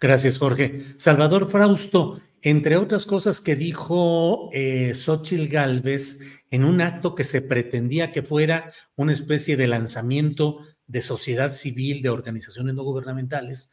Gracias, 0.00 0.38
Jorge. 0.38 0.82
Salvador 0.98 1.48
Frausto, 1.48 2.20
entre 2.42 2.76
otras 2.76 3.06
cosas 3.06 3.40
que 3.40 3.56
dijo 3.56 4.50
eh, 4.52 4.92
Xochil 4.94 5.48
Gálvez 5.48 6.20
en 6.50 6.64
un 6.64 6.80
acto 6.80 7.14
que 7.14 7.24
se 7.24 7.40
pretendía 7.40 8.12
que 8.12 8.22
fuera 8.22 8.70
una 8.96 9.12
especie 9.12 9.56
de 9.56 9.68
lanzamiento 9.68 10.58
de 10.86 11.00
sociedad 11.00 11.52
civil, 11.52 12.02
de 12.02 12.10
organizaciones 12.10 12.74
no 12.74 12.82
gubernamentales, 12.82 13.72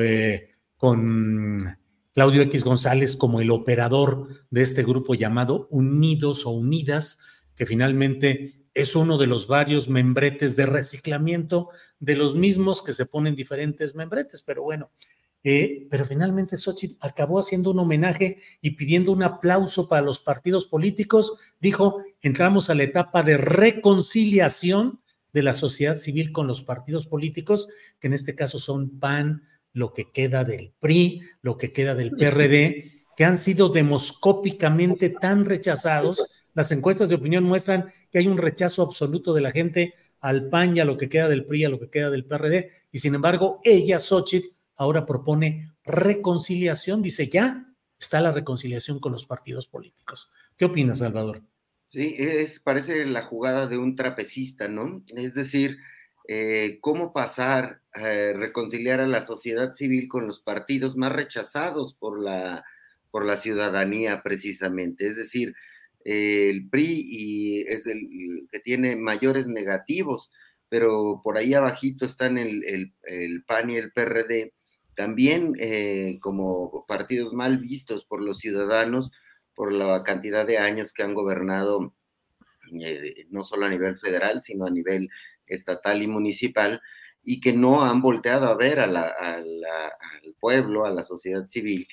eh, 0.00 0.50
con 0.76 1.78
Claudio 2.12 2.42
X 2.42 2.62
González 2.62 3.16
como 3.16 3.40
el 3.40 3.50
operador 3.50 4.28
de 4.50 4.62
este 4.62 4.82
grupo 4.82 5.14
llamado 5.14 5.66
Unidos 5.70 6.44
o 6.46 6.50
Unidas, 6.50 7.18
que 7.56 7.66
finalmente 7.66 8.63
es 8.74 8.96
uno 8.96 9.16
de 9.18 9.26
los 9.26 9.46
varios 9.46 9.88
membretes 9.88 10.56
de 10.56 10.66
reciclamiento 10.66 11.70
de 12.00 12.16
los 12.16 12.34
mismos 12.34 12.82
que 12.82 12.92
se 12.92 13.06
ponen 13.06 13.34
diferentes 13.34 13.94
membretes, 13.94 14.42
pero 14.42 14.64
bueno, 14.64 14.90
eh, 15.44 15.86
pero 15.90 16.06
finalmente 16.06 16.56
Xochitl 16.56 16.96
acabó 17.00 17.38
haciendo 17.38 17.70
un 17.70 17.78
homenaje 17.78 18.38
y 18.62 18.72
pidiendo 18.72 19.12
un 19.12 19.22
aplauso 19.22 19.88
para 19.88 20.00
los 20.02 20.18
partidos 20.18 20.66
políticos. 20.66 21.36
Dijo, 21.60 22.02
entramos 22.22 22.70
a 22.70 22.74
la 22.74 22.84
etapa 22.84 23.22
de 23.22 23.36
reconciliación 23.36 25.00
de 25.34 25.42
la 25.42 25.52
sociedad 25.52 25.96
civil 25.96 26.32
con 26.32 26.46
los 26.46 26.62
partidos 26.62 27.06
políticos, 27.06 27.68
que 28.00 28.06
en 28.06 28.14
este 28.14 28.34
caso 28.34 28.58
son 28.58 28.98
PAN, 28.98 29.42
lo 29.72 29.92
que 29.92 30.10
queda 30.10 30.44
del 30.44 30.72
PRI, 30.80 31.20
lo 31.42 31.58
que 31.58 31.72
queda 31.72 31.94
del 31.94 32.12
PRD, 32.12 33.04
que 33.16 33.24
han 33.24 33.36
sido 33.36 33.68
demoscópicamente 33.68 35.10
tan 35.10 35.44
rechazados. 35.44 36.43
Las 36.54 36.72
encuestas 36.72 37.08
de 37.08 37.16
opinión 37.16 37.44
muestran 37.44 37.92
que 38.10 38.18
hay 38.18 38.26
un 38.26 38.38
rechazo 38.38 38.82
absoluto 38.82 39.34
de 39.34 39.40
la 39.42 39.50
gente 39.50 39.94
al 40.20 40.48
PAN 40.48 40.76
y 40.76 40.80
a 40.80 40.84
lo 40.84 40.96
que 40.96 41.08
queda 41.08 41.28
del 41.28 41.44
PRI, 41.44 41.64
a 41.64 41.68
lo 41.68 41.78
que 41.78 41.90
queda 41.90 42.10
del 42.10 42.24
PRD, 42.24 42.70
y 42.90 42.98
sin 42.98 43.14
embargo, 43.14 43.60
ella, 43.62 43.98
Xochitl, 43.98 44.48
ahora 44.76 45.04
propone 45.04 45.72
reconciliación, 45.84 47.02
dice 47.02 47.28
ya 47.28 47.66
está 47.98 48.20
la 48.20 48.32
reconciliación 48.32 49.00
con 49.00 49.12
los 49.12 49.26
partidos 49.26 49.66
políticos. 49.66 50.30
¿Qué 50.56 50.64
opinas, 50.64 50.98
Salvador? 50.98 51.42
Sí, 51.90 52.16
es, 52.18 52.58
parece 52.60 53.04
la 53.04 53.22
jugada 53.22 53.66
de 53.66 53.78
un 53.78 53.96
trapecista, 53.96 54.68
¿no? 54.68 55.02
Es 55.16 55.34
decir, 55.34 55.78
eh, 56.26 56.78
cómo 56.80 57.12
pasar 57.12 57.80
a 57.92 58.32
reconciliar 58.34 59.00
a 59.00 59.06
la 59.06 59.22
sociedad 59.22 59.74
civil 59.74 60.08
con 60.08 60.26
los 60.26 60.40
partidos 60.40 60.96
más 60.96 61.12
rechazados 61.12 61.94
por 61.94 62.20
la, 62.20 62.64
por 63.10 63.24
la 63.24 63.36
ciudadanía, 63.36 64.22
precisamente. 64.22 65.06
Es 65.06 65.16
decir, 65.16 65.54
el 66.04 66.68
PRI 66.68 67.06
y 67.08 67.60
es 67.62 67.86
el 67.86 68.46
que 68.52 68.60
tiene 68.60 68.96
mayores 68.96 69.46
negativos, 69.46 70.30
pero 70.68 71.20
por 71.24 71.38
ahí 71.38 71.54
abajito 71.54 72.04
están 72.04 72.38
el, 72.38 72.92
PAN 73.46 73.70
y 73.70 73.76
el 73.76 73.92
PRD, 73.92 74.52
también 74.94 75.54
eh, 75.58 76.18
como 76.20 76.84
partidos 76.86 77.32
mal 77.32 77.58
vistos 77.58 78.04
por 78.04 78.22
los 78.22 78.38
ciudadanos 78.38 79.10
por 79.54 79.72
la 79.72 80.02
cantidad 80.02 80.46
de 80.46 80.58
años 80.58 80.92
que 80.92 81.02
han 81.02 81.14
gobernado 81.14 81.94
eh, 82.72 83.26
no 83.30 83.44
solo 83.44 83.66
a 83.66 83.68
nivel 83.68 83.96
federal, 83.98 84.42
sino 84.42 84.66
a 84.66 84.70
nivel 84.70 85.08
estatal 85.46 86.02
y 86.02 86.06
municipal, 86.06 86.80
y 87.22 87.40
que 87.40 87.52
no 87.52 87.84
han 87.84 88.02
volteado 88.02 88.48
a 88.48 88.56
ver 88.56 88.80
al 88.80 88.96
pueblo, 90.40 90.84
a 90.84 90.90
la 90.90 91.04
sociedad 91.04 91.48
civil. 91.48 91.86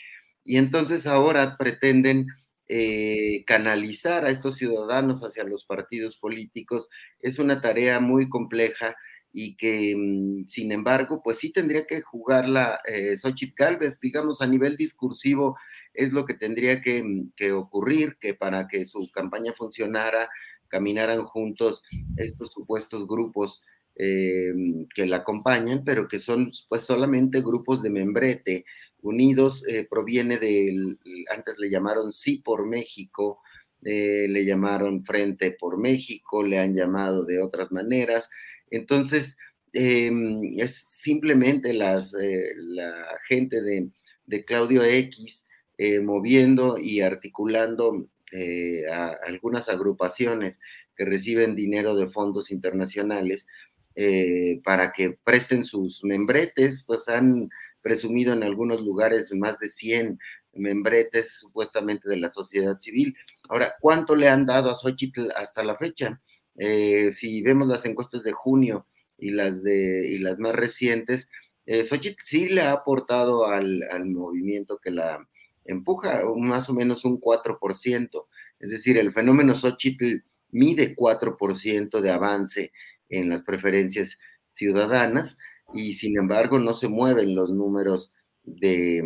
Y 0.43 0.57
entonces 0.57 1.07
ahora 1.07 1.55
pretenden 1.57 2.27
eh, 2.73 3.43
canalizar 3.45 4.23
a 4.23 4.29
estos 4.29 4.55
ciudadanos 4.55 5.23
hacia 5.23 5.43
los 5.43 5.65
partidos 5.65 6.15
políticos. 6.15 6.87
Es 7.19 7.37
una 7.37 7.59
tarea 7.59 7.99
muy 7.99 8.29
compleja 8.29 8.95
y 9.33 9.57
que, 9.57 9.93
mm, 9.97 10.47
sin 10.47 10.71
embargo, 10.71 11.21
pues 11.21 11.37
sí 11.39 11.51
tendría 11.51 11.85
que 11.85 12.01
jugarla 12.01 12.79
eh, 12.87 13.17
Xochitl 13.17 13.55
Galvez, 13.57 13.99
digamos, 13.99 14.41
a 14.41 14.47
nivel 14.47 14.77
discursivo, 14.77 15.57
es 15.93 16.13
lo 16.13 16.25
que 16.25 16.33
tendría 16.33 16.81
que, 16.81 17.03
mm, 17.03 17.33
que, 17.35 17.51
ocurrir, 17.51 18.17
que 18.21 18.35
para 18.35 18.69
que 18.69 18.85
su 18.85 19.09
campaña 19.11 19.51
funcionara, 19.51 20.29
caminaran 20.69 21.23
juntos 21.25 21.83
estos 22.15 22.51
supuestos 22.53 23.05
grupos 23.05 23.61
eh, 23.97 24.53
mm, 24.55 24.85
que 24.95 25.05
la 25.05 25.17
acompañan, 25.17 25.83
pero 25.83 26.07
que 26.07 26.19
son 26.19 26.51
pues 26.69 26.85
solamente 26.85 27.41
grupos 27.41 27.83
de 27.83 27.89
membrete. 27.89 28.65
Unidos 29.01 29.63
eh, 29.67 29.87
proviene 29.89 30.37
del, 30.37 30.99
antes 31.35 31.55
le 31.57 31.69
llamaron 31.69 32.11
Sí 32.11 32.37
por 32.37 32.67
México, 32.67 33.39
eh, 33.83 34.27
le 34.29 34.45
llamaron 34.45 35.03
Frente 35.03 35.51
por 35.51 35.77
México, 35.77 36.43
le 36.43 36.59
han 36.59 36.75
llamado 36.75 37.25
de 37.25 37.41
otras 37.41 37.71
maneras. 37.71 38.29
Entonces, 38.69 39.37
em, 39.73 40.59
es 40.59 40.75
simplemente 40.75 41.73
las, 41.73 42.13
eh, 42.13 42.53
la 42.57 43.17
gente 43.27 43.61
de, 43.61 43.89
Claudio 44.45 44.83
X 44.83 45.45
moviendo 46.03 46.77
y 46.77 47.01
articulando 47.01 48.07
a 48.93 49.17
algunas 49.27 49.67
agrupaciones 49.67 50.61
que 50.95 51.03
reciben 51.03 51.53
dinero 51.53 51.97
de 51.97 52.07
fondos 52.07 52.49
internacionales 52.49 53.45
para 54.63 54.93
que 54.93 55.17
presten 55.25 55.65
sus 55.65 56.01
membretes, 56.05 56.83
pues 56.87 57.09
han 57.09 57.49
presumido 57.81 58.33
en 58.33 58.43
algunos 58.43 58.81
lugares 58.81 59.33
más 59.33 59.57
de 59.59 59.69
100 59.69 60.19
membretes 60.53 61.33
supuestamente 61.33 62.09
de 62.09 62.17
la 62.17 62.29
sociedad 62.29 62.77
civil. 62.79 63.15
Ahora, 63.49 63.73
¿cuánto 63.79 64.15
le 64.15 64.29
han 64.29 64.45
dado 64.45 64.71
a 64.71 64.75
Xochitl 64.75 65.29
hasta 65.35 65.63
la 65.63 65.75
fecha? 65.75 66.21
Eh, 66.57 67.11
si 67.11 67.41
vemos 67.41 67.67
las 67.67 67.85
encuestas 67.85 68.23
de 68.23 68.33
junio 68.33 68.85
y 69.17 69.31
las, 69.31 69.63
de, 69.63 70.07
y 70.07 70.19
las 70.19 70.39
más 70.39 70.53
recientes, 70.53 71.29
eh, 71.65 71.85
Xochitl 71.85 72.21
sí 72.23 72.49
le 72.49 72.61
ha 72.61 72.71
aportado 72.71 73.47
al, 73.47 73.81
movimiento 74.05 74.79
que 74.79 74.91
la 74.91 75.27
empuja 75.65 76.21
más 76.35 76.69
o 76.69 76.73
menos 76.73 77.05
un 77.05 77.19
4%. 77.19 78.27
Es 78.59 78.69
decir, 78.69 78.97
el 78.97 79.13
fenómeno 79.13 79.55
Xochitl 79.55 80.23
mide 80.49 80.95
4% 80.95 82.01
de 82.01 82.11
avance 82.11 82.71
en 83.09 83.29
las 83.29 83.41
preferencias 83.43 84.17
ciudadanas 84.49 85.37
y 85.73 85.93
sin 85.93 86.17
embargo 86.17 86.59
no 86.59 86.73
se 86.73 86.87
mueven 86.87 87.35
los 87.35 87.51
números 87.51 88.13
de, 88.43 89.01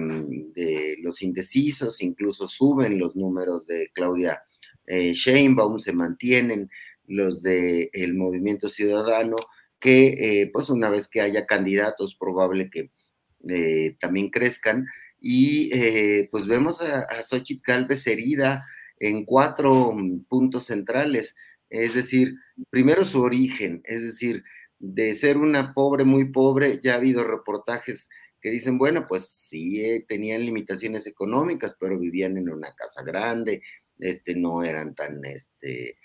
de 0.55 0.97
los 1.01 1.21
indecisos, 1.21 2.01
incluso 2.01 2.47
suben 2.47 2.99
los 2.99 3.15
números 3.15 3.65
de 3.67 3.89
Claudia 3.93 4.41
eh, 4.87 5.13
Sheinbaum, 5.13 5.79
se 5.79 5.93
mantienen 5.93 6.69
los 7.07 7.41
del 7.41 7.89
el 7.93 8.13
movimiento 8.15 8.69
ciudadano, 8.69 9.35
que 9.79 10.41
eh, 10.41 10.49
pues 10.51 10.69
una 10.69 10.89
vez 10.89 11.07
que 11.07 11.21
haya 11.21 11.45
candidatos 11.45 12.15
probable 12.15 12.69
que 12.69 12.91
eh, 13.49 13.95
también 13.99 14.29
crezcan. 14.29 14.85
Y 15.21 15.71
pues 16.29 16.45
vemos 16.45 16.81
a, 16.81 17.01
a 17.01 17.23
Xochitl 17.23 17.87
herida 18.05 18.65
en 18.99 19.25
cuatro 19.25 19.93
mm, 19.93 20.25
puntos 20.25 20.65
centrales, 20.67 21.35
es 21.69 21.95
decir, 21.95 22.35
primero 22.69 23.05
su 23.05 23.21
origen, 23.21 23.81
es 23.85 24.03
decir, 24.03 24.43
de 24.93 25.15
ser 25.15 25.37
una 25.37 25.73
pobre, 25.73 26.03
muy 26.03 26.25
pobre, 26.25 26.79
ya 26.83 26.93
ha 26.93 26.97
habido 26.97 27.23
reportajes 27.23 28.09
que 28.41 28.51
dicen, 28.51 28.77
bueno, 28.77 29.05
pues 29.07 29.27
sí, 29.27 30.05
tenían 30.07 30.45
limitaciones 30.45 31.07
económicas, 31.07 31.75
pero 31.79 31.97
vivían 31.97 32.37
en 32.37 32.49
una 32.49 32.73
casa 32.75 33.01
grande, 33.03 33.63
este, 33.97 34.35
no 34.35 34.63
eran 34.63 34.93
tan, 34.93 35.25
este, 35.25 35.97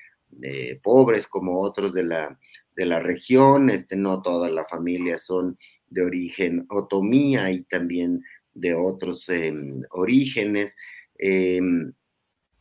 eh, 0.43 0.81
pobres 0.83 1.27
como 1.27 1.61
otros 1.61 1.93
de 1.93 2.05
la, 2.05 2.39
de 2.75 2.87
la 2.87 3.01
región, 3.01 3.69
este, 3.69 3.97
no 3.97 4.23
toda 4.23 4.49
la 4.49 4.65
familia 4.65 5.19
son 5.19 5.59
de 5.89 6.03
origen 6.03 6.65
otomía 6.71 7.51
y 7.51 7.65
también 7.65 8.23
de 8.55 8.75
otros 8.75 9.29
em, 9.29 9.83
orígenes. 9.91 10.77
Em, 11.19 11.93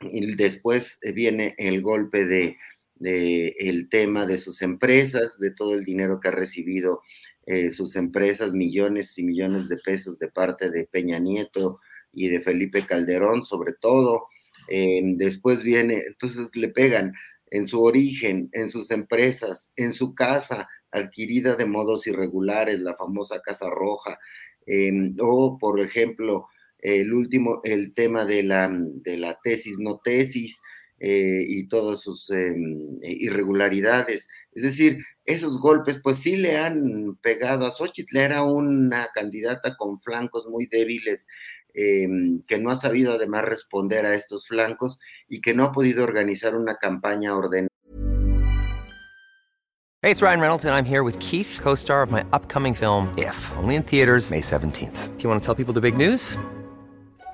y 0.01 0.35
después 0.35 0.99
viene 1.13 1.55
el 1.57 1.81
golpe 1.81 2.25
de, 2.25 2.57
el 3.01 3.89
tema 3.89 4.25
de 4.25 4.37
sus 4.37 4.61
empresas, 4.61 5.39
de 5.39 5.51
todo 5.51 5.73
el 5.73 5.85
dinero 5.85 6.19
que 6.19 6.27
ha 6.29 6.31
recibido 6.31 7.01
eh, 7.45 7.71
sus 7.71 7.95
empresas, 7.95 8.53
millones 8.53 9.17
y 9.17 9.23
millones 9.23 9.67
de 9.69 9.77
pesos 9.77 10.19
de 10.19 10.27
parte 10.27 10.69
de 10.69 10.85
Peña 10.85 11.17
Nieto 11.17 11.79
y 12.13 12.27
de 12.27 12.41
Felipe 12.41 12.85
Calderón, 12.85 13.43
sobre 13.43 13.73
todo. 13.73 14.27
Em, 14.67 15.17
después 15.17 15.63
viene, 15.63 16.03
entonces 16.05 16.55
le 16.55 16.69
pegan 16.69 17.13
en 17.49 17.67
su 17.67 17.81
origen, 17.81 18.49
en 18.51 18.69
sus 18.69 18.91
empresas, 18.91 19.71
en 19.75 19.93
su 19.93 20.13
casa 20.13 20.67
adquirida 20.91 21.55
de 21.55 21.65
modos 21.65 22.05
irregulares, 22.05 22.81
la 22.81 22.95
famosa 22.95 23.41
Casa 23.41 23.69
Roja, 23.69 24.19
em, 24.67 25.15
o 25.19 25.57
por 25.57 25.79
ejemplo, 25.79 26.47
el 26.77 27.11
último, 27.13 27.61
el 27.63 27.93
tema 27.95 28.25
de 28.25 28.43
la, 28.43 28.69
de 28.71 29.17
la 29.17 29.39
tesis, 29.43 29.79
no 29.79 29.99
tesis, 30.03 30.61
eh, 30.99 31.45
y 31.47 31.67
todas 31.67 32.01
sus 32.01 32.29
em, 32.29 32.99
irregularidades. 33.01 34.27
Es 34.51 34.63
decir, 34.63 34.99
esos 35.25 35.59
golpes 35.59 35.99
pues 36.01 36.19
sí 36.19 36.35
le 36.35 36.57
han 36.57 37.15
pegado 37.21 37.65
a 37.65 37.71
Xochitl, 37.71 38.17
era 38.17 38.43
una 38.43 39.07
candidata 39.13 39.77
con 39.77 40.01
flancos 40.01 40.47
muy 40.47 40.65
débiles, 40.65 41.25
em, 41.73 42.41
que 42.47 42.57
no 42.57 42.71
ha 42.71 42.77
sabido 42.77 43.13
además 43.13 43.45
responder 43.45 44.05
a 44.05 44.15
estos 44.15 44.47
flancos 44.47 44.99
y 45.27 45.41
que 45.41 45.53
no 45.53 45.65
ha 45.65 45.71
podido 45.71 46.03
organizar 46.03 46.55
una 46.55 46.75
campaña 46.77 47.35
ordenada. 47.35 47.69
Hey, 50.01 50.11
it's 50.11 50.21
Ryan 50.21 50.39
Reynolds 50.39 50.63
and 50.63 50.73
I'm 50.73 50.85
here 50.85 51.03
with 51.03 51.19
Keith, 51.19 51.59
co-star 51.61 52.01
of 52.01 52.09
my 52.09 52.23
upcoming 52.31 52.73
film 52.73 53.13
If, 53.17 53.35
only 53.57 53.75
in 53.75 53.83
theaters 53.83 54.31
May 54.31 54.41
17th. 54.41 55.17
Do 55.17 55.23
you 55.23 55.29
want 55.29 55.41
to 55.41 55.45
tell 55.45 55.55
people 55.55 55.73
the 55.73 55.81
big 55.81 55.97
news? 55.97 56.37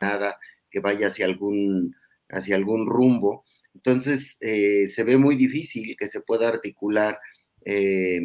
Nada 0.00 0.38
que 0.70 0.80
vaya 0.80 1.08
hacia 1.08 1.26
algún, 1.26 1.96
hacia 2.28 2.56
algún 2.56 2.86
rumbo. 2.86 3.44
Entonces, 3.74 4.36
eh, 4.40 4.88
se 4.88 5.04
ve 5.04 5.16
muy 5.16 5.36
difícil 5.36 5.96
que 5.98 6.08
se 6.08 6.20
pueda 6.20 6.48
articular 6.48 7.18
eh, 7.64 8.20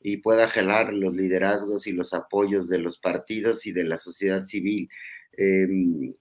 y 0.00 0.16
pueda 0.18 0.48
gelar 0.48 0.92
los 0.92 1.14
liderazgos 1.14 1.86
y 1.86 1.92
los 1.92 2.14
apoyos 2.14 2.68
de 2.68 2.78
los 2.78 2.98
partidos 2.98 3.66
y 3.66 3.72
de 3.72 3.84
la 3.84 3.98
sociedad 3.98 4.46
civil. 4.46 4.88
Eh, 5.36 5.68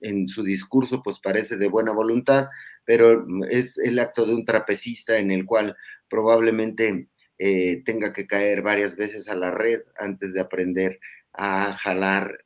en 0.02 0.28
su 0.28 0.44
discurso, 0.44 1.02
pues 1.02 1.20
parece 1.20 1.58
de 1.58 1.68
buena 1.68 1.92
voluntad, 1.92 2.50
pero 2.86 3.26
es 3.50 3.78
el 3.78 4.00
acto 4.00 4.26
de 4.26 4.36
un 4.36 4.46
trapecista 4.46 5.18
en 5.18 5.32
el 5.32 5.46
cual 5.46 5.76
probablemente 6.10 7.08
tenga 7.86 8.13
que 8.13 8.26
caer 8.26 8.63
varias 8.63 8.96
veces 8.96 9.28
a 9.28 9.36
la 9.36 9.52
red 9.52 9.82
antes 10.00 10.34
de 10.34 10.40
aprender 10.40 11.00
a 11.34 11.74
jalar 11.74 12.40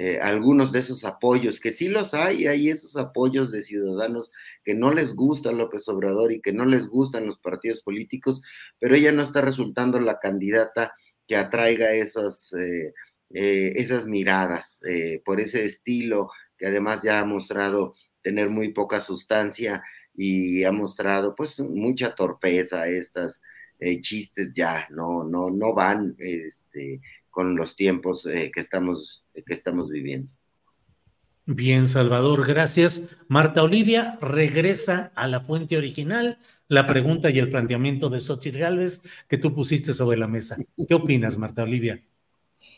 eh, 0.00 0.20
algunos 0.22 0.70
de 0.70 0.78
esos 0.78 1.04
apoyos, 1.04 1.58
que 1.58 1.72
sí 1.72 1.88
los 1.88 2.14
hay, 2.14 2.46
hay 2.46 2.68
esos 2.68 2.94
apoyos 2.96 3.50
de 3.50 3.64
ciudadanos 3.64 4.30
que 4.64 4.72
no 4.72 4.94
les 4.94 5.12
gusta 5.12 5.50
López 5.50 5.88
Obrador 5.88 6.30
y 6.30 6.40
que 6.40 6.52
no 6.52 6.66
les 6.66 6.86
gustan 6.86 7.26
los 7.26 7.40
partidos 7.40 7.82
políticos, 7.82 8.40
pero 8.78 8.94
ella 8.94 9.10
no 9.10 9.24
está 9.24 9.40
resultando 9.40 9.98
la 9.98 10.20
candidata 10.20 10.94
que 11.26 11.34
atraiga 11.34 11.90
esas, 11.94 12.52
eh, 12.52 12.94
eh, 13.34 13.72
esas 13.74 14.06
miradas 14.06 14.78
por 15.24 15.40
ese 15.40 15.64
estilo 15.66 16.30
que 16.56 16.68
además 16.68 17.02
ya 17.02 17.18
ha 17.18 17.24
mostrado 17.24 17.96
tener 18.22 18.50
muy 18.50 18.72
poca 18.72 19.00
sustancia 19.00 19.82
y 20.14 20.62
ha 20.62 20.70
mostrado 20.70 21.34
pues 21.34 21.58
mucha 21.58 22.14
torpeza 22.14 22.86
estas 22.88 23.40
chistes 24.00 24.52
ya 24.54 24.88
no 24.90 25.24
no 25.24 25.50
no 25.50 25.74
van 25.74 26.16
este 26.18 27.00
con 27.30 27.54
los 27.54 27.76
tiempos 27.76 28.24
que, 28.24 28.50
estamos, 28.56 29.22
que 29.42 29.54
estamos 29.54 29.90
viviendo. 29.90 30.30
Bien, 31.50 31.88
Salvador, 31.88 32.46
gracias. 32.46 33.04
Marta 33.26 33.62
Olivia 33.62 34.18
regresa 34.20 35.12
a 35.14 35.26
la 35.26 35.40
fuente 35.40 35.78
original, 35.78 36.38
la 36.68 36.86
pregunta 36.86 37.30
y 37.30 37.38
el 37.38 37.48
planteamiento 37.48 38.10
de 38.10 38.20
Xochitl 38.20 38.58
Gálvez 38.58 39.04
que 39.26 39.38
tú 39.38 39.54
pusiste 39.54 39.94
sobre 39.94 40.18
la 40.18 40.28
mesa. 40.28 40.58
¿Qué 40.86 40.94
opinas, 40.94 41.38
Marta 41.38 41.62
Olivia? 41.62 42.04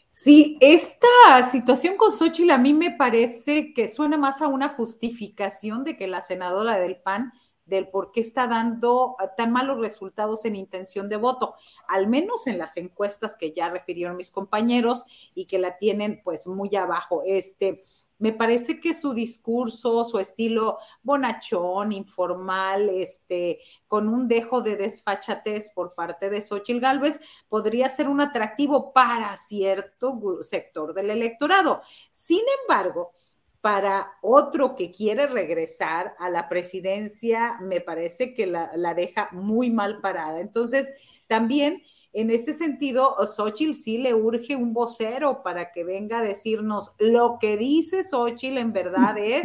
Sí, 0.09 0.57
esta 0.61 1.49
situación 1.51 1.96
con 1.96 2.12
Xochitl 2.12 2.51
a 2.51 2.59
mí 2.59 2.73
me 2.73 2.92
parece 2.92 3.73
que 3.75 3.88
suena 3.88 4.16
más 4.16 4.40
a 4.40 4.46
una 4.46 4.68
justificación 4.68 5.83
de 5.83 5.96
que 5.96 6.07
la 6.07 6.20
senadora 6.20 6.79
del 6.79 6.96
PAN 6.96 7.33
del 7.70 7.88
por 7.88 8.12
qué 8.12 8.20
está 8.20 8.46
dando 8.46 9.16
ah, 9.18 9.35
tan 9.35 9.52
malos 9.52 9.78
resultados 9.78 10.44
en 10.44 10.56
intención 10.56 11.09
de 11.09 11.16
voto, 11.16 11.54
al 11.88 12.09
menos 12.09 12.46
en 12.46 12.59
las 12.59 12.76
encuestas 12.76 13.37
que 13.37 13.52
ya 13.52 13.70
refirieron 13.70 14.16
mis 14.16 14.30
compañeros 14.30 15.06
y 15.35 15.46
que 15.46 15.59
la 15.59 15.78
tienen 15.78 16.20
pues 16.22 16.46
muy 16.46 16.74
abajo. 16.76 17.22
Este, 17.24 17.80
me 18.20 18.35
parece 18.35 18.80
que 18.80 18.92
su 18.92 19.14
discurso, 19.14 20.04
su 20.04 20.18
estilo 20.18 20.78
bonachón, 21.02 21.90
informal, 21.90 22.90
este, 22.90 23.61
con 23.88 24.09
un 24.09 24.28
dejo 24.28 24.61
de 24.61 24.76
desfachatez 24.76 25.70
por 25.70 25.94
parte 25.94 26.28
de 26.28 26.42
Xochitl 26.42 26.80
Gálvez, 26.80 27.18
podría 27.48 27.88
ser 27.88 28.09
un 28.09 28.20
atractivo 28.20 28.92
para 28.92 29.35
cierto 29.37 30.20
sector 30.42 30.92
del 30.92 31.09
electorado. 31.09 31.80
Sin 32.11 32.42
embargo, 32.61 33.12
para 33.61 34.12
otro 34.23 34.75
que 34.75 34.90
quiere 34.90 35.27
regresar 35.27 36.14
a 36.18 36.31
la 36.31 36.49
presidencia, 36.49 37.59
me 37.61 37.81
parece 37.81 38.33
que 38.33 38.46
la, 38.46 38.94
deja 38.94 39.29
muy 39.33 39.70
mal 39.70 40.01
parada. 40.01 40.40
Entonces, 40.40 40.92
también 41.27 41.83
en 42.12 42.31
este 42.31 42.55
sentido, 42.55 43.14
Xochitl 43.25 43.75
sí 43.75 43.99
le 43.99 44.14
urge 44.14 44.57
un 44.57 44.73
vocero 44.73 45.42
para 45.44 45.70
que 45.70 45.85
venga 45.85 46.20
a 46.20 46.25
decirnos 46.25 46.92
lo 46.99 47.38
que 47.38 47.57
dice 47.57 48.03
Xochitl 48.03 48.59
en 48.59 48.73
verdad 48.73 49.16
es 49.18 49.42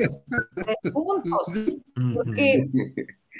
tres 0.55 0.93
puntos, 0.93 1.53
porque 2.15 2.67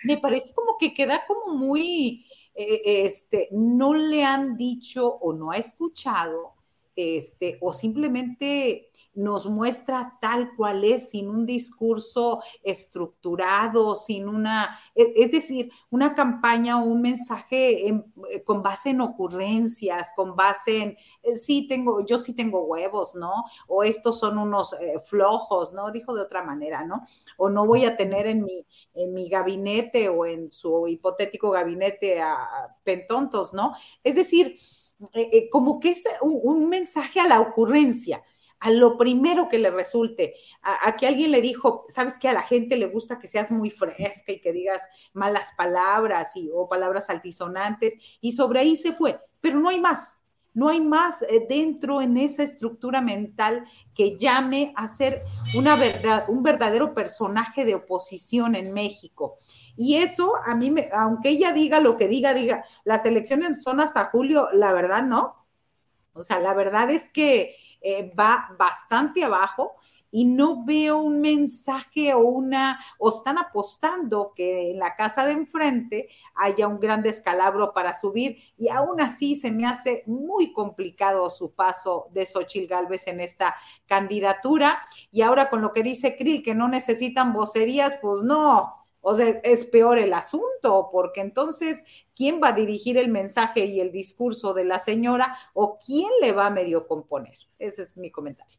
me 0.04 0.18
parece 0.18 0.54
como 0.54 0.78
que 0.78 0.94
queda 0.94 1.24
como 1.26 1.56
muy, 1.56 2.26
eh, 2.54 2.82
este, 2.86 3.48
no 3.52 3.96
le 3.96 4.24
han 4.24 4.58
dicho 4.58 5.08
o 5.08 5.34
no 5.34 5.52
ha 5.52 5.58
escuchado, 5.58 6.54
este, 6.96 7.58
o 7.62 7.74
simplemente 7.74 8.92
nos 9.15 9.47
muestra 9.47 10.17
tal 10.21 10.56
cual 10.56 10.84
es, 10.84 11.10
sin 11.10 11.30
un 11.30 11.45
discurso 11.45 12.41
estructurado, 12.63 13.95
sin 13.95 14.28
una, 14.28 14.78
e, 14.93 15.13
es 15.15 15.32
decir, 15.32 15.71
una 15.89 16.13
campaña 16.13 16.82
o 16.82 16.86
un 16.86 17.01
mensaje 17.01 17.88
eh, 17.88 18.43
con 18.43 18.62
base 18.62 18.89
en 18.89 19.01
ocurrencias, 19.01 20.12
con 20.15 20.36
base 20.36 20.82
en, 20.82 20.97
eh, 21.23 21.36
sí 21.36 21.67
tengo, 21.67 22.06
yo 22.06 22.17
sí 22.17 22.34
tengo 22.34 22.65
huevos, 22.65 23.15
¿no? 23.15 23.45
O 23.67 23.84
estos 23.84 24.19
son 24.19 24.38
unos 24.38 24.73
eh, 24.73 24.99
flojos, 24.99 25.73
¿no? 25.73 25.91
Dijo 25.91 26.13
de 26.13 26.21
otra 26.21 26.43
manera, 26.43 26.86
¿no? 26.86 27.04
O 27.38 27.49
no 27.49 27.65
voy 27.65 27.86
a 27.86 27.95
tener 27.95 28.28
en 28.28 28.43
mi, 28.43 28.67
en 28.93 29.13
mi 29.13 29.30
gabinete 29.30 30.10
o 30.10 30.25
en 30.25 30.51
su 30.51 30.88
hipotético 30.88 31.51
gabinete 31.51 32.21
a, 32.21 32.36
pentontos, 32.84 33.54
¿no? 33.54 33.73
Es 34.04 34.15
decir, 34.15 34.58
como 35.51 35.80
que 35.80 35.89
es 35.89 36.04
un 36.21 36.69
mensaje 36.69 37.19
a 37.19 37.28
la 37.28 37.41
ocurrencia 37.41 38.23
a 38.60 38.72
lo 38.72 38.98
primero 38.98 39.50
que 39.50 39.60
le 39.60 39.70
resulte, 39.70 40.36
a, 40.62 40.96
que 40.96 41.08
alguien 41.08 41.32
le 41.32 41.41
dijo, 41.41 41.86
sabes 41.88 42.18
que 42.18 42.30
a 42.30 42.34
la 42.34 42.44
gente 42.44 42.78
le 42.78 42.88
gusta 42.88 43.20
que 43.20 43.28
seas 43.28 43.52
muy 43.52 43.70
fresca 43.70 44.32
y 44.32 44.39
que 44.39 44.54
digas 44.54 44.88
malas 45.13 45.52
palabras 45.58 46.36
y, 46.36 46.50
o 46.54 46.67
palabras 46.67 47.10
altisonantes, 47.10 47.98
y 48.21 48.32
sobre 48.32 48.60
ahí 48.60 48.75
se 48.75 48.94
fue, 48.94 49.19
pero 49.42 49.60
no 49.60 49.69
hay 49.69 49.79
más. 49.79 50.19
No 50.54 50.69
hay 50.69 50.79
más 50.79 51.21
eh, 51.23 51.46
dentro 51.50 52.02
en 52.02 52.15
esa 52.15 52.42
estructura 52.42 53.02
mental 53.02 53.65
que 53.94 54.15
llame 54.17 54.71
a 54.77 54.88
ser 54.88 55.21
una 55.54 55.75
verdad, 55.75 56.23
un 56.29 56.44
verdadero 56.44 56.94
personaje 56.94 57.65
de 57.65 57.75
oposición 57.75 58.56
en 58.56 58.73
México. 58.73 59.36
Y 59.75 59.98
eso 59.98 60.32
a 60.46 60.56
mí, 60.56 60.71
me, 60.71 60.90
aunque 60.94 61.29
ella 61.29 61.52
diga 61.52 61.82
lo 61.82 61.98
que 61.98 62.08
diga, 62.08 62.34
diga, 62.34 62.63
las 62.86 63.06
elecciones 63.06 63.63
son 63.63 63.82
hasta 63.82 64.06
julio, 64.06 64.48
la 64.54 64.71
verdad 64.71 65.04
no. 65.04 65.46
O 66.13 66.23
sea, 66.23 66.40
la 66.40 66.54
verdad 66.54 66.90
es 66.90 67.10
que 67.10 67.58
eh, 67.88 68.12
va 68.17 68.50
bastante 68.58 69.23
abajo 69.23 69.75
y 70.10 70.25
no 70.25 70.65
veo 70.65 70.98
un 70.98 71.21
mensaje 71.21 72.15
o 72.15 72.19
una, 72.19 72.79
o 72.98 73.10
están 73.10 73.38
apostando 73.38 74.33
que 74.36 74.71
en 74.71 74.79
la 74.79 74.96
casa 74.96 75.23
de 75.25 75.33
enfrente 75.33 76.10
haya 76.33 76.67
un 76.67 76.79
gran 76.79 77.04
descalabro 77.04 77.73
para 77.73 77.94
subir. 77.94 78.38
Y 78.58 78.69
aún 78.69 79.02
así 79.02 79.36
se 79.36 79.52
me 79.52 79.67
hace 79.67 80.02
muy 80.08 80.52
complicado 80.52 81.29
su 81.29 81.52
paso 81.52 82.08
de 82.12 82.25
Xochil 82.25 82.65
Gálvez 82.65 83.06
en 83.06 83.19
esta 83.19 83.56
candidatura. 83.86 84.81
Y 85.12 85.21
ahora 85.21 85.50
con 85.50 85.62
lo 85.62 85.73
que 85.73 85.83
dice 85.83 86.15
Krill 86.17 86.42
que 86.42 86.56
no 86.56 86.67
necesitan 86.67 87.33
vocerías, 87.33 88.00
pues 88.02 88.23
no, 88.23 88.73
o 89.02 89.13
sea, 89.13 89.27
es 89.44 89.65
peor 89.65 90.00
el 90.00 90.13
asunto, 90.13 90.90
porque 90.92 91.21
entonces, 91.21 91.83
¿quién 92.15 92.42
va 92.42 92.48
a 92.48 92.54
dirigir 92.54 92.98
el 92.98 93.10
mensaje 93.10 93.65
y 93.65 93.79
el 93.79 93.92
discurso 93.92 94.56
de 94.56 94.65
la 94.65 94.79
señora 94.79 95.38
o 95.54 95.77
quién 95.77 96.10
le 96.21 96.31
va 96.31 96.48
a 96.48 96.50
medio 96.50 96.88
componer? 96.88 97.44
Ese 97.60 97.83
es 97.83 97.97
mi 97.97 98.12
comentario. 98.12 98.58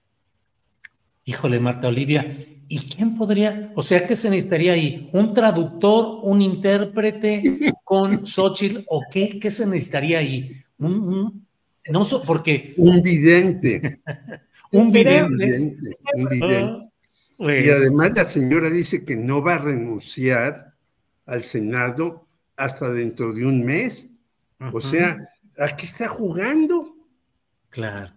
Híjole, 1.25 1.59
Marta 1.59 1.89
Olivia, 1.89 2.25
¿y 2.69 2.79
quién 2.89 3.17
podría? 3.17 3.73
O 3.75 3.83
sea, 3.83 4.07
¿qué 4.07 4.15
se 4.15 4.31
necesitaría 4.31 4.75
ahí? 4.75 5.11
¿Un 5.13 5.35
traductor, 5.35 6.21
un 6.23 6.41
intérprete 6.41 7.75
con 7.85 8.25
Xochitl 8.25 8.85
o 8.87 9.03
qué? 9.11 9.39
¿Qué 9.41 9.51
se 9.51 9.67
necesitaría 9.67 10.21
ahí? 10.21 10.53
Un, 10.79 11.47
no 11.91 12.07
porque. 12.25 12.75
Un 12.77 13.03
vidente. 13.03 14.01
un 14.71 14.93
vidente. 14.93 15.69
Un 16.15 16.29
vidente. 16.29 16.89
Ah, 17.39 17.55
y 17.55 17.69
además 17.71 18.13
la 18.15 18.25
señora 18.25 18.71
dice 18.71 19.05
que 19.05 19.17
no 19.17 19.43
va 19.43 19.55
a 19.55 19.59
renunciar 19.59 20.75
al 21.27 21.43
Senado 21.43 22.29
hasta 22.57 22.91
dentro 22.91 23.33
de 23.33 23.45
un 23.45 23.65
mes. 23.65 24.09
O 24.73 24.81
sea, 24.81 25.29
¿a 25.59 25.69
qué 25.77 25.85
está 25.85 26.09
jugando? 26.09 26.97
Claro. 27.69 28.16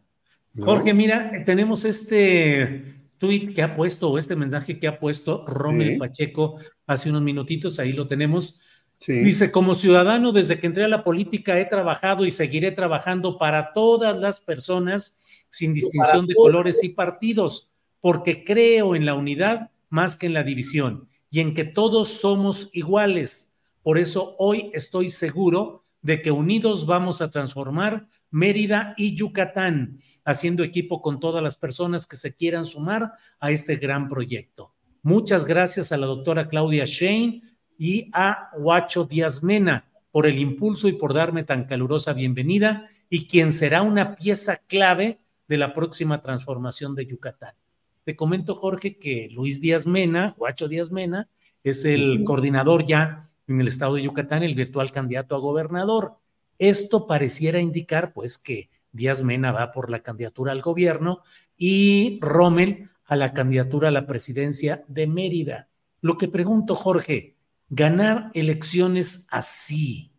Jorge, 0.57 0.93
mira, 0.93 1.43
tenemos 1.45 1.85
este 1.85 2.95
tweet 3.17 3.53
que 3.53 3.61
ha 3.61 3.75
puesto 3.75 4.09
o 4.09 4.17
este 4.17 4.35
mensaje 4.35 4.79
que 4.79 4.87
ha 4.87 4.99
puesto 4.99 5.45
Rommel 5.45 5.97
Pacheco 5.97 6.57
hace 6.87 7.09
unos 7.09 7.21
minutitos, 7.21 7.79
ahí 7.79 7.93
lo 7.93 8.07
tenemos. 8.07 8.61
Dice, 9.07 9.51
como 9.51 9.75
ciudadano, 9.75 10.33
desde 10.33 10.59
que 10.59 10.67
entré 10.67 10.83
a 10.83 10.89
la 10.89 11.03
política 11.03 11.59
he 11.59 11.65
trabajado 11.65 12.25
y 12.25 12.31
seguiré 12.31 12.71
trabajando 12.71 13.37
para 13.37 13.71
todas 13.73 14.17
las 14.17 14.41
personas 14.41 15.21
sin 15.49 15.73
distinción 15.73 16.27
de 16.27 16.35
colores 16.35 16.83
y 16.83 16.89
partidos, 16.89 17.71
porque 18.01 18.43
creo 18.43 18.95
en 18.95 19.05
la 19.05 19.13
unidad 19.13 19.71
más 19.89 20.17
que 20.17 20.25
en 20.25 20.33
la 20.33 20.43
división 20.43 21.07
y 21.31 21.39
en 21.39 21.53
que 21.53 21.63
todos 21.63 22.09
somos 22.09 22.69
iguales. 22.73 23.57
Por 23.83 23.97
eso 23.97 24.35
hoy 24.37 24.69
estoy 24.73 25.09
seguro 25.09 25.85
de 26.01 26.21
que 26.21 26.31
unidos 26.31 26.85
vamos 26.85 27.21
a 27.21 27.31
transformar 27.31 28.07
Mérida 28.31 28.93
y 28.97 29.15
Yucatán, 29.15 29.99
haciendo 30.23 30.63
equipo 30.63 31.01
con 31.01 31.19
todas 31.19 31.41
las 31.41 31.55
personas 31.55 32.05
que 32.05 32.15
se 32.15 32.35
quieran 32.35 32.65
sumar 32.65 33.13
a 33.39 33.51
este 33.51 33.77
gran 33.77 34.09
proyecto. 34.09 34.73
Muchas 35.01 35.45
gracias 35.45 35.91
a 35.91 35.97
la 35.97 36.07
doctora 36.07 36.49
Claudia 36.49 36.85
Shane 36.85 37.41
y 37.77 38.09
a 38.13 38.49
Huacho 38.57 39.05
Díaz 39.05 39.43
Mena 39.43 39.89
por 40.11 40.27
el 40.27 40.37
impulso 40.37 40.87
y 40.87 40.93
por 40.93 41.13
darme 41.13 41.43
tan 41.43 41.65
calurosa 41.65 42.13
bienvenida 42.13 42.89
y 43.09 43.25
quien 43.25 43.51
será 43.51 43.81
una 43.81 44.15
pieza 44.15 44.57
clave 44.57 45.19
de 45.47 45.57
la 45.57 45.73
próxima 45.73 46.21
transformación 46.21 46.95
de 46.95 47.05
Yucatán. 47.05 47.55
Te 48.03 48.15
comento, 48.15 48.55
Jorge, 48.55 48.97
que 48.97 49.29
Luis 49.31 49.61
Díaz 49.61 49.87
Mena, 49.87 50.35
Huacho 50.37 50.67
Díaz 50.67 50.91
Mena, 50.91 51.29
es 51.63 51.85
el 51.85 52.23
coordinador 52.23 52.85
ya 52.85 53.29
en 53.47 53.61
el 53.61 53.67
estado 53.67 53.95
de 53.95 54.03
Yucatán, 54.03 54.43
el 54.43 54.55
virtual 54.55 54.91
candidato 54.91 55.35
a 55.35 55.39
gobernador. 55.39 56.17
Esto 56.59 57.07
pareciera 57.07 57.59
indicar, 57.59 58.13
pues, 58.13 58.37
que 58.37 58.69
Díaz 58.91 59.23
Mena 59.23 59.51
va 59.51 59.71
por 59.71 59.89
la 59.89 60.03
candidatura 60.03 60.51
al 60.51 60.61
gobierno 60.61 61.21
y 61.57 62.19
Rommel 62.21 62.89
a 63.05 63.15
la 63.15 63.33
candidatura 63.33 63.87
a 63.87 63.91
la 63.91 64.05
presidencia 64.05 64.83
de 64.87 65.07
Mérida. 65.07 65.69
Lo 66.01 66.17
que 66.17 66.27
pregunto, 66.27 66.75
Jorge, 66.75 67.35
ganar 67.69 68.31
elecciones 68.33 69.27
así, 69.31 70.11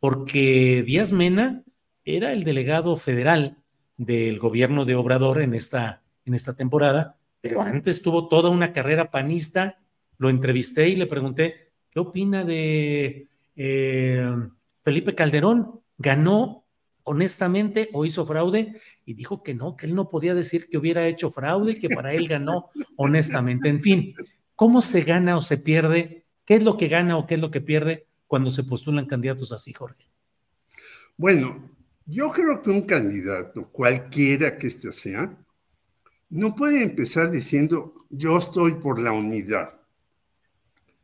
porque 0.00 0.82
Díaz 0.86 1.12
Mena 1.12 1.62
era 2.04 2.32
el 2.32 2.44
delegado 2.44 2.96
federal 2.96 3.58
del 3.96 4.38
gobierno 4.38 4.84
de 4.84 4.94
Obrador 4.94 5.40
en 5.40 5.54
esta, 5.54 6.02
en 6.24 6.34
esta 6.34 6.54
temporada, 6.54 7.18
pero 7.40 7.62
antes 7.62 8.02
tuvo 8.02 8.28
toda 8.28 8.50
una 8.50 8.72
carrera 8.72 9.10
panista, 9.10 9.78
lo 10.18 10.28
entrevisté 10.28 10.88
y 10.88 10.96
le 10.96 11.06
pregunté, 11.06 11.72
¿qué 11.90 12.00
opina 12.00 12.44
de 12.44 13.28
eh, 13.56 14.30
Felipe 14.84 15.14
Calderón 15.14 15.80
ganó 15.96 16.64
honestamente 17.04 17.88
o 17.92 18.04
hizo 18.04 18.26
fraude 18.26 18.80
y 19.04 19.14
dijo 19.14 19.42
que 19.42 19.54
no, 19.54 19.76
que 19.76 19.86
él 19.86 19.94
no 19.94 20.08
podía 20.08 20.34
decir 20.34 20.68
que 20.68 20.78
hubiera 20.78 21.06
hecho 21.06 21.30
fraude 21.30 21.72
y 21.72 21.78
que 21.78 21.88
para 21.88 22.12
él 22.12 22.28
ganó 22.28 22.70
honestamente. 22.96 23.68
En 23.68 23.80
fin, 23.80 24.14
¿cómo 24.54 24.82
se 24.82 25.02
gana 25.02 25.36
o 25.36 25.42
se 25.42 25.58
pierde? 25.58 26.26
¿Qué 26.44 26.54
es 26.54 26.62
lo 26.62 26.76
que 26.76 26.88
gana 26.88 27.16
o 27.16 27.26
qué 27.26 27.34
es 27.34 27.40
lo 27.40 27.50
que 27.50 27.60
pierde 27.60 28.06
cuando 28.26 28.50
se 28.50 28.64
postulan 28.64 29.06
candidatos 29.06 29.52
así, 29.52 29.72
Jorge? 29.72 30.08
Bueno, 31.16 31.70
yo 32.06 32.30
creo 32.30 32.62
que 32.62 32.70
un 32.70 32.82
candidato, 32.82 33.68
cualquiera 33.70 34.58
que 34.58 34.66
éste 34.66 34.92
sea, 34.92 35.38
no 36.30 36.54
puede 36.54 36.82
empezar 36.82 37.30
diciendo 37.30 37.94
yo 38.10 38.36
estoy 38.36 38.74
por 38.74 39.00
la 39.00 39.12
unidad, 39.12 39.80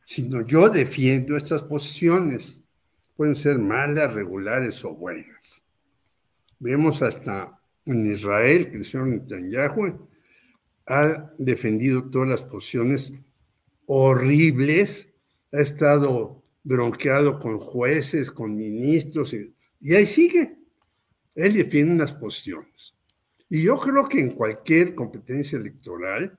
sino 0.04 0.44
yo 0.44 0.68
defiendo 0.68 1.36
estas 1.36 1.62
posiciones 1.62 2.59
pueden 3.20 3.34
ser 3.34 3.58
malas, 3.58 4.14
regulares 4.14 4.82
o 4.82 4.94
buenas. 4.94 5.62
Vemos 6.58 7.02
hasta 7.02 7.60
en 7.84 8.10
Israel 8.10 8.82
señor 8.82 9.08
Netanyahu 9.08 10.08
ha 10.86 11.30
defendido 11.36 12.08
todas 12.08 12.30
las 12.30 12.42
posiciones 12.42 13.12
horribles, 13.84 15.10
ha 15.52 15.60
estado 15.60 16.42
bronqueado 16.62 17.38
con 17.38 17.58
jueces, 17.58 18.30
con 18.30 18.56
ministros, 18.56 19.34
y, 19.34 19.54
y 19.82 19.94
ahí 19.96 20.06
sigue. 20.06 20.56
Él 21.34 21.52
defiende 21.52 21.92
unas 21.92 22.14
posiciones. 22.14 22.96
Y 23.50 23.64
yo 23.64 23.76
creo 23.76 24.08
que 24.08 24.18
en 24.18 24.30
cualquier 24.30 24.94
competencia 24.94 25.58
electoral 25.58 26.38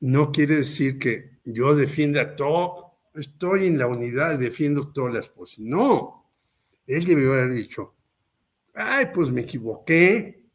no 0.00 0.32
quiere 0.32 0.56
decir 0.56 0.98
que 0.98 1.38
yo 1.46 1.74
defienda 1.74 2.36
todo 2.36 2.87
estoy 3.18 3.66
en 3.66 3.78
la 3.78 3.86
unidad, 3.86 4.38
defiendo 4.38 4.92
todas 4.92 5.14
las 5.14 5.28
cosas. 5.28 5.60
No, 5.60 6.32
él 6.86 7.04
debió 7.04 7.32
haber 7.32 7.52
dicho, 7.52 7.94
ay, 8.74 9.06
pues 9.14 9.30
me 9.30 9.42
equivoqué, 9.42 10.46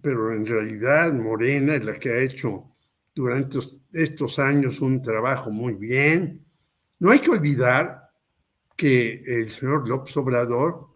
pero 0.00 0.32
en 0.32 0.46
realidad 0.46 1.12
Morena 1.12 1.74
es 1.74 1.84
la 1.84 1.98
que 1.98 2.10
ha 2.10 2.18
hecho 2.20 2.76
durante 3.14 3.58
estos 3.92 4.38
años 4.38 4.80
un 4.80 5.00
trabajo 5.00 5.50
muy 5.50 5.74
bien. 5.74 6.44
No 6.98 7.10
hay 7.10 7.18
que 7.18 7.30
olvidar 7.30 8.10
que 8.76 9.22
el 9.26 9.48
señor 9.48 9.88
López 9.88 10.16
Obrador 10.18 10.88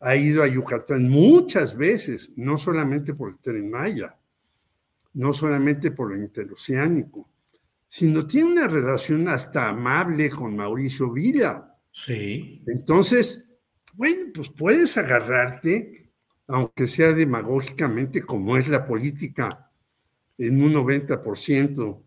ha 0.00 0.16
ido 0.16 0.42
a 0.42 0.46
Yucatán 0.46 1.08
muchas 1.08 1.76
veces, 1.76 2.32
no 2.36 2.56
solamente 2.56 3.14
por 3.14 3.30
el 3.30 3.38
tren 3.40 3.70
Maya, 3.70 4.16
no 5.14 5.32
solamente 5.32 5.90
por 5.90 6.12
el 6.12 6.22
interoceánico, 6.22 7.28
sino 7.94 8.26
tiene 8.26 8.50
una 8.50 8.66
relación 8.66 9.28
hasta 9.28 9.68
amable 9.68 10.28
con 10.28 10.56
Mauricio 10.56 11.12
Vila. 11.12 11.78
Sí. 11.92 12.60
Entonces, 12.66 13.44
bueno, 13.92 14.32
pues 14.34 14.48
puedes 14.48 14.96
agarrarte, 14.96 16.10
aunque 16.48 16.88
sea 16.88 17.12
demagógicamente, 17.12 18.22
como 18.22 18.56
es 18.56 18.66
la 18.66 18.84
política, 18.84 19.70
en 20.36 20.60
un 20.60 20.74
90%, 20.74 22.02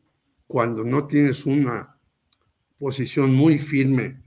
cuando 0.45 0.83
no 0.83 1.07
tienes 1.07 1.45
una 1.45 1.97
posición 2.77 3.33
muy 3.33 3.57
firme 3.57 4.23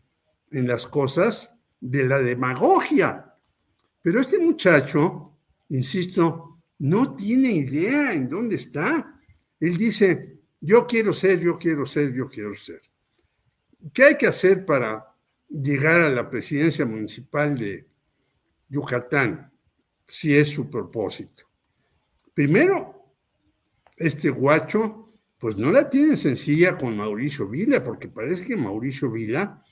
en 0.53 0.67
las 0.67 0.87
cosas, 0.87 1.53
de 1.79 2.09
la 2.09 2.21
demagogia. 2.21 3.35
Pero 4.01 4.23
este 4.23 4.39
muchacho, 4.39 5.37
insisto, 5.69 6.63
no 6.79 7.15
tiene 7.15 7.53
idea 7.53 8.15
en 8.15 8.31
dónde 8.31 8.57
está. 8.57 9.21
Él 9.61 9.77
dice, 9.77 10.40
yo 10.61 10.87
quiero 10.87 11.13
ser, 11.13 11.41
yo 11.41 11.57
quiero 11.57 11.87
ser, 11.87 12.13
yo 12.13 12.27
quiero 12.27 12.55
ser. 12.57 12.83
¿Qué 13.93 14.05
hay 14.05 14.17
que 14.17 14.27
hacer 14.27 14.67
para 14.67 15.15
llegar 15.49 16.03
a 16.03 16.11
la 16.11 16.29
presidencia 16.29 16.85
municipal 16.85 17.57
de 17.59 17.87
Yucatán, 18.69 19.51
si 20.07 20.37
es 20.37 20.49
su 20.49 20.69
propósito? 20.69 21.45
Primero, 22.35 23.15
este 23.97 24.29
guacho, 24.29 25.15
pues 25.39 25.57
no 25.57 25.71
la 25.71 25.89
tiene 25.89 26.17
sencilla 26.17 26.77
con 26.77 26.97
Mauricio 26.97 27.49
Vila, 27.49 27.83
porque 27.83 28.09
parece 28.09 28.47
que 28.47 28.57
Mauricio 28.57 29.11
Vila 29.11 29.65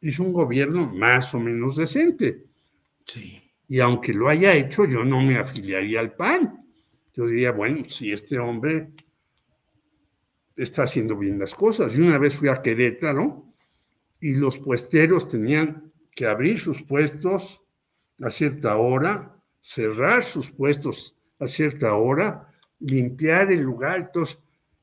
hizo 0.00 0.24
un 0.24 0.32
gobierno 0.32 0.92
más 0.92 1.32
o 1.34 1.40
menos 1.40 1.76
decente. 1.76 2.46
Sí. 3.06 3.40
Y 3.68 3.80
aunque 3.80 4.12
lo 4.12 4.28
haya 4.28 4.54
hecho, 4.54 4.84
yo 4.84 5.04
no 5.04 5.20
me 5.20 5.38
afiliaría 5.38 6.00
al 6.00 6.14
PAN. 6.14 6.64
Yo 7.14 7.26
diría, 7.26 7.52
bueno, 7.52 7.84
si 7.88 8.12
este 8.12 8.38
hombre 8.38 8.90
está 10.56 10.84
haciendo 10.84 11.16
bien 11.16 11.38
las 11.38 11.54
cosas. 11.54 11.96
Y 11.96 12.02
una 12.02 12.18
vez 12.18 12.34
fui 12.34 12.48
a 12.48 12.62
Querétaro 12.62 13.44
y 14.20 14.34
los 14.36 14.58
puesteros 14.58 15.28
tenían 15.28 15.92
que 16.14 16.26
abrir 16.26 16.58
sus 16.58 16.82
puestos 16.82 17.62
a 18.22 18.30
cierta 18.30 18.76
hora, 18.76 19.36
cerrar 19.60 20.24
sus 20.24 20.50
puestos 20.50 21.16
a 21.38 21.46
cierta 21.46 21.94
hora, 21.94 22.48
limpiar 22.78 23.52
el 23.52 23.60
lugar. 23.60 24.00
Entonces, 24.00 24.38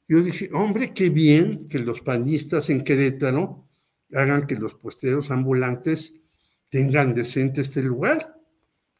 yo 0.07 0.21
dije, 0.21 0.49
hombre, 0.53 0.93
qué 0.93 1.09
bien 1.09 1.67
que 1.67 1.79
los 1.79 2.01
panistas 2.01 2.69
en 2.69 2.83
Querétaro 2.83 3.67
hagan 4.13 4.45
que 4.45 4.55
los 4.55 4.75
puesteros 4.75 5.31
ambulantes 5.31 6.13
tengan 6.69 7.15
decente 7.15 7.61
este 7.61 7.81
lugar. 7.81 8.39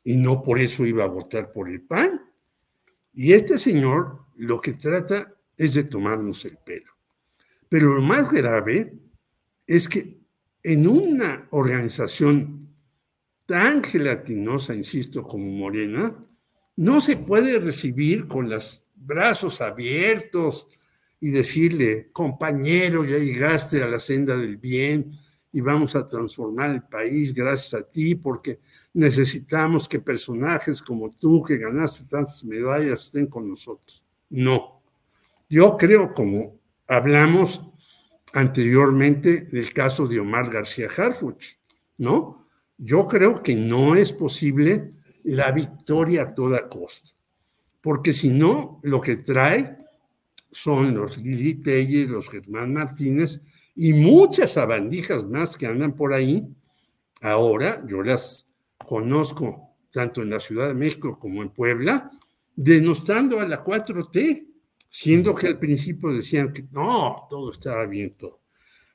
Y 0.03 0.17
no 0.17 0.41
por 0.41 0.59
eso 0.59 0.85
iba 0.85 1.03
a 1.03 1.07
votar 1.07 1.51
por 1.51 1.69
el 1.69 1.81
PAN. 1.81 2.21
Y 3.13 3.33
este 3.33 3.57
señor 3.57 4.25
lo 4.35 4.59
que 4.59 4.73
trata 4.73 5.35
es 5.57 5.73
de 5.73 5.83
tomarnos 5.83 6.45
el 6.45 6.57
pelo. 6.57 6.91
Pero 7.69 7.95
lo 7.95 8.01
más 8.01 8.31
grave 8.31 8.93
es 9.65 9.87
que 9.87 10.19
en 10.61 10.87
una 10.87 11.47
organización 11.51 12.69
tan 13.45 13.83
gelatinosa, 13.83 14.73
insisto, 14.73 15.23
como 15.23 15.45
Morena, 15.45 16.15
no 16.75 17.01
se 17.01 17.17
puede 17.17 17.59
recibir 17.59 18.27
con 18.27 18.49
los 18.49 18.85
brazos 18.95 19.61
abiertos 19.61 20.67
y 21.19 21.29
decirle, 21.29 22.09
compañero, 22.11 23.05
ya 23.05 23.17
llegaste 23.17 23.83
a 23.83 23.87
la 23.87 23.99
senda 23.99 24.35
del 24.35 24.57
bien 24.57 25.11
y 25.51 25.61
vamos 25.61 25.95
a 25.95 26.07
transformar 26.07 26.71
el 26.71 26.83
país 26.83 27.33
gracias 27.33 27.73
a 27.75 27.89
ti 27.89 28.15
porque 28.15 28.59
necesitamos 28.93 29.87
que 29.87 29.99
personajes 29.99 30.81
como 30.81 31.11
tú 31.11 31.43
que 31.43 31.57
ganaste 31.57 32.05
tantas 32.09 32.43
medallas 32.43 33.05
estén 33.05 33.27
con 33.27 33.47
nosotros. 33.47 34.05
No. 34.29 34.82
Yo 35.53 35.77
creo, 35.77 36.11
como 36.13 36.59
hablamos 36.87 37.61
anteriormente 38.33 39.41
del 39.41 39.71
caso 39.71 40.07
de 40.07 40.19
Omar 40.19 40.49
García 40.49 40.87
Harfuch, 40.87 41.59
¿no? 41.99 42.47
Yo 42.75 43.05
creo 43.05 43.35
que 43.35 43.55
no 43.55 43.93
es 43.95 44.11
posible 44.11 44.93
la 45.23 45.51
victoria 45.51 46.23
a 46.23 46.33
toda 46.33 46.65
costa, 46.65 47.11
porque 47.81 48.13
si 48.13 48.29
no, 48.29 48.79
lo 48.81 48.99
que 48.99 49.17
trae 49.17 49.77
son 50.51 50.95
los 50.95 51.19
Lili 51.19 51.53
Telles, 51.61 52.09
los 52.09 52.31
Germán 52.31 52.73
Martínez 52.73 53.39
y 53.75 53.93
muchas 53.93 54.53
sabandijas 54.53 55.23
más 55.23 55.55
que 55.55 55.67
andan 55.67 55.95
por 55.95 56.15
ahí. 56.15 56.47
Ahora 57.21 57.85
yo 57.85 58.01
las 58.01 58.47
conozco 58.83 59.69
tanto 59.91 60.23
en 60.23 60.31
la 60.31 60.39
Ciudad 60.39 60.69
de 60.69 60.73
México 60.73 61.19
como 61.19 61.43
en 61.43 61.49
Puebla, 61.51 62.09
denostando 62.55 63.39
a 63.39 63.47
la 63.47 63.61
4T, 63.61 64.52
siendo 64.95 65.33
que 65.33 65.47
al 65.47 65.57
principio 65.57 66.13
decían 66.13 66.53
que 66.53 66.67
no, 66.69 67.25
todo 67.27 67.51
estaba 67.51 67.87
bien, 67.87 68.15
todo. 68.15 68.43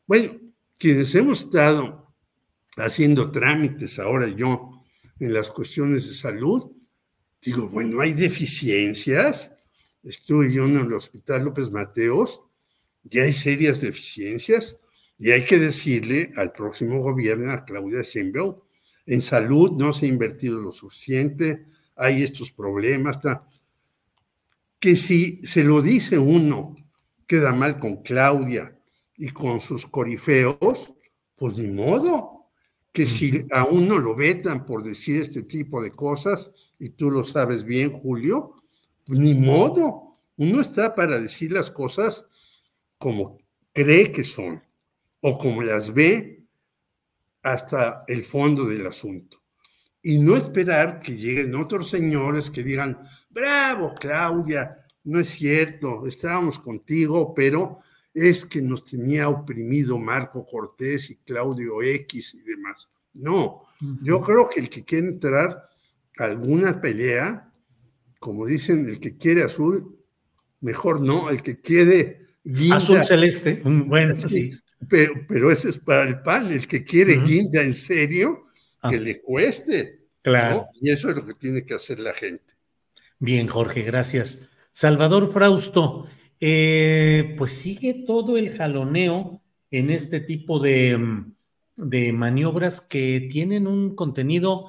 Bueno, 0.06 0.38
quienes 0.78 1.12
hemos 1.16 1.40
estado 1.40 2.14
haciendo 2.76 3.32
trámites 3.32 3.98
ahora 3.98 4.28
yo 4.28 4.70
en 5.18 5.34
las 5.34 5.50
cuestiones 5.50 6.06
de 6.06 6.14
salud, 6.14 6.70
digo, 7.42 7.68
bueno, 7.68 8.00
hay 8.00 8.12
deficiencias. 8.12 9.50
Estuve 10.04 10.52
yo 10.52 10.66
en 10.66 10.76
el 10.76 10.92
Hospital 10.92 11.46
López 11.46 11.68
Mateos, 11.72 12.42
ya 13.02 13.24
hay 13.24 13.32
serias 13.32 13.80
deficiencias 13.80 14.78
y 15.18 15.32
hay 15.32 15.44
que 15.44 15.58
decirle 15.58 16.32
al 16.36 16.52
próximo 16.52 17.02
gobierno, 17.02 17.50
a 17.50 17.64
Claudia 17.64 18.02
Sheinbaum, 18.02 18.54
en 19.04 19.20
salud 19.20 19.72
no 19.72 19.92
se 19.92 20.06
ha 20.06 20.08
invertido 20.08 20.60
lo 20.60 20.70
suficiente, 20.70 21.66
hay 21.96 22.22
estos 22.22 22.52
problemas, 22.52 23.18
que 24.78 24.96
si 24.96 25.40
se 25.44 25.64
lo 25.64 25.82
dice 25.82 26.18
uno, 26.18 26.74
queda 27.26 27.52
mal 27.52 27.78
con 27.78 28.02
Claudia 28.02 28.78
y 29.16 29.30
con 29.30 29.60
sus 29.60 29.86
corifeos, 29.86 30.92
pues 31.36 31.56
ni 31.58 31.68
modo, 31.68 32.50
que 32.92 33.06
si 33.06 33.46
a 33.50 33.64
uno 33.64 33.98
lo 33.98 34.14
vetan 34.14 34.64
por 34.64 34.82
decir 34.82 35.22
este 35.22 35.42
tipo 35.42 35.82
de 35.82 35.90
cosas, 35.90 36.50
y 36.78 36.90
tú 36.90 37.10
lo 37.10 37.24
sabes 37.24 37.64
bien, 37.64 37.92
Julio, 37.92 38.54
pues 39.04 39.18
ni 39.18 39.34
modo, 39.34 40.12
uno 40.36 40.60
está 40.60 40.94
para 40.94 41.18
decir 41.18 41.52
las 41.52 41.70
cosas 41.70 42.24
como 42.98 43.38
cree 43.72 44.12
que 44.12 44.24
son 44.24 44.62
o 45.20 45.36
como 45.38 45.62
las 45.62 45.92
ve 45.92 46.44
hasta 47.42 48.04
el 48.06 48.24
fondo 48.24 48.64
del 48.64 48.86
asunto. 48.86 49.42
Y 50.02 50.18
no 50.18 50.36
esperar 50.36 51.00
que 51.00 51.16
lleguen 51.16 51.54
otros 51.56 51.90
señores 51.90 52.50
que 52.50 52.62
digan, 52.62 53.00
bravo, 53.30 53.94
Claudia, 53.94 54.84
no 55.04 55.20
es 55.20 55.28
cierto, 55.28 56.06
estábamos 56.06 56.58
contigo, 56.58 57.34
pero 57.34 57.78
es 58.12 58.44
que 58.44 58.60
nos 58.60 58.84
tenía 58.84 59.28
oprimido 59.28 59.98
Marco 59.98 60.44
Cortés 60.46 61.10
y 61.10 61.16
Claudio 61.16 61.82
X 61.82 62.34
y 62.34 62.40
demás. 62.42 62.88
No, 63.14 63.62
yo 64.02 64.20
creo 64.20 64.48
que 64.48 64.60
el 64.60 64.68
que 64.68 64.84
quiere 64.84 65.08
entrar 65.08 65.68
a 66.18 66.24
alguna 66.24 66.80
pelea, 66.80 67.52
como 68.18 68.46
dicen, 68.46 68.88
el 68.88 69.00
que 69.00 69.16
quiere 69.16 69.42
azul, 69.42 69.98
mejor 70.60 71.00
no, 71.00 71.30
el 71.30 71.42
que 71.42 71.60
quiere 71.60 72.26
guinda. 72.44 72.76
Azul 72.76 73.04
celeste, 73.04 73.62
bueno, 73.64 74.16
sí. 74.16 74.52
Pero, 74.88 75.14
pero 75.26 75.50
ese 75.50 75.70
es 75.70 75.78
para 75.78 76.04
el 76.04 76.20
pan, 76.22 76.50
el 76.52 76.66
que 76.66 76.84
quiere 76.84 77.16
guinda 77.16 77.62
en 77.62 77.74
serio, 77.74 78.44
que 78.88 78.96
ah. 78.96 79.00
le 79.00 79.20
cueste. 79.20 80.06
Claro. 80.22 80.66
Y 80.80 80.90
eso 80.90 81.10
es 81.10 81.16
lo 81.16 81.26
que 81.26 81.34
tiene 81.34 81.64
que 81.64 81.74
hacer 81.74 81.98
la 82.00 82.12
gente. 82.12 82.57
Bien, 83.18 83.48
Jorge, 83.48 83.82
gracias. 83.82 84.48
Salvador 84.72 85.32
Frausto, 85.32 86.06
eh, 86.40 87.34
pues 87.36 87.52
sigue 87.52 88.04
todo 88.06 88.36
el 88.36 88.56
jaloneo 88.56 89.42
en 89.70 89.90
este 89.90 90.20
tipo 90.20 90.60
de, 90.60 91.24
de 91.76 92.12
maniobras 92.12 92.80
que 92.80 93.26
tienen 93.30 93.66
un 93.66 93.96
contenido 93.96 94.68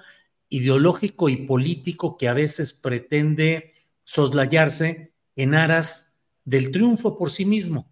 ideológico 0.50 1.30
y 1.30 1.38
político 1.38 2.18
que 2.18 2.28
a 2.28 2.34
veces 2.34 2.74
pretende 2.74 3.74
soslayarse 4.04 5.14
en 5.36 5.54
aras 5.54 6.22
del 6.44 6.72
triunfo 6.72 7.18
por 7.18 7.30
sí 7.30 7.46
mismo. 7.46 7.92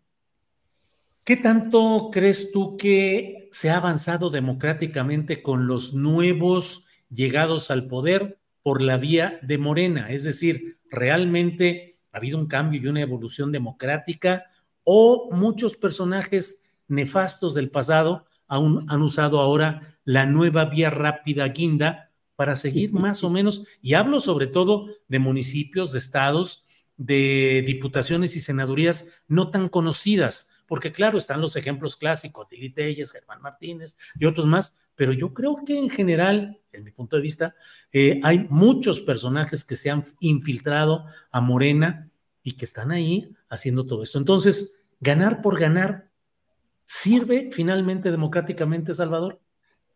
¿Qué 1.23 1.37
tanto 1.37 2.09
crees 2.11 2.51
tú 2.51 2.77
que 2.77 3.47
se 3.51 3.69
ha 3.69 3.77
avanzado 3.77 4.31
democráticamente 4.31 5.43
con 5.43 5.67
los 5.67 5.93
nuevos 5.93 6.87
llegados 7.09 7.69
al 7.69 7.87
poder 7.87 8.39
por 8.67 8.81
la 8.81 8.97
vía 8.97 9.39
de 9.43 9.57
Morena? 9.57 10.09
Es 10.09 10.23
decir, 10.23 10.81
realmente 10.89 11.95
ha 12.11 12.17
habido 12.17 12.37
un 12.37 12.47
cambio 12.47 12.81
y 12.81 12.87
una 12.87 12.99
evolución 12.99 13.49
democrática 13.49 14.43
o 14.83 15.29
muchos 15.31 15.77
personajes 15.77 16.69
nefastos 16.89 17.53
del 17.53 17.71
pasado 17.71 18.25
han 18.49 19.01
usado 19.01 19.39
ahora 19.39 19.97
la 20.03 20.25
nueva 20.25 20.65
vía 20.65 20.89
rápida 20.89 21.47
guinda 21.47 22.11
para 22.35 22.57
seguir 22.57 22.91
más 22.91 23.23
o 23.23 23.29
menos, 23.29 23.63
y 23.81 23.93
hablo 23.93 24.19
sobre 24.19 24.47
todo 24.47 24.87
de 25.07 25.19
municipios, 25.19 25.93
de 25.93 25.99
estados, 25.99 26.65
de 26.97 27.63
diputaciones 27.65 28.35
y 28.35 28.41
senadurías 28.41 29.23
no 29.29 29.49
tan 29.49 29.69
conocidas, 29.69 30.51
porque 30.67 30.91
claro, 30.91 31.17
están 31.17 31.41
los 31.41 31.55
ejemplos 31.55 31.95
clásicos, 31.95 32.47
Lili 32.51 32.69
Telles, 32.69 33.11
Germán 33.11 33.41
Martínez 33.41 33.97
y 34.19 34.25
otros 34.25 34.45
más, 34.45 34.77
pero 34.95 35.13
yo 35.13 35.33
creo 35.33 35.63
que 35.65 35.77
en 35.77 35.89
general, 35.89 36.59
en 36.71 36.83
mi 36.83 36.91
punto 36.91 37.15
de 37.15 37.21
vista, 37.21 37.55
eh, 37.91 38.19
hay 38.23 38.45
muchos 38.49 38.99
personajes 38.99 39.63
que 39.63 39.75
se 39.75 39.89
han 39.89 40.03
infiltrado 40.19 41.05
a 41.31 41.41
Morena 41.41 42.11
y 42.43 42.53
que 42.53 42.65
están 42.65 42.91
ahí 42.91 43.33
haciendo 43.49 43.85
todo 43.85 44.03
esto. 44.03 44.17
Entonces, 44.17 44.85
ganar 44.99 45.41
por 45.41 45.59
ganar, 45.59 46.09
¿sirve 46.85 47.49
finalmente 47.51 48.11
democráticamente, 48.11 48.93
Salvador? 48.93 49.39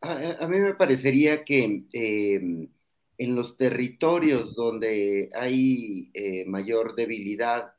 A, 0.01 0.47
mí 0.47 0.57
me 0.57 0.73
parecería 0.73 1.43
que 1.43 1.85
em, 1.93 2.67
en 3.17 3.35
los 3.35 3.55
territorios 3.55 4.55
donde 4.55 5.29
hay 5.33 6.09
eh, 6.13 6.43
mayor 6.47 6.95
debilidad 6.95 7.73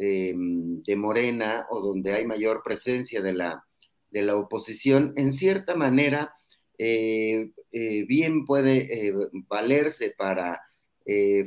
em, 0.00 0.82
de 0.82 0.96
Morena 0.96 1.66
o 1.70 1.80
donde 1.80 2.12
hay 2.12 2.26
mayor 2.26 2.62
presencia 2.64 3.20
de 3.20 3.32
la, 3.32 3.64
de 4.10 4.22
la 4.22 4.36
oposición, 4.36 5.12
en 5.16 5.32
cierta 5.32 5.76
manera, 5.76 6.34
eh, 6.78 7.52
eh, 7.72 8.04
bien 8.06 8.44
puede 8.44 9.12
valerse 9.48 10.14
para 10.16 10.60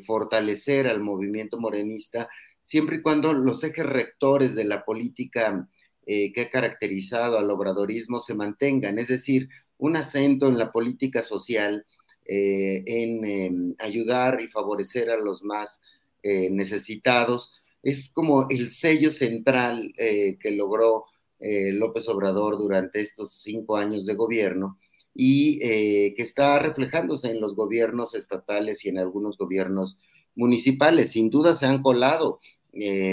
fortalecer 0.06 0.88
al 0.88 1.02
movimiento 1.02 1.58
morenista, 1.58 2.28
siempre 2.64 2.98
y 2.98 3.02
cuando 3.02 3.32
los 3.32 3.64
ejes 3.64 3.86
rectores 3.86 4.56
de 4.56 4.66
la 4.66 4.84
política 4.84 5.70
que 6.06 6.42
ha 6.42 6.50
caracterizado 6.50 7.40
al 7.40 7.50
obradorismo 7.50 8.20
se 8.20 8.36
mantengan, 8.36 9.00
es 9.00 9.08
decir, 9.08 9.48
un 9.78 9.96
acento 9.96 10.48
en 10.48 10.58
la 10.58 10.72
política 10.72 11.24
social, 11.24 11.86
eh, 12.26 12.84
en 12.86 13.26
em, 13.26 13.76
ayudar 13.80 14.40
y 14.40 14.48
favorecer 14.48 15.10
a 15.10 15.18
los 15.18 15.44
más 15.44 15.82
eh, 16.24 16.50
necesitados. 16.50 17.52
Es 17.84 18.10
como 18.12 18.48
el 18.50 18.72
sello 18.72 19.12
central 19.12 19.94
eh, 19.98 20.38
que 20.40 20.52
logró 20.52 21.06
López 21.40 22.08
Obrador 22.08 22.58
durante 22.58 23.02
estos 23.02 23.34
cinco 23.34 23.76
años 23.76 24.06
de 24.06 24.16
gobierno 24.16 24.80
y 25.14 25.60
que 25.60 26.22
está 26.22 26.58
reflejándose 26.58 27.32
en 27.32 27.42
los 27.42 27.54
gobiernos 27.54 28.16
estatales 28.16 28.86
y 28.86 28.90
en 28.90 28.98
algunos 28.98 29.38
gobiernos 29.38 30.00
municipales. 30.36 31.12
Sin 31.12 31.30
duda 31.30 31.58
se 31.58 31.66
han 31.66 31.82
colado 31.82 32.40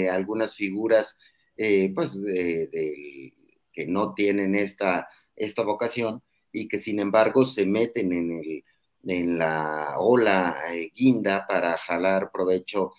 algunas 0.09 0.55
figuras 0.55 1.17
pues, 1.93 2.17
que 3.73 3.85
no 3.85 4.13
tienen 4.13 4.55
esta, 4.55 5.09
esta 5.35 5.63
vocación, 5.63 6.23
y 6.51 6.67
que 6.67 6.79
sin 6.79 6.99
embargo 6.99 7.45
se 7.45 7.65
meten 7.65 8.11
en, 8.11 8.31
el, 8.31 8.63
en 9.07 9.37
la 9.37 9.95
ola 9.97 10.63
eh, 10.71 10.91
guinda 10.93 11.47
para 11.47 11.77
jalar 11.77 12.31
provecho 12.31 12.93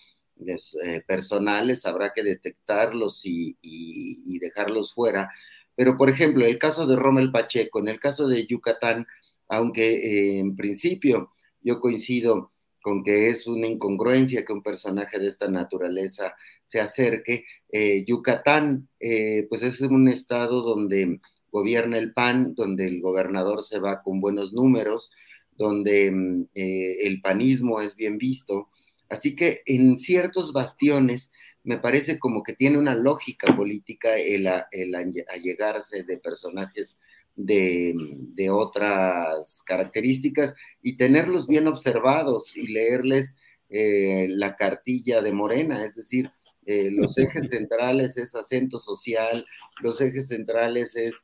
personales, 1.07 1.85
habrá 1.85 2.13
que 2.13 2.23
detectarlos 2.23 3.21
y, 3.25 4.39
dejarlos 4.39 4.93
fuera. 4.93 5.29
Pero, 5.75 5.97
por 5.97 6.09
ejemplo, 6.09 6.45
el 6.45 6.57
caso 6.59 6.85
de 6.85 6.95
Rommel 6.95 7.31
Pacheco, 7.31 7.79
en 7.79 7.87
el 7.87 7.99
caso 7.99 8.27
de 8.27 8.45
Yucatán, 8.45 9.07
aunque 9.47 10.39
en 10.39 10.55
principio 10.55 11.31
yo 11.61 11.79
coincido 11.79 12.53
con 12.83 13.03
que 13.03 13.29
es 13.29 13.47
una 13.47 13.67
incongruencia 13.67 14.43
que 14.43 14.53
un 14.53 14.61
personaje 14.61 15.17
de 15.17 15.29
esta 15.29 15.47
naturaleza 15.47 16.35
se 16.67 16.81
acerque. 16.81 17.45
Eh, 17.71 18.03
Yucatán, 18.05 18.89
eh, 18.99 19.47
pues 19.49 19.63
es 19.63 19.79
un 19.81 20.09
estado 20.09 20.61
donde 20.61 21.21
gobierna 21.49 21.97
el 21.97 22.13
PAN, 22.13 22.53
donde 22.55 22.85
el 22.87 23.01
gobernador 23.01 23.63
se 23.63 23.79
va 23.79 24.03
con 24.03 24.19
buenos 24.19 24.51
números, 24.53 25.11
donde 25.51 26.11
mm, 26.11 26.47
eh, 26.55 27.07
el 27.07 27.21
panismo 27.21 27.79
es 27.79 27.95
bien 27.95 28.17
visto. 28.17 28.69
Así 29.13 29.35
que 29.35 29.61
en 29.65 29.97
ciertos 29.97 30.53
bastiones 30.53 31.31
me 31.63 31.77
parece 31.77 32.19
como 32.19 32.41
que 32.43 32.53
tiene 32.53 32.77
una 32.77 32.95
lógica 32.95 33.55
política 33.55 34.17
el, 34.17 34.49
el 34.71 34.95
allegarse 34.95 36.03
de 36.03 36.17
personajes 36.17 36.97
de, 37.35 38.49
otras 38.51 39.61
características 39.65 40.55
y 40.81 40.97
tenerlos 40.97 41.47
bien 41.47 41.67
observados 41.67 42.57
y 42.57 42.67
leerles 42.67 43.35
eh, 43.69 44.27
la 44.29 44.55
cartilla 44.55 45.21
de 45.21 45.31
Morena, 45.31 45.83
es 45.85 45.95
decir, 45.95 46.31
eh, 46.65 46.89
los 46.91 47.17
ejes 47.17 47.49
centrales 47.49 48.17
es 48.17 48.33
acento 48.35 48.79
social, 48.79 49.45
los 49.81 50.01
ejes 50.01 50.27
centrales 50.27 50.95
es 50.95 51.15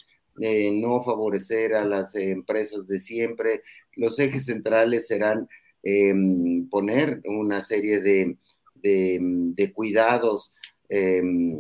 eh, 0.42 0.72
no 0.72 1.02
favorecer 1.04 1.74
a 1.74 1.86
las 1.86 2.16
empresas 2.16 2.88
de 2.88 3.00
siempre, 3.00 3.62
los 3.96 4.20
ejes 4.20 4.46
centrales 4.46 5.08
serán 5.08 5.50
em, 5.84 6.68
poner 6.70 7.22
una 7.26 7.62
serie 7.62 8.00
de, 8.02 8.38
de 8.76 9.74
cuidados 9.74 10.54
em, 10.90 11.60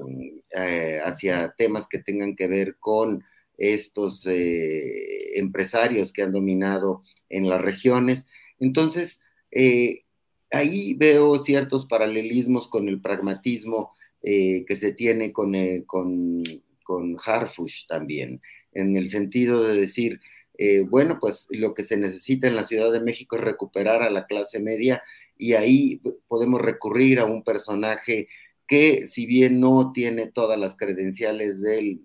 hacia 1.03 1.53
temas 1.57 1.87
que 1.87 1.99
tengan 1.99 2.35
que 2.35 2.47
ver 2.47 2.77
con 2.79 3.23
estos 3.59 4.25
eh, 4.25 5.37
empresarios 5.37 6.11
que 6.13 6.23
han 6.23 6.31
dominado 6.31 7.03
en 7.29 7.47
las 7.47 7.61
regiones. 7.61 8.25
Entonces, 8.57 9.21
eh, 9.51 10.03
ahí 10.51 10.93
veo 10.95 11.43
ciertos 11.43 11.85
paralelismos 11.85 12.67
con 12.67 12.87
el 12.87 13.01
pragmatismo 13.01 13.91
eh, 14.23 14.65
que 14.65 14.75
se 14.75 14.93
tiene 14.93 15.31
con, 15.31 15.53
con, 15.85 16.43
Harfush 17.23 17.85
también, 17.87 18.41
en 18.73 18.97
el 18.97 19.09
sentido 19.09 19.63
de 19.63 19.79
decir, 19.79 20.19
bueno, 20.89 21.19
pues 21.19 21.47
lo 21.49 21.73
que 21.73 21.83
se 21.83 21.97
necesita 21.97 22.47
en 22.47 22.55
la 22.55 22.65
Ciudad 22.65 22.91
de 22.91 23.01
México 23.01 23.37
es 23.37 23.43
recuperar 23.43 24.01
a 24.01 24.09
la 24.09 24.25
clase 24.25 24.59
media 24.59 25.01
y 25.37 25.53
ahí 25.53 26.01
podemos 26.27 26.61
recurrir 26.61 27.19
a 27.19 27.25
un 27.25 27.43
personaje 27.43 28.27
que 28.67 29.07
si 29.07 29.25
bien 29.25 29.59
no 29.59 29.91
tiene 29.93 30.27
todas 30.27 30.59
las 30.59 30.75
credenciales 30.75 31.61
del 31.61 32.01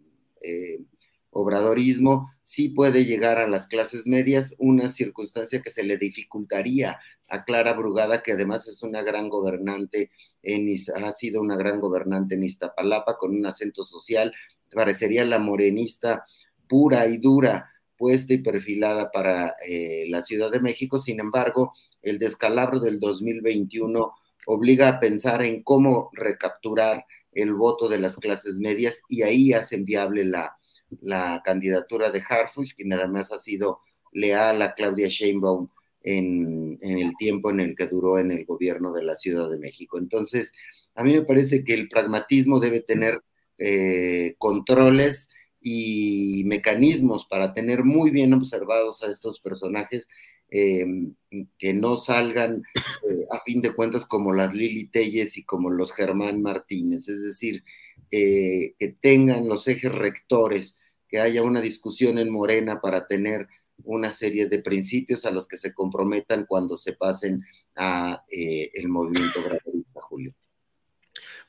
obradorismo 1.30 2.28
sí 2.42 2.68
puede 2.68 3.04
llegar 3.04 3.38
a 3.38 3.48
las 3.48 3.66
clases 3.66 4.06
medias, 4.06 4.54
una 4.58 4.90
circunstancia 4.90 5.60
que 5.60 5.70
se 5.70 5.82
le 5.82 5.98
dificultaría 5.98 6.98
a 7.28 7.44
Clara 7.44 7.72
Brugada, 7.72 8.22
que 8.22 8.32
además 8.32 8.66
es 8.68 8.82
una 8.82 9.02
gran 9.02 9.28
gobernante, 9.28 10.10
en, 10.42 10.68
ha 10.94 11.12
sido 11.12 11.40
una 11.40 11.56
gran 11.56 11.80
gobernante 11.80 12.36
en 12.36 12.44
Iztapalapa 12.44 13.16
con 13.16 13.34
un 13.34 13.46
acento 13.46 13.82
social, 13.82 14.32
parecería 14.72 15.24
la 15.24 15.38
morenista 15.38 16.24
pura 16.68 17.06
y 17.06 17.18
dura, 17.18 17.70
puesta 17.96 18.34
y 18.34 18.38
perfilada 18.38 19.10
para 19.10 19.54
eh, 19.66 20.06
la 20.08 20.22
Ciudad 20.22 20.50
de 20.50 20.60
México, 20.60 20.98
sin 20.98 21.20
embargo, 21.20 21.72
el 22.02 22.18
descalabro 22.18 22.80
del 22.80 23.00
2021 23.00 24.12
obliga 24.46 24.88
a 24.88 25.00
pensar 25.00 25.42
en 25.42 25.62
cómo 25.62 26.10
recapturar 26.12 27.04
el 27.32 27.54
voto 27.54 27.88
de 27.88 27.98
las 27.98 28.16
clases 28.16 28.56
medias 28.56 29.00
y 29.08 29.22
ahí 29.22 29.52
hacen 29.52 29.84
viable 29.84 30.24
la, 30.24 30.56
la 31.00 31.42
candidatura 31.44 32.10
de 32.10 32.22
Harfush, 32.28 32.74
quien 32.74 32.92
además 32.92 33.32
ha 33.32 33.38
sido 33.38 33.80
leal 34.12 34.62
a 34.62 34.74
Claudia 34.74 35.08
Sheinbaum 35.08 35.68
en, 36.02 36.78
el 36.80 37.16
tiempo 37.16 37.50
en 37.50 37.60
el 37.60 37.74
que 37.74 37.88
duró 37.88 38.18
en 38.18 38.30
el 38.30 38.44
gobierno 38.44 38.92
de 38.92 39.02
la 39.02 39.16
Ciudad 39.16 39.50
de 39.50 39.58
México. 39.58 39.98
Entonces, 39.98 40.52
a 40.94 41.02
mí 41.02 41.12
me 41.14 41.22
parece 41.22 41.64
que 41.64 41.74
el 41.74 41.88
pragmatismo 41.88 42.60
debe 42.60 42.80
tener 42.80 43.22
eh, 43.58 44.34
controles 44.38 45.28
y 45.66 46.44
mecanismos 46.44 47.24
para 47.24 47.54
tener 47.54 47.84
muy 47.84 48.10
bien 48.10 48.34
observados 48.34 49.02
a 49.02 49.10
estos 49.10 49.40
personajes 49.40 50.06
em, 50.50 51.14
que 51.58 51.72
no 51.72 51.96
salgan 51.96 52.62
eh, 52.76 53.26
a 53.30 53.40
fin 53.40 53.62
de 53.62 53.72
cuentas 53.72 54.04
como 54.04 54.34
las 54.34 54.54
Lili 54.54 54.88
Telles 54.88 55.38
y 55.38 55.44
como 55.44 55.70
los 55.70 55.92
Germán 55.92 56.42
Martínez, 56.42 57.08
es 57.08 57.22
decir, 57.22 57.64
eh, 58.10 58.74
que 58.78 58.88
tengan 59.00 59.48
los 59.48 59.66
ejes 59.66 59.90
rectores 59.90 60.76
que 61.08 61.18
haya 61.18 61.42
una 61.42 61.62
discusión 61.62 62.18
en 62.18 62.30
Morena 62.30 62.82
para 62.82 63.06
tener 63.06 63.48
una 63.84 64.12
serie 64.12 64.46
de 64.46 64.60
principios 64.60 65.24
a 65.24 65.30
los 65.30 65.48
que 65.48 65.56
se 65.56 65.72
comprometan 65.72 66.44
cuando 66.46 66.76
se 66.76 66.92
pasen 66.92 67.42
a 67.74 68.22
eh, 68.30 68.70
el 68.74 68.88
movimiento 68.88 69.42
gradualista, 69.42 70.00
Julio. 70.02 70.34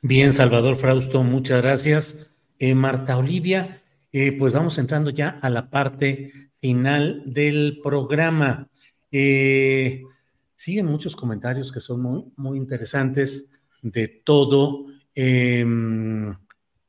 Bien, 0.01 0.32
Salvador 0.32 0.78
Frausto, 0.78 1.22
muchas 1.22 1.61
gracias. 1.61 2.32
Eh, 2.59 2.74
Marta 2.74 3.18
Olivia, 3.18 3.82
eh, 4.18 4.32
pues 4.32 4.53
vamos 4.53 4.78
entrando 4.78 5.09
ya 5.09 5.39
a 5.41 5.49
la 5.49 5.70
parte 5.70 6.32
final 6.61 7.22
del 7.26 7.82
programa. 7.84 8.70
siguen 9.11 10.86
muchos 10.86 11.18
comentarios 11.18 11.70
que 11.70 11.82
son 11.82 12.01
muy, 12.01 12.24
muy 12.38 12.57
interesantes 12.57 13.51
de 13.82 14.07
todo. 14.07 14.86
Em, 15.13 16.34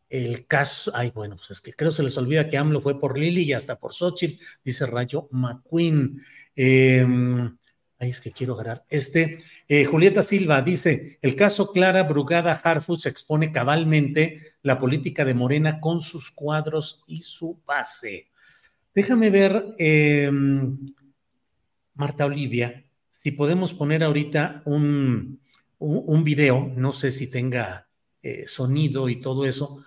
el 0.09 0.47
caso, 0.47 0.93
ay, 0.95 1.11
bueno, 1.13 1.35
pues 1.35 1.51
es 1.51 1.61
que 1.61 1.73
creo 1.73 1.91
se 1.91 2.05
les 2.05 2.17
olvida 2.17 2.49
que 2.49 2.59
AMLO 2.59 2.81
fue 2.81 3.01
por 3.01 3.19
Lili 3.19 3.43
y 3.43 3.55
hasta 3.55 3.77
por 3.77 3.93
Xochitl, 3.93 4.41
dice 4.65 4.87
Rayo 4.87 5.27
McQueen. 5.33 6.21
Em, 6.55 7.57
ay, 7.99 8.11
es 8.11 8.21
que 8.21 8.33
quiero 8.33 8.55
agarrar 8.55 8.85
este. 8.89 9.39
Eh, 9.69 9.85
Julieta 9.85 10.23
Silva 10.23 10.63
dice: 10.63 11.19
el 11.23 11.37
caso 11.37 11.73
Clara 11.73 12.03
Brugada 12.03 12.53
Harfuch 12.53 13.07
expone 13.07 13.53
cabalmente 13.53 14.55
la 14.63 14.79
política 14.79 15.25
de 15.25 15.35
Morena 15.35 15.81
con 15.81 16.01
sus 16.01 16.31
cuadros 16.31 17.05
y 17.07 17.23
su 17.23 17.61
base. 17.67 18.29
Déjame 18.95 19.31
ver, 19.31 19.75
em, 19.79 20.79
Marta 21.95 22.27
Olivia, 22.27 22.85
si 23.11 23.33
podemos 23.33 23.73
poner 23.73 24.03
ahorita 24.03 24.63
un, 24.65 25.41
un 25.79 26.25
video, 26.25 26.73
no 26.77 26.93
sé 26.93 27.11
si 27.11 27.29
tenga 27.29 27.87
eh, 28.29 28.45
sonido 28.49 29.09
y 29.09 29.21
todo 29.21 29.47
eso, 29.47 29.85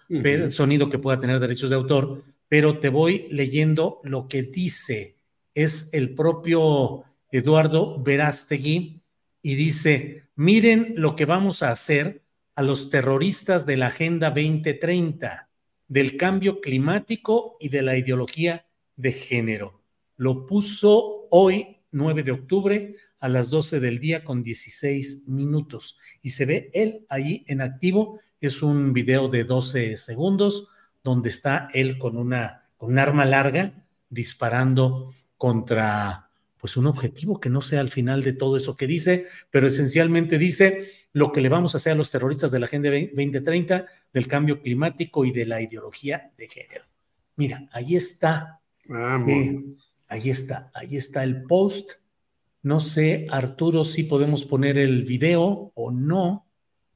sonido 0.51 0.89
que 0.89 0.97
pueda 0.97 1.19
tener 1.19 1.41
derechos 1.41 1.69
de 1.69 1.75
autor, 1.75 2.23
pero 2.47 2.79
te 2.79 2.87
voy 2.87 3.27
leyendo 3.31 3.99
lo 4.03 4.29
que 4.29 4.43
dice, 4.43 5.17
es 5.53 5.89
el 5.93 6.15
propio 6.15 7.03
Eduardo 7.31 8.01
Verástegui 8.01 9.01
y 9.41 9.55
dice, 9.55 10.29
miren 10.35 10.93
lo 10.97 11.15
que 11.15 11.25
vamos 11.25 11.63
a 11.63 11.71
hacer 11.71 12.23
a 12.55 12.63
los 12.63 12.89
terroristas 12.89 13.65
de 13.65 13.77
la 13.77 13.87
Agenda 13.87 14.29
2030, 14.29 15.49
del 15.87 16.17
cambio 16.17 16.59
climático 16.61 17.57
y 17.59 17.69
de 17.69 17.81
la 17.81 17.97
ideología 17.97 18.67
de 18.95 19.13
género. 19.13 19.81
Lo 20.17 20.45
puso 20.45 21.27
hoy, 21.31 21.77
9 21.91 22.23
de 22.23 22.31
octubre, 22.31 22.95
a 23.19 23.29
las 23.29 23.49
12 23.49 23.79
del 23.79 23.99
día 23.99 24.23
con 24.23 24.43
16 24.43 25.27
minutos. 25.27 25.97
Y 26.21 26.31
se 26.31 26.45
ve 26.45 26.71
él 26.73 27.05
ahí 27.09 27.43
en 27.47 27.61
activo 27.61 28.19
es 28.41 28.61
un 28.61 28.93
video 28.93 29.27
de 29.27 29.43
12 29.43 29.97
segundos 29.97 30.69
donde 31.03 31.29
está 31.29 31.69
él 31.73 31.97
con 31.97 32.17
una 32.17 32.69
con 32.77 32.91
un 32.91 32.99
arma 32.99 33.25
larga 33.25 33.85
disparando 34.09 35.13
contra 35.35 36.28
pues 36.59 36.77
un 36.77 36.87
objetivo 36.87 37.39
que 37.39 37.49
no 37.49 37.61
sea 37.61 37.79
al 37.79 37.89
final 37.89 38.21
de 38.21 38.33
todo 38.33 38.57
eso 38.57 38.75
que 38.75 38.87
dice, 38.87 39.27
pero 39.49 39.67
esencialmente 39.67 40.37
dice 40.37 40.91
lo 41.13 41.31
que 41.31 41.41
le 41.41 41.49
vamos 41.49 41.73
a 41.73 41.77
hacer 41.77 41.93
a 41.93 41.95
los 41.95 42.11
terroristas 42.11 42.51
de 42.51 42.59
la 42.59 42.65
Agenda 42.65 42.89
2030, 42.91 43.85
del 44.13 44.27
cambio 44.27 44.61
climático 44.61 45.25
y 45.25 45.31
de 45.31 45.45
la 45.45 45.61
ideología 45.61 46.31
de 46.37 46.47
género. 46.47 46.85
Mira, 47.35 47.67
ahí 47.71 47.95
está. 47.95 48.59
Eh, 48.87 49.63
ahí 50.07 50.29
está, 50.29 50.71
ahí 50.73 50.97
está 50.97 51.23
el 51.23 51.43
post. 51.43 51.93
No 52.61 52.79
sé, 52.81 53.27
Arturo, 53.29 53.83
si 53.83 54.03
podemos 54.03 54.43
poner 54.43 54.77
el 54.77 55.05
video 55.05 55.71
o 55.73 55.91
no 55.91 56.45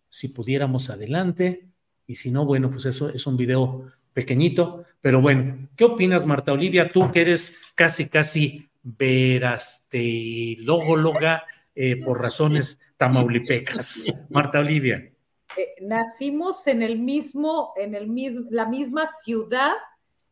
si 0.10 0.28
pudiéramos 0.28 0.92
adelante, 0.92 1.70
y 2.06 2.16
si 2.16 2.30
no, 2.30 2.46
bueno, 2.46 2.70
pues 2.70 2.86
eso 2.86 3.10
es 3.10 3.26
un 3.26 3.36
video 3.36 3.92
pequeñito, 4.14 4.84
pero 5.02 5.22
bueno, 5.22 5.70
¿qué 5.76 5.86
opinas, 5.86 6.26
Marta 6.26 6.54
Olivia? 6.54 6.92
Tú 6.92 7.10
que 7.12 7.22
eres 7.22 7.60
casi, 7.74 8.08
casi 8.08 8.70
verastelógologa 8.84 11.46
eh, 11.74 11.96
por 12.04 12.22
razones 12.22 12.94
tamaulipecas. 12.98 14.28
Marta 14.30 14.60
Olivia. 14.60 15.10
Eh, 15.56 15.76
nacimos 15.84 16.66
en 16.66 16.82
el 16.82 16.98
mismo, 16.98 17.74
en 17.78 17.94
el 17.94 18.08
mismo, 18.08 18.48
la 18.50 18.66
misma 18.66 19.06
ciudad, 19.06 19.74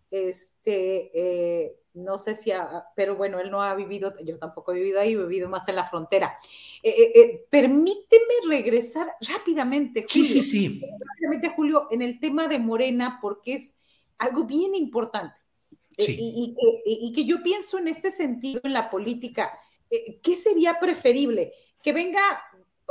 este, 0.09 1.11
eh, 1.13 1.75
no 1.93 2.17
sé 2.17 2.33
si, 2.33 2.51
pero 2.95 3.15
bueno, 3.15 3.39
él 3.39 3.51
no 3.51 3.61
ha 3.61 3.75
vivido, 3.75 4.15
yo 4.25 4.39
tampoco 4.39 4.71
he 4.71 4.77
vivido 4.77 4.99
ahí, 4.99 5.13
he 5.13 5.17
vivido 5.17 5.47
más 5.47 5.67
en 5.67 5.75
la 5.75 5.83
frontera. 5.83 6.35
Eh, 6.81 7.45
permíteme 7.51 8.33
regresar 8.49 9.15
rápidamente, 9.19 10.07
Julio. 10.09 10.27
Sí, 10.27 10.27
sí, 10.27 10.41
sí. 10.41 10.81
Rápidamente, 10.81 11.49
Julio, 11.49 11.87
en 11.91 12.01
el 12.01 12.19
tema 12.19 12.47
de 12.47 12.57
Morena, 12.57 13.19
porque 13.21 13.53
es 13.53 13.75
algo 14.17 14.45
bien 14.45 14.73
importante. 14.73 15.35
Y, 15.97 16.55
y, 16.85 17.13
que 17.13 17.25
yo 17.25 17.43
pienso 17.43 17.77
en 17.77 17.87
este 17.87 18.11
sentido 18.11 18.61
en 18.63 18.73
la 18.73 18.89
política, 18.89 19.57
¿qué 19.89 20.35
sería 20.35 20.79
preferible? 20.79 21.53
Que 21.83 21.93
venga 21.93 22.21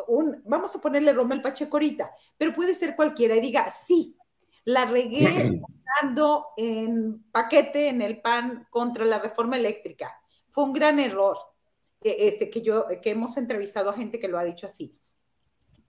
un, 0.07 0.43
vamos 0.45 0.75
a 0.75 0.81
ponerle 0.81 1.13
Romel 1.13 1.43
Pacheco 1.43 1.77
ahorita, 1.77 2.11
pero 2.37 2.53
puede 2.53 2.75
ser 2.75 2.97
cualquiera 2.97 3.37
y 3.37 3.41
diga, 3.41 3.71
sí, 3.71 4.17
la 4.65 4.85
regué 4.85 5.61
dando 6.03 6.49
en 6.57 7.25
paquete 7.31 7.89
en 7.89 8.03
el 8.03 8.21
PAN 8.21 8.67
contra 8.71 9.05
la 9.05 9.19
reforma 9.19 9.57
eléctrica. 9.57 10.21
Fue 10.49 10.65
un 10.65 10.73
gran 10.73 10.99
error. 10.99 11.39
Este, 12.03 12.49
que 12.49 12.63
yo, 12.63 12.87
que 13.03 13.11
hemos 13.11 13.37
entrevistado 13.37 13.91
a 13.91 13.95
gente 13.95 14.19
que 14.19 14.29
lo 14.29 14.39
ha 14.39 14.45
dicho 14.45 14.67
así. 14.67 14.97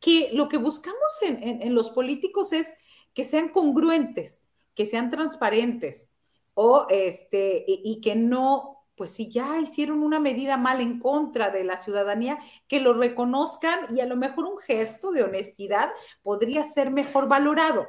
Que 0.02 0.30
lo 0.34 0.50
que 0.50 0.58
buscamos 0.58 1.22
en, 1.22 1.62
en, 1.62 1.74
los 1.74 1.90
políticos 1.90 2.52
es 2.52 2.74
que 3.14 3.24
sean 3.24 3.48
congruentes, 3.48 4.44
que 4.76 4.86
sean 4.86 5.10
transparentes, 5.10 6.12
o 6.54 6.88
este, 6.90 7.64
y, 7.68 7.82
y 7.84 8.02
que 8.02 8.16
no 8.16 8.82
pues 9.02 9.16
si 9.16 9.30
ya 9.30 9.60
hicieron 9.60 10.04
una 10.04 10.20
medida 10.20 10.58
mal 10.58 10.80
en 10.80 11.00
contra 11.00 11.50
de 11.50 11.64
la 11.64 11.76
ciudadanía, 11.76 12.38
que 12.68 12.80
lo 12.80 12.94
reconozcan 12.94 13.96
y 13.96 14.00
a 14.00 14.06
lo 14.06 14.16
mejor 14.16 14.46
un 14.46 14.60
gesto 14.60 15.12
de 15.12 15.24
honestidad 15.24 15.90
podría 16.22 16.64
ser 16.64 16.92
mejor 16.92 17.28
valorado. 17.28 17.88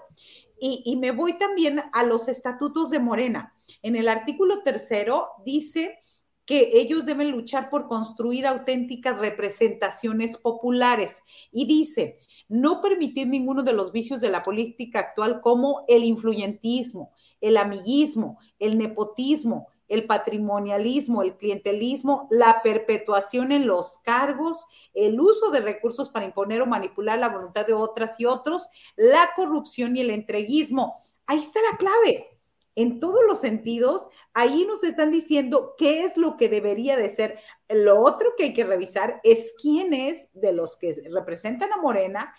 Y, 0.58 0.96
me 0.96 1.10
voy 1.10 1.36
también 1.38 1.82
a 1.92 2.02
los 2.04 2.28
estatutos 2.28 2.88
de 2.88 2.98
Morena. 2.98 3.52
En 3.82 3.94
el 3.94 4.08
artículo 4.08 4.62
tercero 4.62 5.28
dice 5.44 5.98
que 6.44 6.70
ellos 6.74 7.04
deben 7.04 7.30
luchar 7.30 7.70
por 7.70 7.86
construir 7.86 8.46
auténticas 8.46 9.20
representaciones 9.20 10.36
populares 10.36 11.22
y 11.50 11.66
dice 11.66 12.18
no 12.48 12.82
permitir 12.82 13.28
ninguno 13.28 13.62
de 13.62 13.72
los 13.72 13.92
vicios 13.92 14.20
de 14.20 14.28
la 14.28 14.42
política 14.42 14.98
actual 14.98 15.40
como 15.40 15.84
el 15.88 16.04
influyentismo, 16.04 17.12
el 17.40 17.56
amiguismo, 17.56 18.38
el 18.58 18.76
nepotismo, 18.76 19.68
el 19.88 20.06
patrimonialismo, 20.06 21.22
el 21.22 21.36
clientelismo, 21.36 22.28
la 22.30 22.60
perpetuación 22.62 23.52
en 23.52 23.66
los 23.66 23.98
cargos, 23.98 24.66
el 24.94 25.20
uso 25.20 25.50
de 25.50 25.60
recursos 25.60 26.08
para 26.08 26.24
imponer 26.24 26.62
o 26.62 26.66
manipular 26.66 27.18
la 27.18 27.28
voluntad 27.28 27.66
de 27.66 27.74
otras 27.74 28.18
y 28.20 28.24
otros, 28.24 28.68
la 28.96 29.30
corrupción 29.36 29.96
y 29.96 30.00
el 30.00 30.10
entreguismo. 30.10 31.02
Ahí 31.26 31.38
está 31.38 31.60
la 31.70 31.76
clave. 31.76 32.31
En 32.74 33.00
todos 33.00 33.20
los 33.26 33.40
sentidos, 33.40 34.08
ahí 34.32 34.64
nos 34.66 34.82
están 34.82 35.10
diciendo 35.10 35.74
qué 35.76 36.04
es 36.04 36.16
lo 36.16 36.36
que 36.36 36.48
debería 36.48 36.96
de 36.96 37.10
ser. 37.10 37.38
Lo 37.68 38.00
otro 38.00 38.34
que 38.36 38.44
hay 38.44 38.52
que 38.54 38.64
revisar 38.64 39.20
es 39.24 39.54
quiénes 39.60 40.30
de 40.32 40.52
los 40.52 40.76
que 40.76 40.94
representan 41.12 41.72
a 41.72 41.76
Morena 41.76 42.34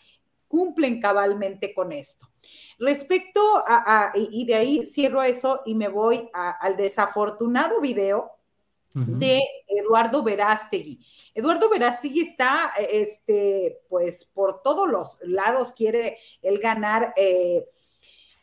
cumplen 0.48 1.02
cabalmente 1.02 1.74
con 1.74 1.92
esto. 1.92 2.30
Respecto 2.78 3.42
a, 3.66 4.12
y 4.16 4.46
de 4.46 4.56
ahí 4.56 4.84
cierro 4.86 5.24
eso 5.24 5.62
y 5.66 5.74
me 5.74 5.88
voy 5.88 6.30
al 6.34 6.78
desafortunado 6.78 7.82
video 7.82 8.32
de 8.94 9.42
Eduardo 9.68 10.22
Verástegui. 10.22 11.04
Eduardo 11.34 11.70
Verástegui 11.70 12.22
está, 12.22 12.72
este, 12.92 13.82
pues, 13.90 14.26
por 14.26 14.62
todos 14.62 14.88
los 14.88 15.20
lados 15.24 15.74
quiere 15.74 16.20
él 16.44 16.60
ganar 16.60 17.14
eh, 17.18 17.68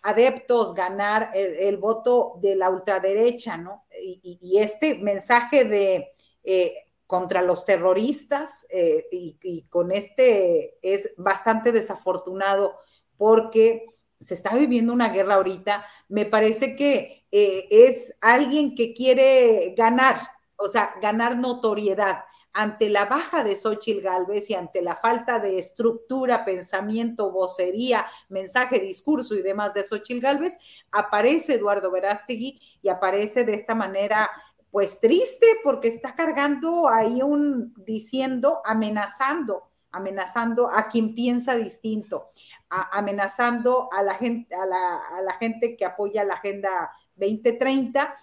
adeptos, 0.03 0.75
ganar 0.75 1.31
eh, 1.35 1.69
el, 1.69 1.77
voto 1.77 2.39
de 2.41 2.57
la 2.57 2.71
ultraderecha, 2.71 3.57
¿no? 3.57 3.85
Y, 4.03 4.59
este 4.59 4.97
mensaje 4.97 5.65
de 5.65 6.13
eh, 6.45 6.75
contra 7.07 7.43
los 7.43 7.65
terroristas 7.65 8.67
y, 9.11 9.37
y 9.43 9.63
con 9.63 9.91
este 9.91 10.79
es 10.81 11.13
bastante 11.17 11.73
desafortunado 11.73 12.79
porque 13.17 13.87
se 14.21 14.35
está 14.35 14.55
viviendo 14.55 14.93
una 14.93 15.09
guerra 15.09 15.37
ahorita, 15.37 15.85
me 16.09 16.27
parece 16.27 16.77
que 16.77 17.27
eh, 17.33 17.69
es 17.71 18.15
alguien 18.21 18.75
que 18.75 18.93
quiere 18.93 19.75
ganar, 19.77 20.17
o 20.57 20.69
sea, 20.69 20.95
ganar 21.01 21.39
notoriedad 21.39 22.25
ante 22.53 22.89
la 22.89 23.05
baja 23.05 23.45
de 23.45 23.57
Xochitl 23.57 24.03
Galvez 24.03 24.51
y 24.51 24.55
ante 24.55 24.83
la 24.83 24.97
falta 24.97 25.39
de 25.39 25.59
estructura, 25.59 26.45
pensamiento, 26.45 27.31
vocería, 27.31 28.07
mensaje, 28.29 28.81
discurso 28.81 29.35
y 29.35 29.43
demás 29.43 29.75
de 29.75 29.85
Xochitl 29.85 30.21
Galvez, 30.21 30.59
aparece 30.93 31.55
Eduardo 31.55 31.91
Verástegui 31.91 32.61
y 32.83 32.89
aparece 32.89 33.45
de 33.45 33.55
esta 33.55 33.75
manera 33.75 34.31
pues 34.71 35.01
triste 35.01 35.47
porque 35.65 35.89
está 35.89 36.15
cargando 36.15 36.89
ahí 36.89 37.23
un 37.23 37.75
diciendo, 37.77 38.61
amenazando, 38.65 39.65
amenazando 39.91 40.69
a 40.69 40.87
quien 40.89 41.15
piensa 41.15 41.57
distinto 41.57 42.31
amenazando 42.71 43.89
a 43.93 44.03
la, 44.03 44.15
gente, 44.15 44.55
a 44.55 44.65
la, 44.65 45.33
gente 45.39 45.77
que 45.77 45.85
apoya 45.85 46.25
la 46.25 46.35
Agenda 46.35 46.91
2030. 47.17 48.15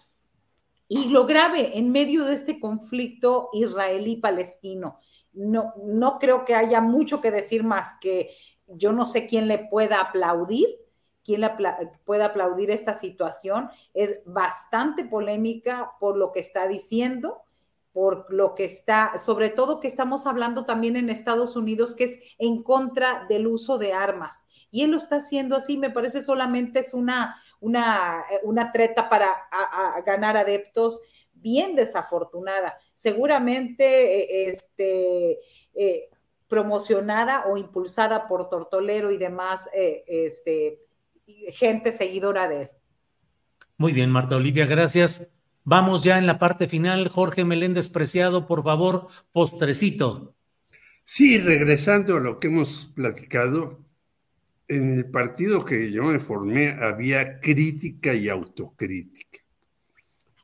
Y 0.87 1.09
lo 1.09 1.25
grave, 1.25 1.77
en 1.77 1.91
medio 1.91 2.25
de 2.25 2.33
este 2.33 2.59
conflicto 2.59 3.49
israelí-palestino, 3.53 4.99
no, 5.33 5.73
no 5.83 6.17
creo 6.19 6.45
que 6.45 6.55
haya 6.55 6.81
mucho 6.81 7.21
que 7.21 7.31
decir 7.31 7.63
más 7.63 7.97
que 7.99 8.31
yo 8.67 8.91
no 8.91 9.05
sé 9.05 9.27
quién 9.27 9.47
le 9.47 9.59
pueda 9.59 10.01
aplaudir, 10.01 10.67
quién 11.23 11.41
le 11.41 11.51
pueda 12.05 12.25
aplaudir 12.27 12.71
esta 12.71 12.93
situación. 12.93 13.69
Es 13.93 14.21
bastante 14.25 15.03
polémica 15.03 15.93
por 15.99 16.17
lo 16.17 16.31
que 16.31 16.39
está 16.39 16.67
diciendo 16.67 17.43
por 17.97 18.31
lo 18.31 18.53
que 18.53 18.63
está, 18.63 19.17
sobre 19.17 19.49
todo 19.49 19.79
que 19.79 19.87
estamos 19.87 20.27
hablando 20.27 20.65
también 20.65 20.95
en 20.97 21.09
Estados 21.09 21.55
Unidos, 21.55 21.95
que 21.95 22.03
es 22.03 22.19
en 22.37 22.61
contra 22.61 23.25
del 23.27 23.47
uso 23.47 23.79
de 23.79 23.91
armas. 23.91 24.45
Y 24.69 24.83
él 24.83 24.91
lo 24.91 24.97
está 24.97 25.15
haciendo 25.15 25.55
así, 25.55 25.77
me 25.77 25.89
parece 25.89 26.21
solamente 26.21 26.77
es 26.77 26.93
una, 26.93 27.41
una, 27.59 28.23
una 28.43 28.71
treta 28.71 29.09
para 29.09 29.27
ganar 30.05 30.37
adeptos 30.37 31.01
bien 31.33 31.75
desafortunada. 31.75 32.77
Seguramente 32.93 34.45
eh, 34.45 34.49
este, 34.51 35.39
eh, 35.73 36.11
promocionada 36.47 37.47
o 37.47 37.57
impulsada 37.57 38.27
por 38.27 38.47
Tortolero 38.47 39.09
y 39.09 39.17
demás 39.17 39.71
eh, 39.73 40.03
este, 40.07 40.85
gente 41.51 41.91
seguidora 41.91 42.47
de 42.47 42.61
él. 42.61 42.69
Muy 43.75 43.91
bien, 43.91 44.11
Marta 44.11 44.35
Olivia, 44.35 44.67
gracias. 44.67 45.27
Vamos 45.69 46.01
ya 46.01 46.17
en 46.17 46.25
la 46.25 46.39
parte 46.39 46.69
final. 46.69 47.09
Jorge 47.09 47.43
Meléndez 47.43 47.89
Preciado, 47.89 48.47
por 48.47 48.63
favor, 48.63 49.09
postrecito. 49.33 50.33
Sí, 51.03 51.39
regresando 51.39 52.15
a 52.15 52.19
lo 52.21 52.39
que 52.39 52.47
hemos 52.47 52.93
platicado, 52.95 53.85
en 54.69 54.91
el 54.91 55.11
partido 55.11 55.65
que 55.65 55.91
yo 55.91 56.05
me 56.05 56.21
formé 56.21 56.69
había 56.69 57.41
crítica 57.41 58.13
y 58.13 58.29
autocrítica. 58.29 59.39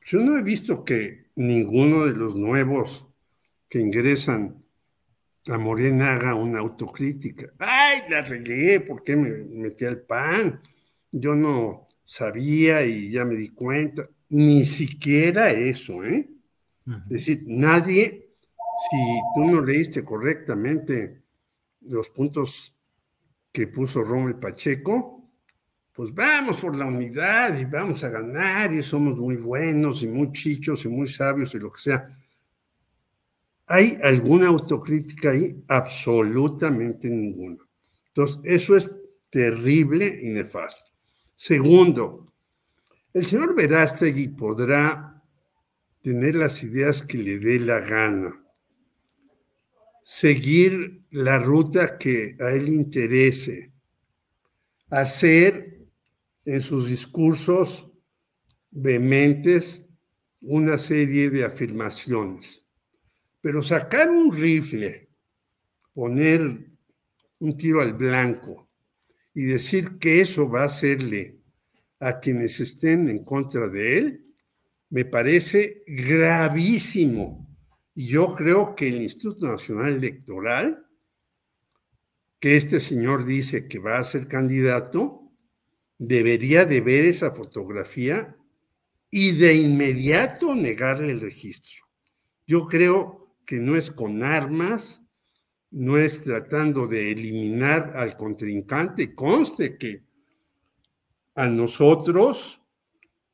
Yo 0.03 0.19
no 0.19 0.37
he 0.37 0.43
visto 0.43 0.83
que 0.83 1.27
ninguno 1.37 2.05
de 2.05 2.15
los 2.15 2.35
nuevos 2.35 3.07
que 3.69 3.79
ingresan 3.79 4.61
a 5.47 5.57
Morena 5.57 6.15
haga 6.15 6.35
una 6.35 6.59
autocrítica. 6.59 7.47
¡Ay, 7.59 8.01
la 8.09 8.23
regué! 8.23 8.81
¿Por 8.81 9.03
qué 9.03 9.15
me 9.15 9.29
metí 9.29 9.85
al 9.85 10.01
pan? 10.01 10.61
Yo 11.13 11.33
no 11.33 11.87
sabía 12.03 12.85
y 12.85 13.09
ya 13.09 13.23
me 13.23 13.35
di 13.35 13.47
cuenta. 13.47 14.09
Ni 14.29 14.65
siquiera 14.65 15.51
eso, 15.51 16.03
¿eh? 16.03 16.29
Es 16.85 17.09
decir, 17.09 17.43
nadie, 17.47 18.35
si 18.89 18.97
tú 19.35 19.45
no 19.45 19.61
leíste 19.61 20.03
correctamente 20.03 21.23
los 21.81 22.09
puntos 22.09 22.75
que 23.51 23.67
puso 23.67 24.03
Rommel 24.03 24.35
Pacheco, 24.35 25.29
pues 25.93 26.13
vamos 26.13 26.57
por 26.57 26.75
la 26.75 26.85
unidad 26.85 27.57
y 27.57 27.65
vamos 27.65 28.03
a 28.03 28.09
ganar 28.09 28.73
y 28.73 28.81
somos 28.81 29.19
muy 29.19 29.35
buenos 29.35 30.01
y 30.01 30.07
muy 30.07 30.31
chichos 30.31 30.83
y 30.85 30.89
muy 30.89 31.07
sabios 31.07 31.53
y 31.53 31.59
lo 31.59 31.69
que 31.71 31.81
sea. 31.81 32.09
¿Hay 33.67 33.97
alguna 34.01 34.47
autocrítica 34.47 35.31
ahí? 35.31 35.63
Absolutamente 35.67 37.09
ninguna. 37.09 37.63
Entonces, 38.07 38.39
eso 38.43 38.75
es 38.75 38.99
terrible 39.29 40.19
y 40.21 40.29
nefasto. 40.29 40.83
Segundo, 41.35 42.32
el 43.13 43.25
señor 43.27 43.55
Verástegui 43.55 44.29
podrá 44.29 45.21
tener 46.01 46.35
las 46.35 46.63
ideas 46.63 47.03
que 47.03 47.19
le 47.19 47.37
dé 47.37 47.59
la 47.59 47.79
gana, 47.79 48.43
seguir 50.03 51.03
la 51.11 51.37
ruta 51.37 51.97
que 51.97 52.35
a 52.39 52.51
él 52.51 52.69
interese, 52.69 53.71
hacer 54.89 55.79
en 56.45 56.59
sus 56.61 56.87
discursos 56.87 57.87
vehementes 58.71 59.83
una 60.41 60.77
serie 60.77 61.29
de 61.29 61.45
afirmaciones, 61.45 62.65
pero 63.41 63.61
sacar 63.61 64.09
un 64.09 64.31
rifle, 64.35 65.07
poner 65.93 66.67
un 67.39 67.57
tiro 67.57 67.79
al 67.79 67.93
blanco 67.93 68.67
y 69.35 69.43
decir 69.43 69.99
que 69.99 70.21
eso 70.21 70.49
va 70.49 70.63
a 70.63 70.65
hacerle 70.65 71.42
a 72.03 72.19
quienes 72.19 72.59
estén 72.59 73.09
en 73.09 73.23
contra 73.23 73.67
de 73.67 73.97
él, 73.97 74.25
me 74.89 75.05
parece 75.05 75.83
gravísimo. 75.87 77.47
Yo 77.95 78.33
creo 78.33 78.75
que 78.75 78.89
el 78.89 79.01
Instituto 79.01 79.47
Nacional 79.47 79.93
Electoral, 79.95 80.85
que 82.39 82.57
este 82.57 82.79
señor 82.79 83.25
dice 83.25 83.67
que 83.67 83.79
va 83.79 83.97
a 83.97 84.03
ser 84.03 84.27
candidato, 84.27 85.31
debería 85.97 86.65
de 86.65 86.81
ver 86.81 87.05
esa 87.05 87.31
fotografía 87.31 88.35
y 89.09 89.31
de 89.31 89.55
inmediato 89.55 90.53
negarle 90.55 91.11
el 91.11 91.21
registro. 91.21 91.85
Yo 92.45 92.65
creo 92.65 93.35
que 93.45 93.57
no 93.57 93.77
es 93.77 93.91
con 93.91 94.23
armas, 94.23 95.01
no 95.71 95.97
es 95.97 96.23
tratando 96.23 96.87
de 96.87 97.11
eliminar 97.11 97.93
al 97.95 98.15
contrincante. 98.15 99.15
Conste 99.15 99.77
que 99.77 100.03
a 101.35 101.47
nosotros 101.47 102.61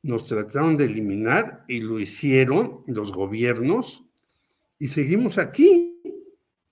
nos 0.02 0.24
trataron 0.24 0.76
de 0.76 0.84
eliminar 0.84 1.64
y 1.68 1.80
lo 1.80 2.00
hicieron 2.00 2.82
los 2.86 3.12
gobiernos 3.12 4.04
y 4.78 4.88
seguimos 4.88 5.36
aquí 5.36 6.00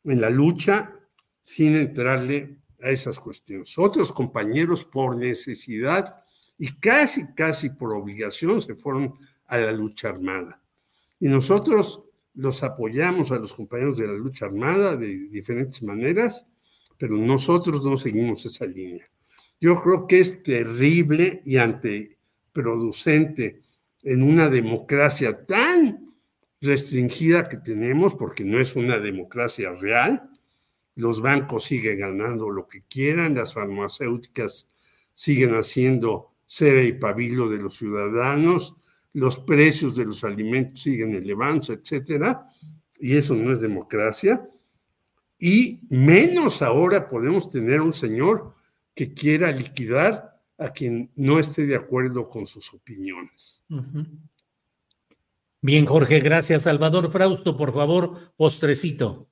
en 0.04 0.20
la 0.20 0.30
lucha 0.30 0.94
sin 1.42 1.76
entrarle 1.76 2.58
a 2.82 2.90
esas 2.90 3.18
cuestiones. 3.18 3.76
Otros 3.78 4.12
compañeros 4.12 4.84
por 4.84 5.16
necesidad 5.16 6.24
y 6.56 6.72
casi, 6.72 7.34
casi 7.34 7.70
por 7.70 7.92
obligación 7.92 8.60
se 8.60 8.74
fueron 8.74 9.14
a 9.46 9.58
la 9.58 9.72
lucha 9.72 10.08
armada. 10.08 10.62
Y 11.20 11.28
nosotros 11.28 12.02
los 12.34 12.62
apoyamos 12.62 13.30
a 13.30 13.38
los 13.38 13.52
compañeros 13.52 13.98
de 13.98 14.06
la 14.06 14.14
lucha 14.14 14.46
armada 14.46 14.96
de 14.96 15.28
diferentes 15.28 15.82
maneras, 15.82 16.46
pero 16.96 17.16
nosotros 17.16 17.84
no 17.84 17.96
seguimos 17.96 18.44
esa 18.46 18.64
línea. 18.64 19.08
Yo 19.60 19.74
creo 19.74 20.06
que 20.06 20.20
es 20.20 20.42
terrible 20.42 21.42
y 21.44 21.56
anteproducente 21.56 23.62
en 24.02 24.22
una 24.22 24.48
democracia 24.48 25.44
tan 25.46 26.14
restringida 26.60 27.48
que 27.48 27.56
tenemos, 27.56 28.14
porque 28.14 28.44
no 28.44 28.60
es 28.60 28.76
una 28.76 28.98
democracia 28.98 29.72
real. 29.72 30.30
Los 30.94 31.20
bancos 31.20 31.64
siguen 31.64 31.98
ganando 31.98 32.50
lo 32.50 32.66
que 32.66 32.82
quieran, 32.82 33.34
las 33.34 33.54
farmacéuticas 33.54 34.68
siguen 35.14 35.54
haciendo 35.54 36.34
cera 36.46 36.82
y 36.82 36.92
pabilo 36.92 37.48
de 37.48 37.58
los 37.58 37.76
ciudadanos, 37.76 38.76
los 39.12 39.38
precios 39.38 39.96
de 39.96 40.06
los 40.06 40.24
alimentos 40.24 40.82
siguen 40.82 41.14
elevándose, 41.14 41.74
etcétera, 41.74 42.46
y 42.98 43.16
eso 43.16 43.34
no 43.34 43.52
es 43.52 43.60
democracia. 43.60 44.48
Y 45.38 45.82
menos 45.88 46.62
ahora 46.62 47.08
podemos 47.08 47.50
tener 47.50 47.80
un 47.80 47.92
señor 47.92 48.54
que 48.98 49.14
quiera 49.14 49.52
liquidar 49.52 50.42
a 50.58 50.72
quien 50.72 51.12
no 51.14 51.38
esté 51.38 51.66
de 51.66 51.76
acuerdo 51.76 52.24
con 52.24 52.46
sus 52.46 52.74
opiniones. 52.74 53.62
Bien, 55.60 55.86
Jorge, 55.86 56.18
gracias. 56.18 56.64
Salvador 56.64 57.12
Frausto, 57.12 57.56
por 57.56 57.72
favor, 57.72 58.34
postrecito. 58.36 59.28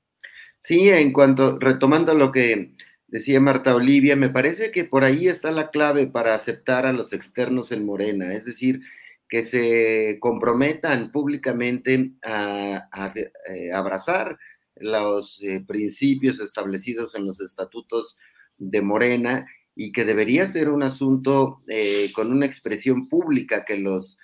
Sí, 0.60 0.88
en 0.88 1.12
cuanto, 1.12 1.58
retomando 1.58 2.14
lo 2.14 2.30
que 2.30 2.76
decía 3.08 3.40
Marta 3.40 3.74
Olivia, 3.74 4.14
me 4.14 4.28
parece 4.28 4.70
que 4.70 4.84
por 4.84 5.02
ahí 5.02 5.26
está 5.26 5.50
la 5.50 5.72
clave 5.72 6.06
para 6.06 6.36
aceptar 6.36 6.86
a 6.86 6.92
los 6.92 7.12
externos 7.12 7.72
en 7.72 7.84
Morena, 7.84 8.34
es 8.34 8.44
decir, 8.44 8.82
que 9.28 9.44
se 9.44 10.18
comprometan 10.20 11.10
públicamente 11.10 12.12
a, 12.22 13.12
eh, 13.16 13.72
abrazar 13.72 14.38
los 14.76 15.42
eh, 15.42 15.64
principios 15.66 16.38
establecidos 16.38 17.16
en 17.16 17.26
los 17.26 17.40
estatutos 17.40 18.16
de 18.58 18.82
Morena 18.82 19.46
y 19.74 19.92
que 19.92 20.04
debería 20.04 20.46
ser 20.46 20.70
un 20.70 20.82
asunto 20.82 21.62
eh, 21.68 22.10
con 22.14 22.32
una 22.32 22.46
expresión 22.46 23.08
pública 23.08 23.64
que 23.64 23.78
los 23.78 24.18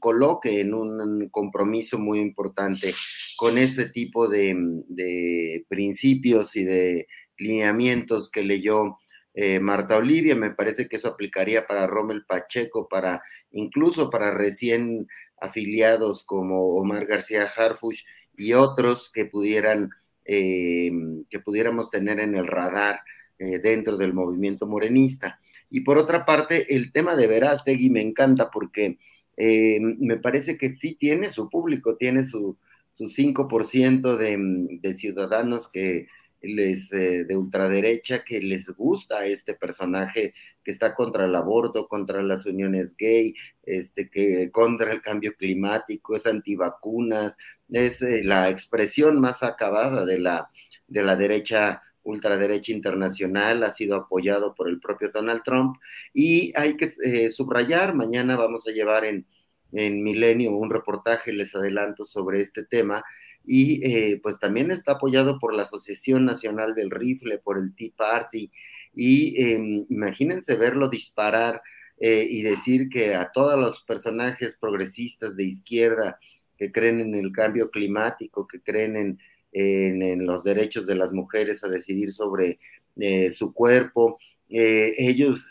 coloque 0.00 0.60
en 0.60 0.72
un 0.72 1.28
compromiso 1.28 1.98
muy 1.98 2.18
importante 2.18 2.94
con 3.36 3.58
ese 3.58 3.90
tipo 3.90 4.26
de, 4.26 4.56
de 4.88 5.66
principios 5.68 6.56
y 6.56 6.64
de 6.64 7.06
lineamientos 7.36 8.30
que 8.30 8.42
leyó 8.42 8.96
eh, 9.34 9.60
Marta 9.60 9.96
Olivia, 9.96 10.34
me 10.34 10.50
parece 10.50 10.88
que 10.88 10.96
eso 10.96 11.08
aplicaría 11.08 11.66
para 11.66 11.86
Rommel 11.86 12.24
Pacheco, 12.26 12.88
para 12.88 13.22
incluso 13.52 14.10
para 14.10 14.32
recién 14.32 15.06
afiliados 15.40 16.24
como 16.24 16.74
Omar 16.74 17.06
García 17.06 17.44
Harfush 17.44 18.04
y 18.36 18.54
otros 18.54 19.10
que 19.12 19.26
pudieran, 19.26 19.90
eh, 20.24 20.90
que 21.28 21.40
pudiéramos 21.40 21.90
tener 21.90 22.20
en 22.20 22.34
el 22.34 22.46
radar 22.46 23.00
eh, 23.38 23.58
dentro 23.58 23.96
del 23.96 24.12
movimiento 24.12 24.66
morenista. 24.66 25.40
Y 25.70 25.80
por 25.80 25.98
otra 25.98 26.24
parte, 26.24 26.74
el 26.74 26.92
tema 26.92 27.16
de 27.16 27.26
Verástegui 27.26 27.90
me 27.90 28.02
encanta 28.02 28.50
porque 28.50 28.98
me 29.38 30.18
parece 30.18 30.58
que 30.58 30.74
sí 30.74 30.96
tiene 30.96 31.30
su 31.30 31.48
público, 31.48 31.96
tiene 31.96 32.26
su, 32.26 32.58
su 32.92 33.04
5% 33.04 34.16
de, 34.18 34.36
de 34.82 34.94
ciudadanos 34.94 35.68
que 35.68 36.08
les, 36.42 36.92
eh, 36.92 37.24
de 37.24 37.36
ultraderecha 37.36 38.24
que 38.24 38.40
les 38.40 38.68
gusta 38.70 39.24
este 39.24 39.54
personaje 39.54 40.34
que 40.64 40.70
está 40.70 40.94
contra 40.94 41.26
el 41.26 41.34
aborto, 41.34 41.88
contra 41.88 42.22
las 42.22 42.46
uniones 42.46 42.96
gay, 42.96 43.34
este, 43.62 44.10
que 44.10 44.50
contra 44.50 44.92
el 44.92 45.02
cambio 45.02 45.34
climático, 45.36 46.16
es 46.16 46.26
antivacunas, 46.26 47.36
es 47.70 48.02
eh, 48.02 48.22
la 48.24 48.48
expresión 48.50 49.20
más 49.20 49.42
acabada 49.42 50.04
de 50.04 50.18
la, 50.18 50.50
de 50.88 51.02
la 51.02 51.16
derecha 51.16 51.82
ultraderecha 52.02 52.72
internacional, 52.72 53.62
ha 53.62 53.72
sido 53.72 53.96
apoyado 53.96 54.54
por 54.54 54.68
el 54.68 54.80
propio 54.80 55.10
Donald 55.12 55.42
Trump. 55.44 55.76
Y 56.12 56.52
hay 56.56 56.76
que 56.76 56.88
eh, 57.04 57.30
subrayar, 57.30 57.94
mañana 57.94 58.36
vamos 58.36 58.66
a 58.66 58.72
llevar 58.72 59.04
en, 59.04 59.26
en 59.72 60.02
Milenio 60.02 60.52
un 60.52 60.70
reportaje, 60.70 61.32
les 61.32 61.54
adelanto, 61.54 62.04
sobre 62.04 62.40
este 62.40 62.64
tema, 62.64 63.04
y 63.44 63.84
eh, 63.84 64.20
pues 64.22 64.38
también 64.38 64.70
está 64.70 64.92
apoyado 64.92 65.38
por 65.38 65.54
la 65.54 65.62
Asociación 65.62 66.24
Nacional 66.24 66.74
del 66.74 66.90
Rifle, 66.90 67.38
por 67.38 67.58
el 67.58 67.74
Tea 67.74 67.90
Party, 67.96 68.50
y 68.94 69.42
em, 69.42 69.86
imagínense 69.88 70.56
verlo 70.56 70.88
disparar 70.88 71.62
eh, 71.98 72.26
y 72.28 72.42
decir 72.42 72.88
que 72.88 73.14
a 73.14 73.30
todos 73.32 73.58
los 73.58 73.82
personajes 73.82 74.56
progresistas 74.60 75.36
de 75.36 75.44
izquierda 75.44 76.18
que 76.58 76.72
creen 76.72 77.00
en 77.00 77.14
el 77.14 77.32
cambio 77.32 77.70
climático, 77.70 78.46
que 78.46 78.60
creen 78.60 78.96
en, 78.96 79.18
en, 79.52 80.26
los 80.26 80.44
derechos 80.44 80.86
de 80.86 80.94
las 80.94 81.12
mujeres 81.12 81.64
a 81.64 81.68
decidir 81.68 82.12
sobre 82.12 82.58
eh, 82.96 83.30
su 83.30 83.52
cuerpo, 83.52 84.18
ellos 84.52 85.46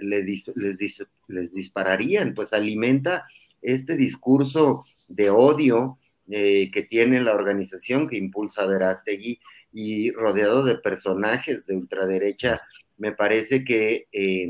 les, 0.00 0.46
les, 0.54 1.06
les 1.26 1.52
dispararían, 1.52 2.34
pues 2.34 2.52
alimenta 2.52 3.26
este 3.62 3.96
discurso 3.96 4.84
de 5.08 5.30
odio, 5.30 5.98
eh, 6.30 6.70
que 6.72 6.82
tiene 6.82 7.20
la 7.20 7.34
organización 7.34 8.08
que 8.08 8.16
impulsa 8.16 8.66
Verástegui 8.66 9.40
y 9.72 10.10
rodeado 10.12 10.64
de 10.64 10.76
personajes 10.76 11.66
de 11.66 11.76
ultraderecha, 11.76 12.62
me 12.96 13.12
parece 13.12 13.64
que 13.64 14.06
eh, 14.10 14.48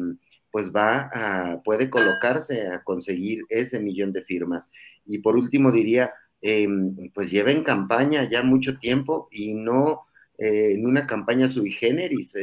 pues 0.52 0.70
va 0.70 1.10
a, 1.12 1.62
puede 1.64 1.90
colocarse 1.90 2.68
a 2.68 2.84
conseguir 2.84 3.42
ese 3.48 3.80
millón 3.80 4.12
de 4.12 4.22
firmas. 4.22 4.70
Y 5.04 5.18
por 5.18 5.36
último 5.36 5.72
diría, 5.72 6.12
eh, 6.42 6.68
pues 7.12 7.30
lleva 7.30 7.50
en 7.50 7.64
campaña 7.64 8.28
ya 8.30 8.44
mucho 8.44 8.78
tiempo 8.78 9.28
y 9.32 9.54
no 9.54 10.06
en 10.36 10.84
una 10.84 11.06
campaña 11.06 11.48
sui 11.48 11.70
generis, 11.70 12.34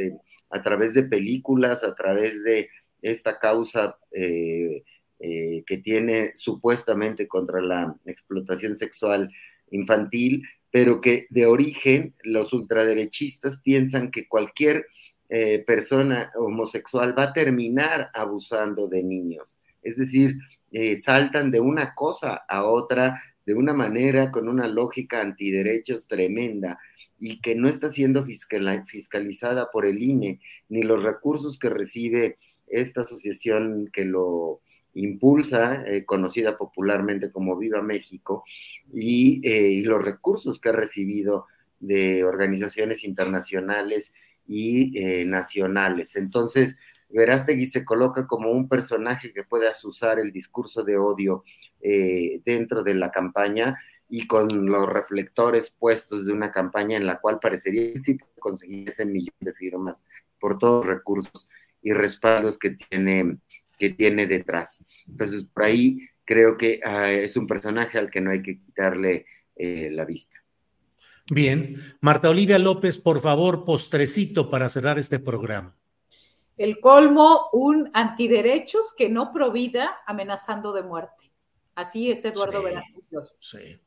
a 0.49 0.61
través 0.61 0.93
de 0.93 1.03
películas, 1.03 1.83
a 1.83 1.93
través 1.93 2.41
de 2.43 2.69
esta 3.01 3.37
causa 3.37 3.97
eh, 5.23 5.63
que 5.67 5.77
tiene 5.77 6.31
supuestamente 6.33 7.27
contra 7.27 7.61
la 7.61 7.95
explotación 8.05 8.75
sexual 8.75 9.31
infantil, 9.69 10.43
pero 10.71 10.99
que 10.99 11.27
de 11.29 11.45
origen 11.45 12.15
los 12.23 12.53
ultraderechistas 12.53 13.57
piensan 13.63 14.09
que 14.09 14.27
cualquier 14.27 14.87
eh, 15.29 15.59
persona 15.59 16.31
homosexual 16.35 17.15
va 17.15 17.23
a 17.25 17.33
terminar 17.33 18.09
abusando 18.15 18.87
de 18.87 19.03
niños. 19.03 19.59
Es 19.83 19.95
decir, 19.95 20.37
eh, 20.71 20.97
saltan 20.97 21.51
de 21.51 21.59
una 21.59 21.93
cosa 21.93 22.43
a 22.47 22.65
otra 22.65 23.21
de 23.45 23.53
una 23.53 23.73
manera 23.73 24.31
con 24.31 24.49
una 24.49 24.67
lógica 24.67 25.21
antiderechos 25.21 26.07
tremenda 26.07 26.79
y 27.19 27.41
que 27.41 27.55
no 27.55 27.69
está 27.69 27.89
siendo 27.89 28.25
fiscalizada 28.25 29.69
por 29.71 29.85
el 29.85 30.01
INE 30.01 30.39
ni 30.67 30.81
los 30.81 31.03
recursos 31.03 31.59
que 31.59 31.69
recibe 31.69 32.37
esta 32.67 33.01
asociación 33.01 33.89
que 33.93 34.05
lo 34.05 34.61
impulsa, 34.93 35.83
eh, 35.85 36.05
conocida 36.05 36.57
popularmente 36.57 37.31
como 37.31 37.57
Viva 37.57 37.81
México, 37.81 38.43
y, 38.93 39.41
eh, 39.43 39.81
los 39.85 40.03
recursos 40.03 40.59
que 40.59 40.69
ha 40.69 40.73
recibido 40.73 41.47
de 41.79 42.23
organizaciones 42.23 43.03
internacionales 43.03 44.13
y 44.47 44.97
eh, 44.99 45.25
nacionales. 45.25 46.15
Entonces, 46.15 46.77
Verástegui 47.09 47.67
se 47.67 47.83
coloca 47.83 48.27
como 48.27 48.51
un 48.51 48.69
personaje 48.69 49.33
que 49.33 49.43
puede 49.43 49.67
asusar 49.67 50.19
el 50.19 50.31
discurso 50.31 50.83
de 50.83 50.97
odio 50.97 51.43
dentro 52.45 52.83
de 52.83 52.93
la 52.93 53.09
campaña 53.09 53.75
y 54.07 54.27
con 54.27 54.67
los 54.67 54.87
reflectores 54.87 55.71
puestos 55.71 56.27
de 56.27 56.33
una 56.33 56.51
campaña 56.51 56.95
en 56.95 57.07
la 57.07 57.19
cual 57.19 57.39
parecería 57.39 57.93
que 57.93 58.01
sí 58.01 58.19
conseguir 58.39 58.89
ese 58.89 59.05
millón 59.05 59.33
de 59.39 59.53
firmas 59.53 60.05
por 60.39 60.59
todos 60.59 60.85
los 60.85 60.95
recursos 60.97 61.49
y 61.81 61.93
respaldos 61.93 62.59
que 62.59 62.71
tiene 62.71 63.37
que 63.81 63.89
tiene 63.89 64.27
detrás. 64.27 64.85
Entonces, 65.07 65.43
por 65.51 65.63
ahí 65.63 66.07
creo 66.23 66.55
que 66.55 66.79
ah, 66.85 67.11
es 67.11 67.35
un 67.35 67.47
personaje 67.47 67.97
al 67.97 68.11
que 68.11 68.21
no 68.21 68.29
hay 68.29 68.43
que 68.43 68.59
quitarle 68.59 69.25
eh, 69.55 69.89
la 69.91 70.05
vista. 70.05 70.37
Bien, 71.31 71.81
Marta 71.99 72.29
Olivia 72.29 72.59
López, 72.59 72.99
por 72.99 73.21
favor, 73.21 73.65
postrecito 73.65 74.51
para 74.51 74.69
cerrar 74.69 74.99
este 74.99 75.17
programa. 75.17 75.75
El 76.57 76.79
colmo, 76.79 77.49
un 77.53 77.89
antiderechos 77.95 78.93
que 78.95 79.09
no 79.09 79.33
provida 79.33 80.01
amenazando 80.05 80.71
de 80.73 80.83
muerte. 80.83 81.31
Así 81.73 82.11
es 82.11 82.23
Eduardo 82.23 82.61
sí, 82.61 83.17
Sí, 83.39 83.81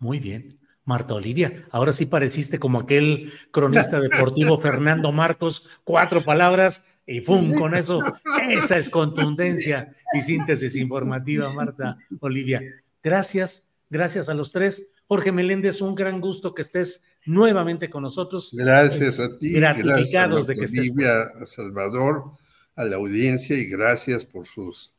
muy 0.00 0.18
bien. 0.18 0.60
Marta 0.84 1.14
Olivia, 1.14 1.66
ahora 1.70 1.94
sí 1.94 2.04
pareciste 2.04 2.58
como 2.58 2.78
aquel 2.78 3.32
cronista 3.50 4.00
deportivo 4.00 4.58
Fernando 4.60 5.12
Marcos, 5.12 5.70
cuatro 5.82 6.22
palabras 6.24 6.93
y 7.06 7.20
¡pum! 7.20 7.54
Con 7.54 7.74
eso, 7.74 8.00
esa 8.48 8.78
es 8.78 8.88
contundencia 8.88 9.92
y 10.12 10.20
síntesis 10.22 10.76
informativa, 10.76 11.52
Marta 11.52 11.98
Olivia. 12.20 12.62
Gracias, 13.02 13.70
gracias 13.90 14.28
a 14.28 14.34
los 14.34 14.52
tres. 14.52 14.90
Jorge 15.06 15.32
Meléndez, 15.32 15.82
un 15.82 15.94
gran 15.94 16.20
gusto 16.20 16.54
que 16.54 16.62
estés 16.62 17.04
nuevamente 17.26 17.90
con 17.90 18.02
nosotros. 18.02 18.50
Gracias 18.54 19.20
a 19.20 19.38
ti. 19.38 19.52
Gratificados 19.52 20.46
de 20.46 20.54
que 20.54 20.64
estés. 20.64 20.90
Olivia, 20.90 21.14
a 21.40 21.46
Salvador, 21.46 22.32
a 22.74 22.84
la 22.84 22.96
audiencia 22.96 23.56
y 23.56 23.66
gracias 23.66 24.24
por 24.24 24.46
sus 24.46 24.94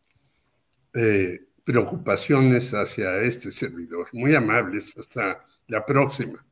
eh, 0.94 1.42
preocupaciones 1.64 2.74
hacia 2.74 3.18
este 3.22 3.52
servidor. 3.52 4.08
Muy 4.14 4.36
amables. 4.36 4.96
Hasta 4.98 5.44
la 5.68 5.84
próxima. 5.86 6.46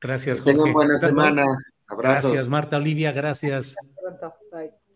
Gracias, 0.00 0.40
Jorge. 0.40 0.58
Tengan 0.58 0.72
buena 0.72 0.98
semana. 0.98 1.44
Abrazos. 1.86 2.32
Gracias, 2.32 2.48
Marta 2.48 2.76
Olivia. 2.76 3.12
Gracias. 3.12 3.76
Hasta 3.78 4.34
pronto. 4.50 4.79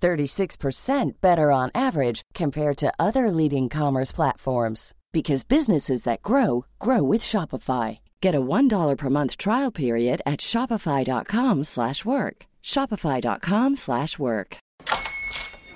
36% 0.00 1.20
better 1.20 1.50
on 1.50 1.70
average 1.74 2.22
compared 2.34 2.76
to 2.76 2.92
other 2.98 3.30
leading 3.30 3.68
commerce 3.68 4.12
platforms 4.12 4.94
because 5.12 5.44
businesses 5.44 6.04
that 6.04 6.22
grow 6.22 6.66
grow 6.78 7.02
with 7.02 7.22
Shopify. 7.22 7.98
Get 8.20 8.34
a 8.34 8.40
$1 8.40 8.96
per 8.96 9.10
month 9.10 9.36
trial 9.36 9.72
period 9.72 10.22
at 10.24 10.40
shopify.com/work. 10.40 12.46
shopify.com/work. 12.62 14.56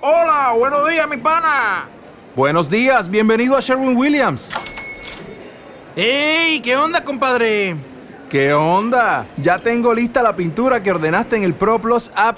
Hola, 0.03 0.55
buenos 0.57 0.89
días, 0.89 1.07
mi 1.07 1.17
pana. 1.17 1.87
Buenos 2.35 2.69
días, 2.69 3.07
bienvenido 3.07 3.55
a 3.55 3.61
Sherwin 3.61 3.95
Williams. 3.95 4.49
¡Ey! 5.95 6.61
¿Qué 6.61 6.75
onda, 6.77 7.03
compadre? 7.03 7.75
¿Qué 8.29 8.53
onda? 8.53 9.25
Ya 9.37 9.59
tengo 9.59 9.93
lista 9.93 10.23
la 10.23 10.35
pintura 10.35 10.81
que 10.81 10.91
ordenaste 10.91 11.35
en 11.35 11.43
el 11.43 11.53
ProPlus 11.53 12.11
app. 12.15 12.37